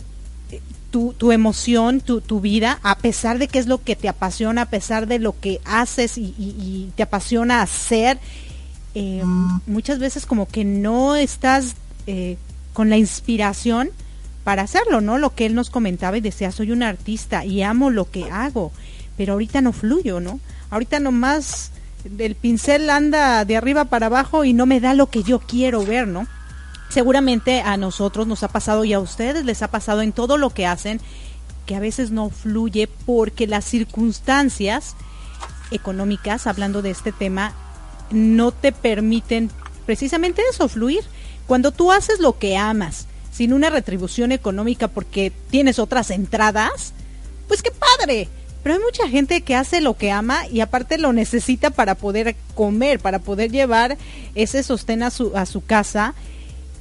tu, 1.17 1.31
emoción, 1.33 1.99
tu, 1.99 2.21
tu, 2.21 2.39
vida, 2.39 2.79
a 2.81 2.97
pesar 2.97 3.37
de 3.37 3.49
que 3.49 3.59
es 3.59 3.67
lo 3.67 3.83
que 3.83 3.97
te 3.97 4.07
apasiona, 4.07 4.61
a 4.61 4.69
pesar 4.69 5.07
de 5.07 5.19
lo 5.19 5.37
que 5.37 5.59
haces 5.65 6.17
y, 6.17 6.89
te 6.95 7.03
apasiona 7.03 7.61
hacer, 7.61 8.17
eh, 8.93 9.21
muchas 9.67 9.99
veces 9.99 10.25
como 10.25 10.47
que 10.47 10.63
no 10.63 11.17
estás 11.17 11.75
eh, 12.07 12.37
con 12.71 12.89
la 12.89 12.95
inspiración 12.95 13.89
para 14.45 14.61
hacerlo, 14.61 15.01
¿no? 15.01 15.17
Lo 15.17 15.35
que 15.35 15.45
él 15.45 15.53
nos 15.53 15.69
comentaba 15.69 16.17
y 16.17 16.21
decía, 16.21 16.53
soy 16.53 16.71
un 16.71 16.81
artista 16.81 17.43
y 17.43 17.61
amo 17.61 17.89
lo 17.89 18.09
que 18.09 18.31
hago, 18.31 18.71
pero 19.17 19.33
ahorita 19.33 19.59
no 19.59 19.73
fluyo, 19.73 20.21
¿no? 20.21 20.39
Ahorita 20.69 21.01
nomás 21.01 21.71
el 22.17 22.35
pincel 22.35 22.89
anda 22.89 23.43
de 23.43 23.57
arriba 23.57 23.85
para 23.85 24.05
abajo 24.05 24.45
y 24.45 24.53
no 24.53 24.65
me 24.65 24.79
da 24.79 24.93
lo 24.93 25.09
que 25.09 25.23
yo 25.23 25.39
quiero 25.39 25.85
ver, 25.85 26.07
¿no? 26.07 26.25
Seguramente 26.95 27.59
a 27.59 27.75
nosotros 27.75 28.25
nos 28.25 28.43
ha 28.43 28.47
pasado 28.47 28.85
y 28.85 28.93
a 28.93 29.01
ustedes 29.01 29.43
les 29.43 29.61
ha 29.61 29.67
pasado 29.67 30.01
en 30.01 30.13
todo 30.13 30.37
lo 30.37 30.51
que 30.51 30.65
hacen 30.65 31.01
que 31.65 31.75
a 31.75 31.81
veces 31.81 32.09
no 32.11 32.29
fluye 32.29 32.87
porque 32.87 33.47
las 33.47 33.65
circunstancias 33.65 34.95
económicas, 35.71 36.47
hablando 36.47 36.81
de 36.81 36.91
este 36.91 37.11
tema, 37.11 37.53
no 38.11 38.53
te 38.53 38.71
permiten 38.71 39.51
precisamente 39.85 40.41
eso, 40.49 40.69
fluir. 40.69 41.03
Cuando 41.47 41.71
tú 41.71 41.91
haces 41.91 42.21
lo 42.21 42.39
que 42.39 42.55
amas, 42.55 43.07
sin 43.29 43.51
una 43.51 43.69
retribución 43.69 44.31
económica 44.31 44.87
porque 44.87 45.33
tienes 45.49 45.79
otras 45.79 46.11
entradas, 46.11 46.93
pues 47.49 47.61
qué 47.61 47.71
padre. 47.71 48.29
Pero 48.63 48.75
hay 48.75 48.81
mucha 48.81 49.09
gente 49.09 49.41
que 49.41 49.55
hace 49.55 49.81
lo 49.81 49.97
que 49.97 50.11
ama 50.11 50.47
y 50.47 50.61
aparte 50.61 50.97
lo 50.97 51.11
necesita 51.11 51.71
para 51.71 51.95
poder 51.95 52.37
comer, 52.53 53.01
para 53.01 53.19
poder 53.19 53.51
llevar 53.51 53.97
ese 54.33 54.63
sostén 54.63 55.03
a 55.03 55.09
su, 55.11 55.35
a 55.35 55.45
su 55.45 55.59
casa 55.65 56.15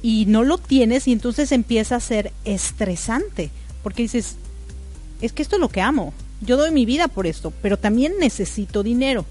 y 0.05 0.27
no 0.27 0.43
lo 0.43 0.59
tienes 0.59 1.07
y 1.07 1.13
entonces 1.13 1.51
empieza 1.51 1.95
a 1.95 1.99
ser 1.99 2.31
estresante 2.43 3.49
porque 3.81 4.03
dices, 4.03 4.35
es 5.19 5.33
que 5.33 5.41
esto 5.41 5.55
es 5.55 5.59
lo 5.59 5.69
que 5.69 5.81
amo, 5.81 6.13
yo 6.41 6.57
doy 6.57 6.69
mi 6.69 6.85
vida 6.85 7.07
por 7.07 7.25
esto, 7.25 7.51
pero 7.63 7.79
también 7.79 8.13
necesito 8.19 8.83
dinero. 8.83 9.25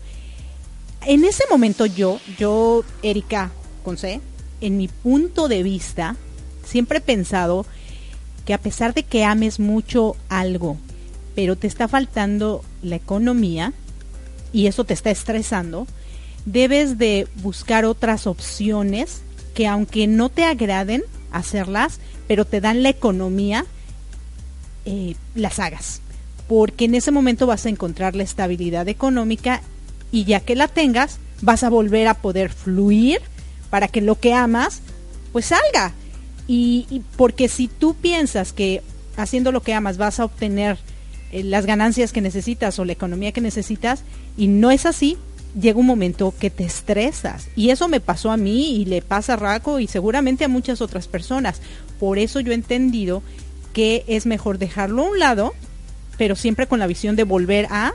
En 1.06 1.24
ese 1.24 1.44
momento 1.48 1.86
yo, 1.86 2.18
yo, 2.38 2.82
Erika 3.04 3.52
Conce, 3.84 4.20
en 4.60 4.76
mi 4.76 4.88
punto 4.88 5.46
de 5.46 5.62
vista, 5.62 6.16
siempre 6.64 6.98
he 6.98 7.02
pensado 7.02 7.66
que 8.44 8.52
a 8.52 8.58
pesar 8.58 8.94
de 8.94 9.04
que 9.04 9.22
ames 9.24 9.60
mucho 9.60 10.16
algo, 10.28 10.76
pero 11.36 11.54
te 11.54 11.68
está 11.68 11.86
faltando 11.86 12.64
la 12.82 12.96
economía 12.96 13.72
y 14.52 14.66
eso 14.66 14.82
te 14.82 14.94
está 14.94 15.12
estresando, 15.12 15.86
debes 16.46 16.98
de 16.98 17.28
buscar 17.36 17.84
otras 17.84 18.26
opciones 18.26 19.20
que 19.54 19.66
aunque 19.66 20.06
no 20.06 20.28
te 20.28 20.44
agraden 20.44 21.02
hacerlas, 21.32 22.00
pero 22.28 22.44
te 22.44 22.60
dan 22.60 22.82
la 22.82 22.90
economía, 22.90 23.64
eh, 24.84 25.14
las 25.34 25.58
hagas. 25.58 26.00
Porque 26.48 26.84
en 26.84 26.94
ese 26.94 27.10
momento 27.10 27.46
vas 27.46 27.64
a 27.64 27.70
encontrar 27.70 28.14
la 28.14 28.22
estabilidad 28.22 28.88
económica 28.88 29.62
y 30.12 30.24
ya 30.24 30.40
que 30.40 30.56
la 30.56 30.68
tengas, 30.68 31.18
vas 31.40 31.62
a 31.62 31.70
volver 31.70 32.08
a 32.08 32.14
poder 32.14 32.50
fluir 32.50 33.20
para 33.70 33.88
que 33.88 34.00
lo 34.00 34.18
que 34.20 34.34
amas, 34.34 34.82
pues 35.32 35.46
salga. 35.46 35.92
Y, 36.46 37.02
porque 37.16 37.48
si 37.48 37.68
tú 37.68 37.94
piensas 37.94 38.52
que 38.52 38.82
haciendo 39.16 39.52
lo 39.52 39.62
que 39.62 39.72
amas 39.72 39.96
vas 39.96 40.20
a 40.20 40.24
obtener 40.26 40.76
eh, 41.32 41.42
las 41.42 41.64
ganancias 41.64 42.12
que 42.12 42.20
necesitas 42.20 42.78
o 42.78 42.84
la 42.84 42.92
economía 42.92 43.32
que 43.32 43.40
necesitas, 43.40 44.04
y 44.36 44.48
no 44.48 44.70
es 44.70 44.86
así, 44.86 45.16
llega 45.58 45.78
un 45.78 45.86
momento 45.86 46.34
que 46.38 46.50
te 46.50 46.64
estresas. 46.64 47.48
Y 47.56 47.70
eso 47.70 47.88
me 47.88 48.00
pasó 48.00 48.30
a 48.30 48.36
mí 48.36 48.76
y 48.76 48.84
le 48.84 49.02
pasa 49.02 49.34
a 49.34 49.36
Raco 49.36 49.78
y 49.78 49.86
seguramente 49.86 50.44
a 50.44 50.48
muchas 50.48 50.80
otras 50.80 51.08
personas. 51.08 51.60
Por 51.98 52.18
eso 52.18 52.40
yo 52.40 52.52
he 52.52 52.56
entendido 52.56 53.22
que 53.72 54.04
es 54.06 54.26
mejor 54.26 54.58
dejarlo 54.58 55.02
a 55.02 55.10
un 55.10 55.18
lado, 55.18 55.52
pero 56.16 56.36
siempre 56.36 56.66
con 56.66 56.78
la 56.78 56.86
visión 56.86 57.16
de 57.16 57.24
volver 57.24 57.66
a, 57.70 57.94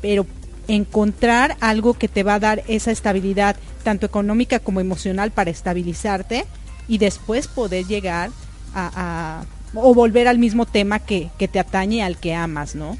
pero 0.00 0.26
encontrar 0.68 1.56
algo 1.60 1.94
que 1.94 2.08
te 2.08 2.22
va 2.22 2.34
a 2.34 2.40
dar 2.40 2.62
esa 2.68 2.90
estabilidad, 2.90 3.56
tanto 3.84 4.06
económica 4.06 4.58
como 4.58 4.80
emocional, 4.80 5.30
para 5.30 5.50
estabilizarte 5.50 6.44
y 6.88 6.98
después 6.98 7.48
poder 7.48 7.86
llegar 7.86 8.30
a, 8.74 9.44
o 9.74 9.94
volver 9.94 10.28
al 10.28 10.38
mismo 10.38 10.66
tema 10.66 10.98
que, 10.98 11.30
que, 11.38 11.48
te 11.48 11.58
atañe 11.58 12.02
al 12.02 12.18
que 12.18 12.34
amas, 12.34 12.74
¿no? 12.74 12.96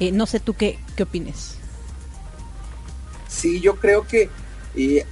Eh, 0.00 0.10
no 0.10 0.26
sé 0.26 0.40
tú 0.40 0.54
qué, 0.54 0.78
qué 0.96 1.04
opines. 1.04 1.58
Sí, 3.34 3.60
yo 3.60 3.76
creo 3.76 4.06
que 4.06 4.30
eh, 4.76 5.04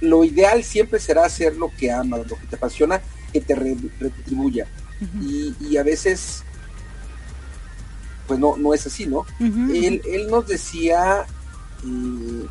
lo 0.00 0.24
ideal 0.24 0.62
siempre 0.64 0.98
será 1.00 1.24
hacer 1.24 1.56
lo 1.56 1.70
que 1.70 1.90
amas, 1.90 2.28
lo 2.28 2.36
que 2.36 2.46
te 2.46 2.56
apasiona, 2.56 3.00
que 3.32 3.40
te 3.40 3.54
retribuya. 3.54 4.66
y, 5.20 5.76
a 5.76 5.82
veces 5.82 6.44
pues 8.26 8.40
no, 8.40 8.56
no 8.56 8.72
es 8.72 8.86
así, 8.86 9.06
¿no? 9.06 9.26
él, 9.38 10.00
él, 10.06 10.28
nos 10.30 10.46
decía, 10.46 11.26
eh, 11.84 12.46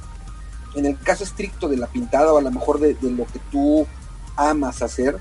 en 0.75 0.85
el 0.85 0.99
caso 0.99 1.23
estricto 1.23 1.67
de 1.67 1.77
la 1.77 1.87
pintada 1.87 2.31
o 2.31 2.37
a 2.37 2.41
lo 2.41 2.51
mejor 2.51 2.79
de, 2.79 2.95
lo 3.01 3.25
que 3.25 3.39
tú 3.51 3.87
amas 4.35 4.81
hacer, 4.81 5.19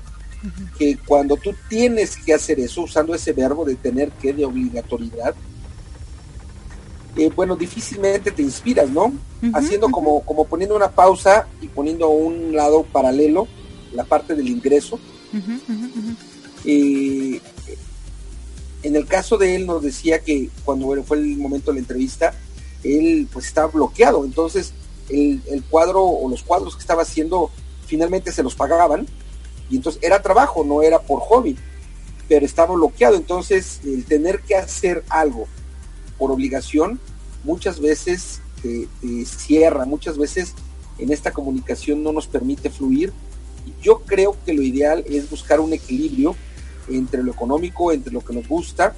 que 0.77 0.97
cuando 0.97 1.37
tú 1.37 1.55
tienes 1.69 2.17
que 2.17 2.33
hacer 2.33 2.59
eso, 2.59 2.81
usando 2.81 3.15
ese 3.15 3.31
verbo 3.33 3.63
de 3.65 3.75
tener 3.75 4.11
que, 4.11 4.33
de 4.33 4.45
obligatoriedad, 4.45 5.33
eh, 7.15 7.31
bueno, 7.35 7.55
difícilmente 7.55 8.31
te 8.31 8.41
inspiras, 8.41 8.89
¿no? 8.89 9.13
Haciendo 9.53 9.89
como, 9.89 10.21
como 10.21 10.45
poniendo 10.45 10.75
una 10.75 10.89
pausa 10.89 11.47
y 11.61 11.67
poniendo 11.67 12.09
un 12.09 12.55
lado 12.55 12.83
paralelo 12.83 13.47
la 13.93 14.03
parte 14.03 14.35
del 14.35 14.47
ingreso. 14.47 14.99
y 16.65 17.41
en 18.83 18.95
el 18.95 19.05
caso 19.05 19.37
de 19.37 19.55
él 19.55 19.65
nos 19.65 19.83
decía 19.83 20.19
que 20.19 20.49
cuando 20.65 21.03
fue 21.03 21.17
el 21.17 21.37
momento 21.37 21.71
de 21.71 21.75
la 21.75 21.79
entrevista, 21.81 22.33
él 22.83 23.27
pues 23.31 23.45
estaba 23.45 23.67
bloqueado, 23.67 24.25
entonces 24.25 24.73
el, 25.09 25.63
cuadro 25.69 26.03
o 26.03 26.29
los 26.29 26.43
cuadros 26.43 26.75
que 26.75 26.81
estaba 26.81 27.03
haciendo 27.03 27.51
finalmente 27.85 28.31
se 28.31 28.43
los 28.43 28.55
pagaban. 28.55 29.07
Y 29.69 29.77
entonces 29.77 30.01
era 30.03 30.21
trabajo, 30.21 30.63
no 30.63 30.81
era 30.81 30.99
por 30.99 31.21
hobby, 31.21 31.57
pero 32.27 32.45
estaba 32.45 32.73
bloqueado, 32.75 33.15
entonces 33.15 33.79
el 33.85 34.03
tener 34.05 34.41
que 34.41 34.55
hacer 34.55 35.03
algo 35.09 35.47
por 36.17 36.31
obligación 36.31 36.99
muchas 37.43 37.79
veces 37.79 38.41
te, 38.61 38.87
cierra, 39.25 39.85
muchas 39.85 40.17
veces 40.17 40.53
en 40.97 41.11
esta 41.11 41.31
comunicación 41.31 42.03
no 42.03 42.11
nos 42.11 42.27
permite 42.27 42.69
fluir. 42.69 43.11
Yo 43.81 43.99
creo 43.99 44.37
que 44.45 44.53
lo 44.53 44.61
ideal 44.61 45.03
es 45.07 45.29
buscar 45.29 45.59
un 45.59 45.73
equilibrio 45.73 46.35
entre 46.89 47.23
lo 47.23 47.31
económico, 47.31 47.91
entre 47.91 48.13
lo 48.13 48.21
que 48.21 48.33
nos 48.33 48.47
gusta, 48.47 48.95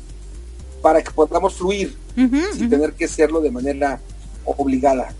para 0.81 1.03
que 1.03 1.11
podamos 1.11 1.55
fluir 1.55 1.95
sin 2.15 2.69
tener 2.69 2.93
que 2.93 3.05
hacerlo 3.05 3.41
de 3.41 3.51
manera 3.51 3.99
obligada. 4.45 5.13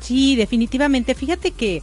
Sí, 0.00 0.36
definitivamente. 0.36 1.14
Fíjate 1.14 1.52
que 1.52 1.82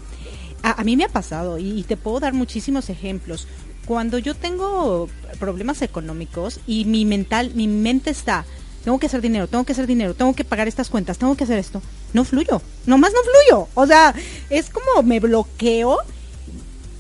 a, 0.62 0.84
mí 0.84 0.98
me 0.98 1.06
ha 1.06 1.10
pasado 1.10 1.58
y, 1.58 1.84
te 1.84 1.98
puedo 1.98 2.20
dar 2.20 2.34
muchísimos 2.34 2.90
ejemplos. 2.90 3.48
Cuando 3.86 4.20
yo 4.20 4.36
tengo 4.36 5.10
problemas 5.40 5.82
económicos 5.82 6.60
y 6.68 6.86
mi 6.86 7.06
mental, 7.06 7.54
mi 7.56 7.68
mente 7.68 8.12
está, 8.12 8.46
tengo 8.84 8.99
que 8.99 9.07
hacer 9.07 9.21
dinero, 9.21 9.47
tengo 9.47 9.63
que 9.63 9.73
hacer 9.73 9.88
dinero, 9.88 10.13
tengo 10.13 10.34
que 10.34 10.43
pagar 10.43 10.67
estas 10.67 10.89
cuentas, 10.89 11.17
tengo 11.17 11.36
que 11.36 11.43
hacer 11.43 11.59
esto, 11.59 11.82
no 12.13 12.23
fluyo, 12.23 12.61
nomás 12.86 13.13
no 13.13 13.19
fluyo. 13.21 13.67
O 13.75 13.86
sea, 13.86 14.13
es 14.49 14.69
como 14.69 15.03
me 15.03 15.19
bloqueo 15.19 15.97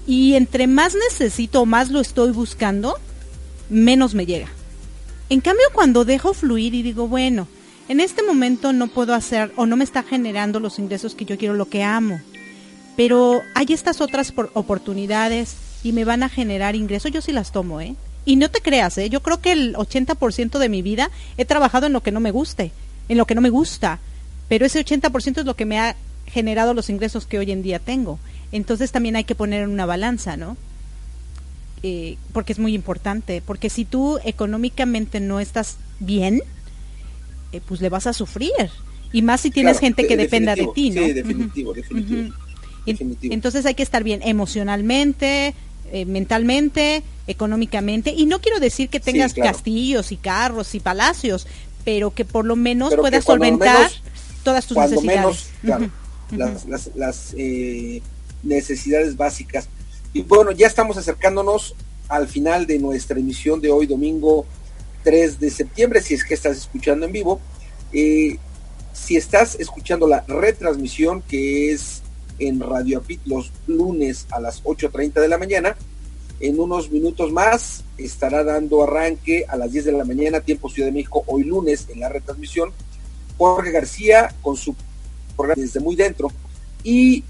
y 0.05 0.35
entre 0.35 0.67
más 0.67 0.95
necesito, 0.95 1.65
más 1.65 1.89
lo 1.89 1.99
estoy 1.99 2.31
buscando, 2.31 2.95
menos 3.69 4.13
me 4.13 4.25
llega. 4.25 4.47
En 5.29 5.41
cambio, 5.41 5.65
cuando 5.73 6.05
dejo 6.05 6.33
fluir 6.33 6.73
y 6.73 6.81
digo, 6.81 7.07
bueno, 7.07 7.47
en 7.87 7.99
este 7.99 8.23
momento 8.23 8.73
no 8.73 8.87
puedo 8.87 9.13
hacer 9.13 9.51
o 9.55 9.65
no 9.65 9.75
me 9.75 9.83
está 9.83 10.03
generando 10.03 10.59
los 10.59 10.79
ingresos 10.79 11.15
que 11.15 11.25
yo 11.25 11.37
quiero, 11.37 11.53
lo 11.53 11.69
que 11.69 11.83
amo, 11.83 12.19
pero 12.95 13.41
hay 13.55 13.67
estas 13.69 14.01
otras 14.01 14.33
oportunidades 14.53 15.55
y 15.83 15.93
me 15.93 16.05
van 16.05 16.23
a 16.23 16.29
generar 16.29 16.75
ingresos, 16.75 17.11
yo 17.11 17.21
sí 17.21 17.31
las 17.31 17.51
tomo, 17.51 17.79
¿eh? 17.79 17.95
Y 18.25 18.35
no 18.35 18.49
te 18.49 18.61
creas, 18.61 18.97
¿eh? 18.97 19.09
Yo 19.09 19.21
creo 19.21 19.41
que 19.41 19.51
el 19.51 19.75
80% 19.75 20.59
de 20.59 20.69
mi 20.69 20.81
vida 20.81 21.09
he 21.37 21.45
trabajado 21.45 21.87
en 21.87 21.93
lo 21.93 22.01
que 22.01 22.11
no 22.11 22.19
me 22.19 22.31
guste, 22.31 22.71
en 23.07 23.17
lo 23.17 23.25
que 23.25 23.35
no 23.35 23.41
me 23.41 23.49
gusta, 23.49 23.99
pero 24.47 24.65
ese 24.65 24.83
80% 24.83 25.39
es 25.39 25.45
lo 25.45 25.55
que 25.55 25.65
me 25.65 25.79
ha 25.79 25.95
generado 26.27 26.73
los 26.73 26.89
ingresos 26.89 27.25
que 27.25 27.39
hoy 27.39 27.51
en 27.51 27.61
día 27.61 27.79
tengo. 27.79 28.19
Entonces 28.51 28.91
también 28.91 29.15
hay 29.15 29.23
que 29.23 29.35
poner 29.35 29.63
en 29.63 29.69
una 29.69 29.85
balanza, 29.85 30.37
¿no? 30.37 30.57
Eh, 31.81 32.17
porque 32.33 32.53
es 32.53 32.59
muy 32.59 32.73
importante, 32.73 33.41
porque 33.45 33.69
si 33.69 33.85
tú 33.85 34.19
económicamente 34.25 35.19
no 35.19 35.39
estás 35.39 35.77
bien, 35.99 36.41
eh, 37.51 37.61
pues 37.65 37.79
le 37.81 37.89
vas 37.89 38.05
a 38.05 38.13
sufrir. 38.13 38.51
Y 39.13 39.21
más 39.21 39.41
si 39.41 39.49
tienes 39.49 39.79
gente 39.79 40.05
que 40.05 40.17
dependa 40.17 40.55
de 40.55 40.67
ti, 40.75 40.89
¿no? 40.91 41.03
Sí, 41.03 41.13
definitivo, 41.13 41.73
definitivo, 41.73 42.35
Entonces 43.23 43.65
hay 43.65 43.75
que 43.75 43.83
estar 43.83 44.03
bien 44.03 44.21
emocionalmente, 44.23 45.55
eh, 45.91 46.05
mentalmente, 46.05 47.03
económicamente. 47.27 48.13
Y 48.15 48.25
no 48.25 48.39
quiero 48.41 48.59
decir 48.59 48.89
que 48.89 48.99
tengas 48.99 49.33
castillos 49.33 50.11
y 50.11 50.17
carros 50.17 50.75
y 50.75 50.79
palacios, 50.79 51.47
pero 51.85 52.11
que 52.11 52.25
por 52.25 52.45
lo 52.45 52.55
menos 52.55 52.95
puedas 52.95 53.25
solventar 53.25 53.91
todas 54.43 54.65
tus 54.65 54.77
necesidades. 54.77 55.49
Menos, 55.61 55.91
las, 56.31 56.65
las, 56.65 56.91
las 56.95 57.35
necesidades 58.43 59.17
básicas. 59.17 59.67
Y 60.13 60.21
bueno, 60.23 60.51
ya 60.51 60.67
estamos 60.67 60.97
acercándonos 60.97 61.75
al 62.07 62.27
final 62.27 62.65
de 62.65 62.79
nuestra 62.79 63.19
emisión 63.19 63.61
de 63.61 63.71
hoy, 63.71 63.85
domingo 63.85 64.45
3 65.03 65.39
de 65.39 65.49
septiembre, 65.49 66.01
si 66.01 66.15
es 66.15 66.23
que 66.23 66.33
estás 66.33 66.57
escuchando 66.57 67.05
en 67.05 67.11
vivo. 67.11 67.39
Eh, 67.93 68.37
Si 68.93 69.15
estás 69.15 69.55
escuchando 69.55 70.07
la 70.07 70.25
retransmisión 70.27 71.21
que 71.21 71.71
es 71.71 72.01
en 72.39 72.59
Radio 72.59 72.99
Apit 72.99 73.21
los 73.25 73.51
lunes 73.67 74.27
a 74.31 74.39
las 74.39 74.63
8.30 74.63 75.21
de 75.21 75.27
la 75.27 75.37
mañana, 75.37 75.75
en 76.39 76.59
unos 76.59 76.89
minutos 76.89 77.31
más 77.31 77.83
estará 77.97 78.43
dando 78.43 78.83
arranque 78.83 79.45
a 79.47 79.57
las 79.57 79.71
10 79.71 79.85
de 79.85 79.91
la 79.91 80.05
mañana, 80.05 80.39
tiempo 80.41 80.69
Ciudad 80.69 80.87
de 80.87 80.93
México, 80.93 81.23
hoy 81.27 81.43
lunes 81.43 81.87
en 81.89 81.99
la 81.99 82.09
retransmisión, 82.09 82.71
Jorge 83.37 83.71
García 83.71 84.33
con 84.41 84.55
su 84.55 84.75
programa 85.35 85.61
desde 85.61 85.79
muy 85.79 85.95
dentro. 85.95 86.31
Y 86.83 87.23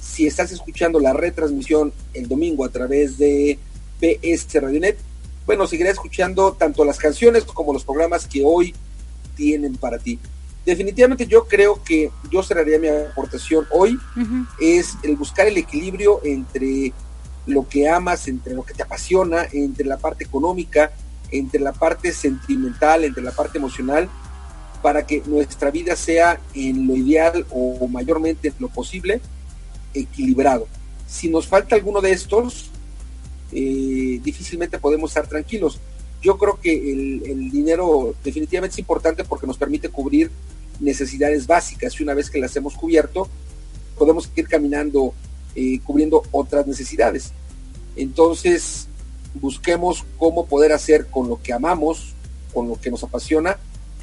si 0.00 0.26
estás 0.26 0.52
escuchando 0.52 0.98
la 1.00 1.12
retransmisión 1.12 1.92
el 2.12 2.28
domingo 2.28 2.64
a 2.64 2.68
través 2.68 3.18
de 3.18 3.58
PS 4.00 4.60
Radionet, 4.60 4.98
bueno, 5.46 5.66
seguiré 5.66 5.90
escuchando 5.90 6.52
tanto 6.52 6.84
las 6.84 6.98
canciones 6.98 7.44
como 7.44 7.72
los 7.72 7.84
programas 7.84 8.26
que 8.26 8.42
hoy 8.44 8.74
tienen 9.36 9.76
para 9.76 9.98
ti. 9.98 10.18
Definitivamente 10.64 11.26
yo 11.26 11.46
creo 11.46 11.82
que 11.82 12.10
yo 12.30 12.42
cerraría 12.42 12.78
mi 12.78 12.88
aportación 12.88 13.66
hoy, 13.70 13.98
es 14.60 14.94
el 15.02 15.16
buscar 15.16 15.46
el 15.46 15.58
equilibrio 15.58 16.20
entre 16.24 16.92
lo 17.46 17.68
que 17.68 17.88
amas, 17.88 18.28
entre 18.28 18.54
lo 18.54 18.64
que 18.64 18.72
te 18.72 18.82
apasiona, 18.82 19.46
entre 19.52 19.84
la 19.84 19.98
parte 19.98 20.24
económica, 20.24 20.92
entre 21.30 21.60
la 21.60 21.72
parte 21.72 22.12
sentimental, 22.12 23.04
entre 23.04 23.22
la 23.22 23.32
parte 23.32 23.58
emocional, 23.58 24.08
para 24.82 25.06
que 25.06 25.22
nuestra 25.26 25.70
vida 25.70 25.96
sea 25.96 26.40
en 26.54 26.86
lo 26.86 26.96
ideal 26.96 27.46
o 27.50 27.86
mayormente 27.88 28.48
en 28.48 28.54
lo 28.58 28.68
posible 28.68 29.20
equilibrado. 29.92 30.66
Si 31.06 31.28
nos 31.28 31.46
falta 31.46 31.76
alguno 31.76 32.00
de 32.00 32.12
estos, 32.12 32.70
eh, 33.52 34.20
difícilmente 34.22 34.78
podemos 34.78 35.10
estar 35.10 35.26
tranquilos. 35.26 35.78
Yo 36.20 36.36
creo 36.38 36.58
que 36.60 36.72
el, 36.72 37.50
dinero 37.50 38.14
definitivamente 38.24 38.74
es 38.74 38.78
importante 38.78 39.24
porque 39.24 39.46
nos 39.46 39.58
permite 39.58 39.88
cubrir 39.88 40.30
necesidades 40.80 41.46
básicas 41.46 41.98
y 41.98 42.02
una 42.02 42.14
vez 42.14 42.30
que 42.30 42.38
las 42.38 42.54
hemos 42.56 42.74
cubierto, 42.74 43.28
podemos 43.96 44.28
ir 44.34 44.48
caminando 44.48 45.14
eh, 45.54 45.78
cubriendo 45.84 46.22
otras 46.32 46.66
necesidades. 46.66 47.32
Entonces, 47.96 48.88
busquemos 49.34 50.04
cómo 50.18 50.46
poder 50.46 50.72
hacer 50.72 51.06
con 51.06 51.28
lo 51.28 51.40
que 51.40 51.52
amamos, 51.52 52.14
con 52.52 52.68
lo 52.68 52.80
que 52.80 52.90
nos 52.90 53.04
apasiona, 53.04 53.58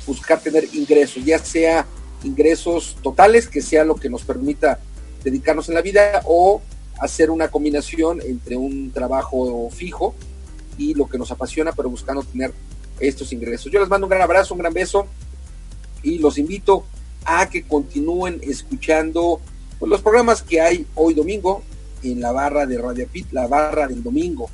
buscar 0.08 0.40
tener 0.40 0.68
ingresos, 0.74 1.24
ya 1.26 1.40
sea 1.40 1.86
ingresos 2.24 2.98
totales, 3.02 3.48
que 3.48 3.62
sea 3.62 3.84
lo 3.84 3.96
que 3.96 4.10
nos 4.10 4.24
permita 4.24 4.80
dedicarnos 5.24 5.68
en 5.68 5.76
la 5.76 5.82
vida, 5.82 6.22
o 6.26 6.62
hacer 7.00 7.32
una 7.32 7.50
combinación 7.50 8.22
entre 8.22 8.56
un 8.56 8.92
trabajo 8.92 9.70
fijo 9.72 10.14
y 10.78 10.94
lo 10.94 11.08
que 11.08 11.18
nos 11.18 11.32
apasiona, 11.32 11.74
pero 11.74 11.90
buscando 11.90 12.24
tener 12.24 12.54
estos 13.00 13.34
ingresos. 13.34 13.72
Yo 13.72 13.80
les 13.80 13.90
mando 13.90 14.06
un 14.06 14.12
gran 14.12 14.22
abrazo, 14.22 14.54
un 14.54 14.60
gran 14.60 14.74
beso 14.74 15.08
y 16.04 16.20
los 16.20 16.38
invito 16.38 16.86
a 17.26 17.50
que 17.50 17.64
continúen 17.64 18.40
escuchando 18.44 19.40
pues, 19.80 19.90
los 19.90 20.02
programas 20.02 20.42
que 20.42 20.62
hay 20.62 20.86
hoy 20.96 21.14
domingo 21.14 21.64
en 22.04 22.20
la 22.20 22.32
barra 22.32 22.66
de 22.66 22.78
Radio 22.78 23.08
Pit, 23.08 23.28
la 23.32 23.48
barra 23.48 23.88
del 23.88 24.04
domingo. 24.04 24.50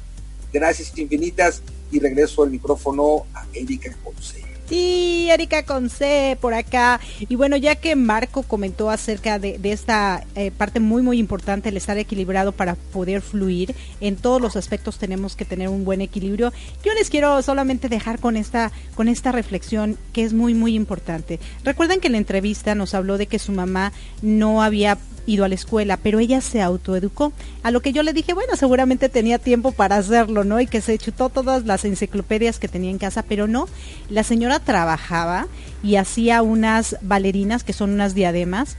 Gracias 0.51 0.97
infinitas 0.97 1.61
y 1.91 1.99
regreso 1.99 2.43
el 2.43 2.51
micrófono 2.51 3.25
a 3.33 3.45
Erika 3.53 3.95
Ponce. 4.03 4.46
Sí, 4.67 5.29
Erika 5.31 5.63
Conce 5.63 6.37
por 6.41 6.53
acá. 6.53 6.99
Y 7.19 7.35
bueno, 7.35 7.55
ya 7.55 7.75
que 7.75 7.95
Marco 7.95 8.43
comentó 8.43 8.89
acerca 8.89 9.39
de, 9.39 9.59
esta 9.63 10.25
eh, 10.35 10.51
parte 10.51 10.81
muy, 10.81 11.01
muy 11.01 11.19
importante, 11.19 11.69
el 11.69 11.77
estar 11.77 11.97
equilibrado 11.97 12.51
para 12.51 12.75
poder 12.75 13.21
fluir, 13.21 13.73
en 14.01 14.17
todos 14.17 14.41
los 14.41 14.57
aspectos 14.57 14.97
tenemos 14.97 15.37
que 15.37 15.45
tener 15.45 15.69
un 15.69 15.85
buen 15.85 16.01
equilibrio. 16.01 16.51
Yo 16.83 16.93
les 16.93 17.09
quiero 17.09 17.41
solamente 17.41 17.87
dejar 17.87 18.19
con 18.19 18.35
esta, 18.35 18.73
con 18.95 19.07
esta 19.07 19.31
reflexión 19.31 19.97
que 20.11 20.23
es 20.23 20.33
muy, 20.33 20.53
muy 20.53 20.75
importante. 20.75 21.39
Recuerden 21.63 22.01
que 22.01 22.07
en 22.07 22.13
la 22.13 22.19
entrevista 22.19 22.75
nos 22.75 22.93
habló 22.93 23.17
de 23.17 23.27
que 23.27 23.39
su 23.39 23.53
mamá 23.53 23.93
no 24.21 24.61
había 24.61 24.97
ido 25.27 25.45
a 25.45 25.47
la 25.47 25.55
escuela, 25.55 25.97
pero 25.97 26.19
ella 26.19 26.41
se 26.41 26.61
autoeducó. 26.61 27.31
A 27.61 27.69
lo 27.69 27.81
que 27.81 27.93
yo 27.93 28.01
le 28.01 28.13
dije, 28.13 28.33
bueno, 28.33 28.55
seguramente 28.55 29.09
tenía 29.09 29.37
tiempo 29.37 29.71
para 29.73 29.97
hacerlo, 29.97 30.43
¿no? 30.43 30.59
Y 30.59 30.65
que 30.65 30.81
se 30.81 30.97
chutó 30.97 31.29
todas 31.29 31.65
las 31.65 31.85
enciclopedias 31.85 32.57
que 32.57 32.67
tenía 32.67 32.89
en 32.89 32.97
casa, 32.97 33.21
pero 33.21 33.47
no. 33.47 33.67
La 34.09 34.23
señora 34.23 34.59
trabajaba 34.59 35.47
y 35.83 35.97
hacía 35.97 36.41
unas 36.41 36.97
bailarinas, 37.01 37.63
que 37.63 37.73
son 37.73 37.91
unas 37.91 38.15
diademas, 38.15 38.77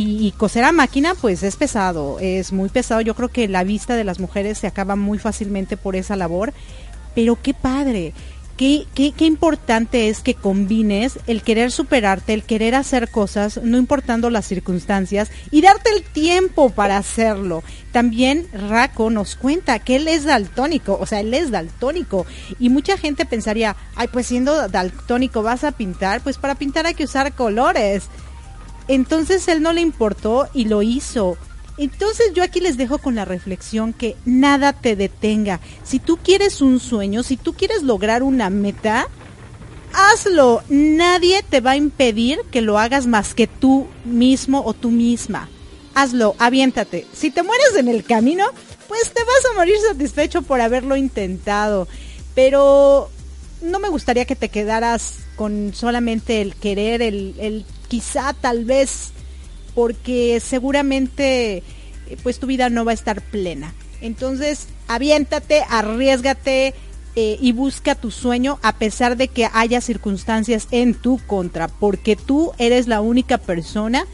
y, 0.00 0.32
coser 0.36 0.62
a 0.62 0.70
máquina 0.70 1.14
pues 1.20 1.42
es 1.42 1.56
pesado, 1.56 2.18
es 2.20 2.52
muy 2.52 2.68
pesado. 2.68 3.00
Yo 3.00 3.14
creo 3.14 3.30
que 3.30 3.48
la 3.48 3.64
vista 3.64 3.96
de 3.96 4.04
las 4.04 4.20
mujeres 4.20 4.58
se 4.58 4.68
acaba 4.68 4.94
muy 4.94 5.18
fácilmente 5.18 5.76
por 5.76 5.96
esa 5.96 6.14
labor, 6.14 6.52
pero 7.16 7.36
qué 7.42 7.52
padre. 7.52 8.12
Qué, 8.58 8.88
qué, 8.92 9.12
qué, 9.12 9.24
importante 9.24 10.08
es 10.08 10.18
que 10.18 10.34
combines 10.34 11.20
el 11.28 11.42
querer 11.42 11.70
superarte, 11.70 12.34
el 12.34 12.42
querer 12.42 12.74
hacer 12.74 13.08
cosas, 13.08 13.60
no 13.62 13.78
importando 13.78 14.30
las 14.30 14.46
circunstancias, 14.46 15.30
y 15.52 15.60
darte 15.60 15.90
el 15.94 16.02
tiempo 16.02 16.70
para 16.70 16.96
hacerlo. 16.96 17.62
También 17.92 18.48
Raco 18.52 19.10
nos 19.10 19.36
cuenta 19.36 19.78
que 19.78 19.94
él 19.94 20.08
es 20.08 20.24
daltónico, 20.24 20.98
o 21.00 21.06
sea, 21.06 21.20
él 21.20 21.34
es 21.34 21.52
daltónico, 21.52 22.26
y 22.58 22.68
mucha 22.68 22.98
gente 22.98 23.24
pensaría, 23.26 23.76
ay, 23.94 24.08
pues 24.12 24.26
siendo 24.26 24.66
daltónico 24.66 25.44
vas 25.44 25.62
a 25.62 25.70
pintar, 25.70 26.20
pues 26.20 26.36
para 26.36 26.56
pintar 26.56 26.84
hay 26.84 26.94
que 26.94 27.04
usar 27.04 27.32
colores. 27.34 28.08
Entonces 28.88 29.46
él 29.46 29.62
no 29.62 29.72
le 29.72 29.82
importó 29.82 30.48
y 30.52 30.64
lo 30.64 30.82
hizo. 30.82 31.38
Entonces 31.78 32.32
yo 32.34 32.42
aquí 32.42 32.60
les 32.60 32.76
dejo 32.76 32.98
con 32.98 33.14
la 33.14 33.24
reflexión 33.24 33.92
que 33.92 34.16
nada 34.24 34.72
te 34.72 34.96
detenga. 34.96 35.60
Si 35.84 36.00
tú 36.00 36.18
quieres 36.18 36.60
un 36.60 36.80
sueño, 36.80 37.22
si 37.22 37.36
tú 37.36 37.54
quieres 37.54 37.84
lograr 37.84 38.24
una 38.24 38.50
meta, 38.50 39.08
hazlo. 39.92 40.62
Nadie 40.68 41.42
te 41.48 41.60
va 41.60 41.72
a 41.72 41.76
impedir 41.76 42.40
que 42.50 42.62
lo 42.62 42.78
hagas 42.78 43.06
más 43.06 43.32
que 43.34 43.46
tú 43.46 43.86
mismo 44.04 44.62
o 44.64 44.74
tú 44.74 44.90
misma. 44.90 45.48
Hazlo, 45.94 46.34
aviéntate. 46.38 47.06
Si 47.12 47.30
te 47.30 47.42
mueres 47.44 47.76
en 47.76 47.88
el 47.88 48.04
camino, 48.04 48.44
pues 48.88 49.12
te 49.12 49.22
vas 49.22 49.52
a 49.52 49.56
morir 49.56 49.76
satisfecho 49.88 50.42
por 50.42 50.60
haberlo 50.60 50.96
intentado. 50.96 51.86
Pero 52.34 53.08
no 53.62 53.78
me 53.78 53.88
gustaría 53.88 54.24
que 54.24 54.36
te 54.36 54.48
quedaras 54.48 55.18
con 55.36 55.72
solamente 55.74 56.40
el 56.40 56.56
querer, 56.56 57.02
el, 57.02 57.34
el 57.38 57.64
quizá 57.88 58.32
tal 58.32 58.64
vez 58.64 59.12
porque 59.78 60.42
seguramente 60.44 61.58
eh, 61.58 61.62
pues 62.24 62.40
tu 62.40 62.48
vida 62.48 62.68
no 62.68 62.84
va 62.84 62.90
a 62.90 62.94
estar 62.94 63.22
plena. 63.22 63.72
Entonces, 64.00 64.66
aviéntate, 64.88 65.62
arriesgate 65.68 66.74
eh, 67.14 67.38
y 67.40 67.52
busca 67.52 67.94
tu 67.94 68.10
sueño 68.10 68.58
a 68.62 68.72
pesar 68.72 69.16
de 69.16 69.28
que 69.28 69.48
haya 69.52 69.80
circunstancias 69.80 70.66
en 70.72 70.94
tu 70.94 71.20
contra, 71.28 71.68
porque 71.68 72.16
tú 72.16 72.50
eres 72.58 72.88
la 72.88 73.00
única 73.00 73.38
persona 73.38 74.04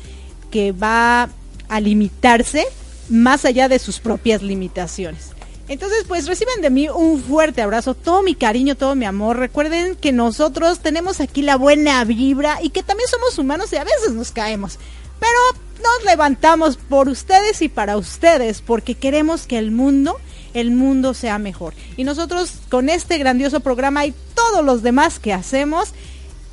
que 0.50 0.72
va 0.72 1.30
a 1.68 1.80
limitarse 1.80 2.66
más 3.08 3.46
allá 3.46 3.66
de 3.70 3.78
sus 3.78 4.00
propias 4.00 4.42
limitaciones. 4.42 5.30
Entonces, 5.66 6.04
pues 6.06 6.26
reciben 6.26 6.60
de 6.60 6.68
mí 6.68 6.90
un 6.90 7.22
fuerte 7.22 7.62
abrazo, 7.62 7.94
todo 7.94 8.22
mi 8.22 8.34
cariño, 8.34 8.74
todo 8.74 8.94
mi 8.96 9.06
amor. 9.06 9.38
Recuerden 9.38 9.96
que 9.96 10.12
nosotros 10.12 10.80
tenemos 10.80 11.22
aquí 11.22 11.40
la 11.40 11.56
buena 11.56 12.04
vibra 12.04 12.58
y 12.62 12.68
que 12.68 12.82
también 12.82 13.08
somos 13.08 13.38
humanos 13.38 13.72
y 13.72 13.76
a 13.76 13.84
veces 13.84 14.12
nos 14.12 14.30
caemos. 14.30 14.78
Nos 15.82 16.04
levantamos 16.04 16.76
por 16.76 17.08
ustedes 17.08 17.60
y 17.60 17.68
para 17.68 17.96
ustedes 17.96 18.62
porque 18.62 18.94
queremos 18.94 19.46
que 19.46 19.58
el 19.58 19.70
mundo, 19.70 20.18
el 20.54 20.70
mundo 20.70 21.12
sea 21.12 21.38
mejor. 21.38 21.74
Y 21.96 22.04
nosotros 22.04 22.52
con 22.70 22.88
este 22.88 23.18
grandioso 23.18 23.60
programa 23.60 24.06
y 24.06 24.14
todos 24.34 24.64
los 24.64 24.82
demás 24.82 25.18
que 25.18 25.34
hacemos, 25.34 25.90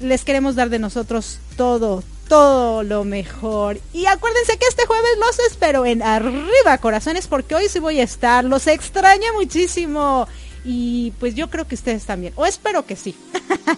les 0.01 0.25
queremos 0.25 0.55
dar 0.55 0.69
de 0.69 0.79
nosotros 0.79 1.39
todo, 1.55 2.03
todo 2.27 2.83
lo 2.83 3.03
mejor. 3.03 3.79
Y 3.93 4.05
acuérdense 4.05 4.57
que 4.57 4.67
este 4.67 4.85
jueves 4.85 5.17
los 5.19 5.39
espero 5.47 5.85
en 5.85 6.01
Arriba 6.01 6.77
Corazones 6.79 7.27
porque 7.27 7.55
hoy 7.55 7.69
sí 7.69 7.79
voy 7.79 7.99
a 7.99 8.03
estar. 8.03 8.43
Los 8.43 8.67
extraña 8.67 9.31
muchísimo 9.33 10.27
y 10.63 11.11
pues 11.19 11.35
yo 11.35 11.49
creo 11.49 11.67
que 11.67 11.75
ustedes 11.75 12.05
también, 12.05 12.33
o 12.35 12.45
espero 12.45 12.85
que 12.85 12.95
sí. 12.95 13.15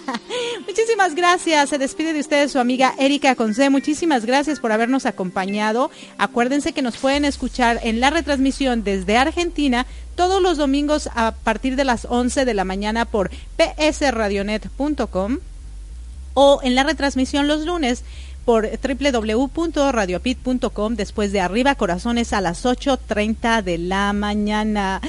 Muchísimas 0.68 1.16
gracias, 1.16 1.70
se 1.70 1.78
despide 1.78 2.14
de 2.14 2.20
ustedes 2.20 2.52
su 2.52 2.60
amiga 2.60 2.94
Erika 2.98 3.36
Conce, 3.36 3.70
muchísimas 3.70 4.26
gracias 4.26 4.60
por 4.60 4.72
habernos 4.72 5.06
acompañado. 5.06 5.92
Acuérdense 6.18 6.74
que 6.74 6.82
nos 6.82 6.98
pueden 6.98 7.26
escuchar 7.26 7.80
en 7.84 8.00
la 8.00 8.10
retransmisión 8.10 8.84
desde 8.84 9.18
Argentina 9.18 9.86
todos 10.16 10.42
los 10.42 10.58
domingos 10.58 11.10
a 11.16 11.34
partir 11.34 11.76
de 11.76 11.86
las 11.86 12.06
11 12.10 12.46
de 12.46 12.54
la 12.54 12.66
mañana 12.66 13.06
por 13.06 13.32
psradionet.com 13.58 15.40
o 16.34 16.60
en 16.64 16.76
la 16.76 16.84
retransmisión 16.84 17.48
los 17.48 17.66
lunes 17.66 18.04
por 18.46 18.70
www.radiopit.com 18.70 20.96
después 20.96 21.32
de 21.32 21.40
Arriba 21.40 21.76
Corazones 21.76 22.34
a 22.34 22.42
las 22.42 22.66
8.30 22.66 23.64
de 23.64 23.78
la 23.78 24.12
mañana. 24.14 25.00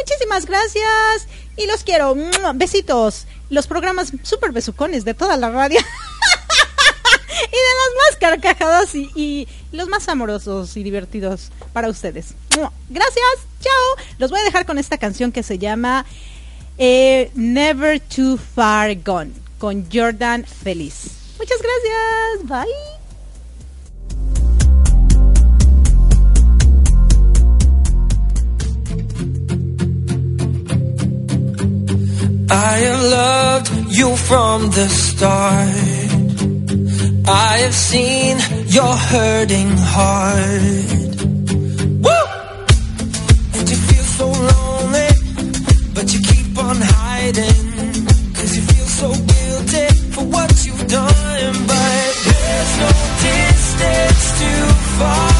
Muchísimas 0.00 0.46
gracias 0.46 1.28
y 1.56 1.66
los 1.66 1.84
quiero. 1.84 2.16
Besitos. 2.54 3.26
Los 3.50 3.66
programas 3.66 4.12
super 4.22 4.52
besucones 4.52 5.04
de 5.04 5.14
toda 5.14 5.36
la 5.36 5.50
radio. 5.50 5.78
y 7.48 7.56
de 7.56 7.56
las 7.56 7.96
más 7.96 8.16
carcajadas 8.18 8.94
y, 8.94 9.48
los 9.72 9.88
más 9.88 10.08
amorosos 10.08 10.76
y 10.76 10.82
divertidos 10.82 11.50
para 11.72 11.88
ustedes. 11.88 12.34
Gracias. 12.88 13.24
Chao. 13.60 14.06
Los 14.18 14.30
voy 14.30 14.40
a 14.40 14.44
dejar 14.44 14.66
con 14.66 14.78
esta 14.78 14.98
canción 14.98 15.32
que 15.32 15.42
se 15.42 15.58
llama 15.58 16.06
eh, 16.78 17.30
Never 17.34 18.00
Too 18.00 18.38
Far 18.38 18.96
Gone 19.02 19.32
con 19.58 19.86
Jordan 19.92 20.44
Feliz. 20.44 21.10
Muchas 21.38 21.58
gracias. 21.60 22.48
Bye. 22.48 22.99
I 32.52 32.78
have 32.78 33.02
loved 33.02 33.94
you 33.94 34.16
from 34.16 34.70
the 34.70 34.88
start. 34.88 35.68
I 37.28 37.58
have 37.58 37.74
seen 37.74 38.38
your 38.66 38.94
hurting 39.10 39.70
heart. 39.78 41.18
Woo! 42.04 42.26
And 43.54 43.70
you 43.70 43.76
feel 43.88 44.06
so 44.18 44.26
lonely, 44.26 45.10
but 45.94 46.12
you 46.12 46.20
keep 46.30 46.58
on 46.58 46.76
hiding. 46.80 48.04
Cause 48.34 48.56
you 48.56 48.62
feel 48.62 48.88
so 49.02 49.08
guilty 49.12 49.88
for 50.10 50.24
what 50.24 50.50
you've 50.66 50.88
done. 50.88 51.54
But 51.70 52.12
there's 52.26 52.72
no 52.82 52.90
distance 53.30 54.24
too 54.40 54.66
far. 54.98 55.30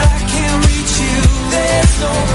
I 0.00 0.20
can't 0.32 0.58
reach 0.64 0.94
you. 1.04 1.20
There's 1.50 2.00
no 2.00 2.33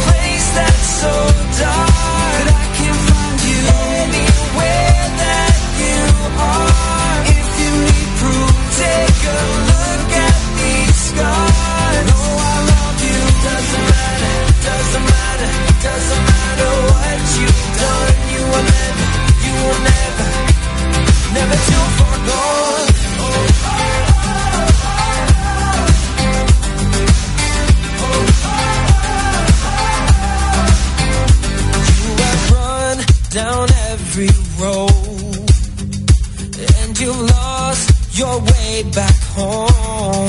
way 38.40 38.84
back 38.94 39.16
home. 39.36 40.29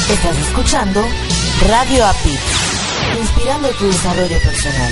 Estás 0.10 0.38
escuchando 0.38 1.06
Radio 1.68 2.06
API, 2.06 2.38
inspirando 3.20 3.70
tu 3.70 3.88
desarrollo 3.88 4.38
personal. 4.40 4.92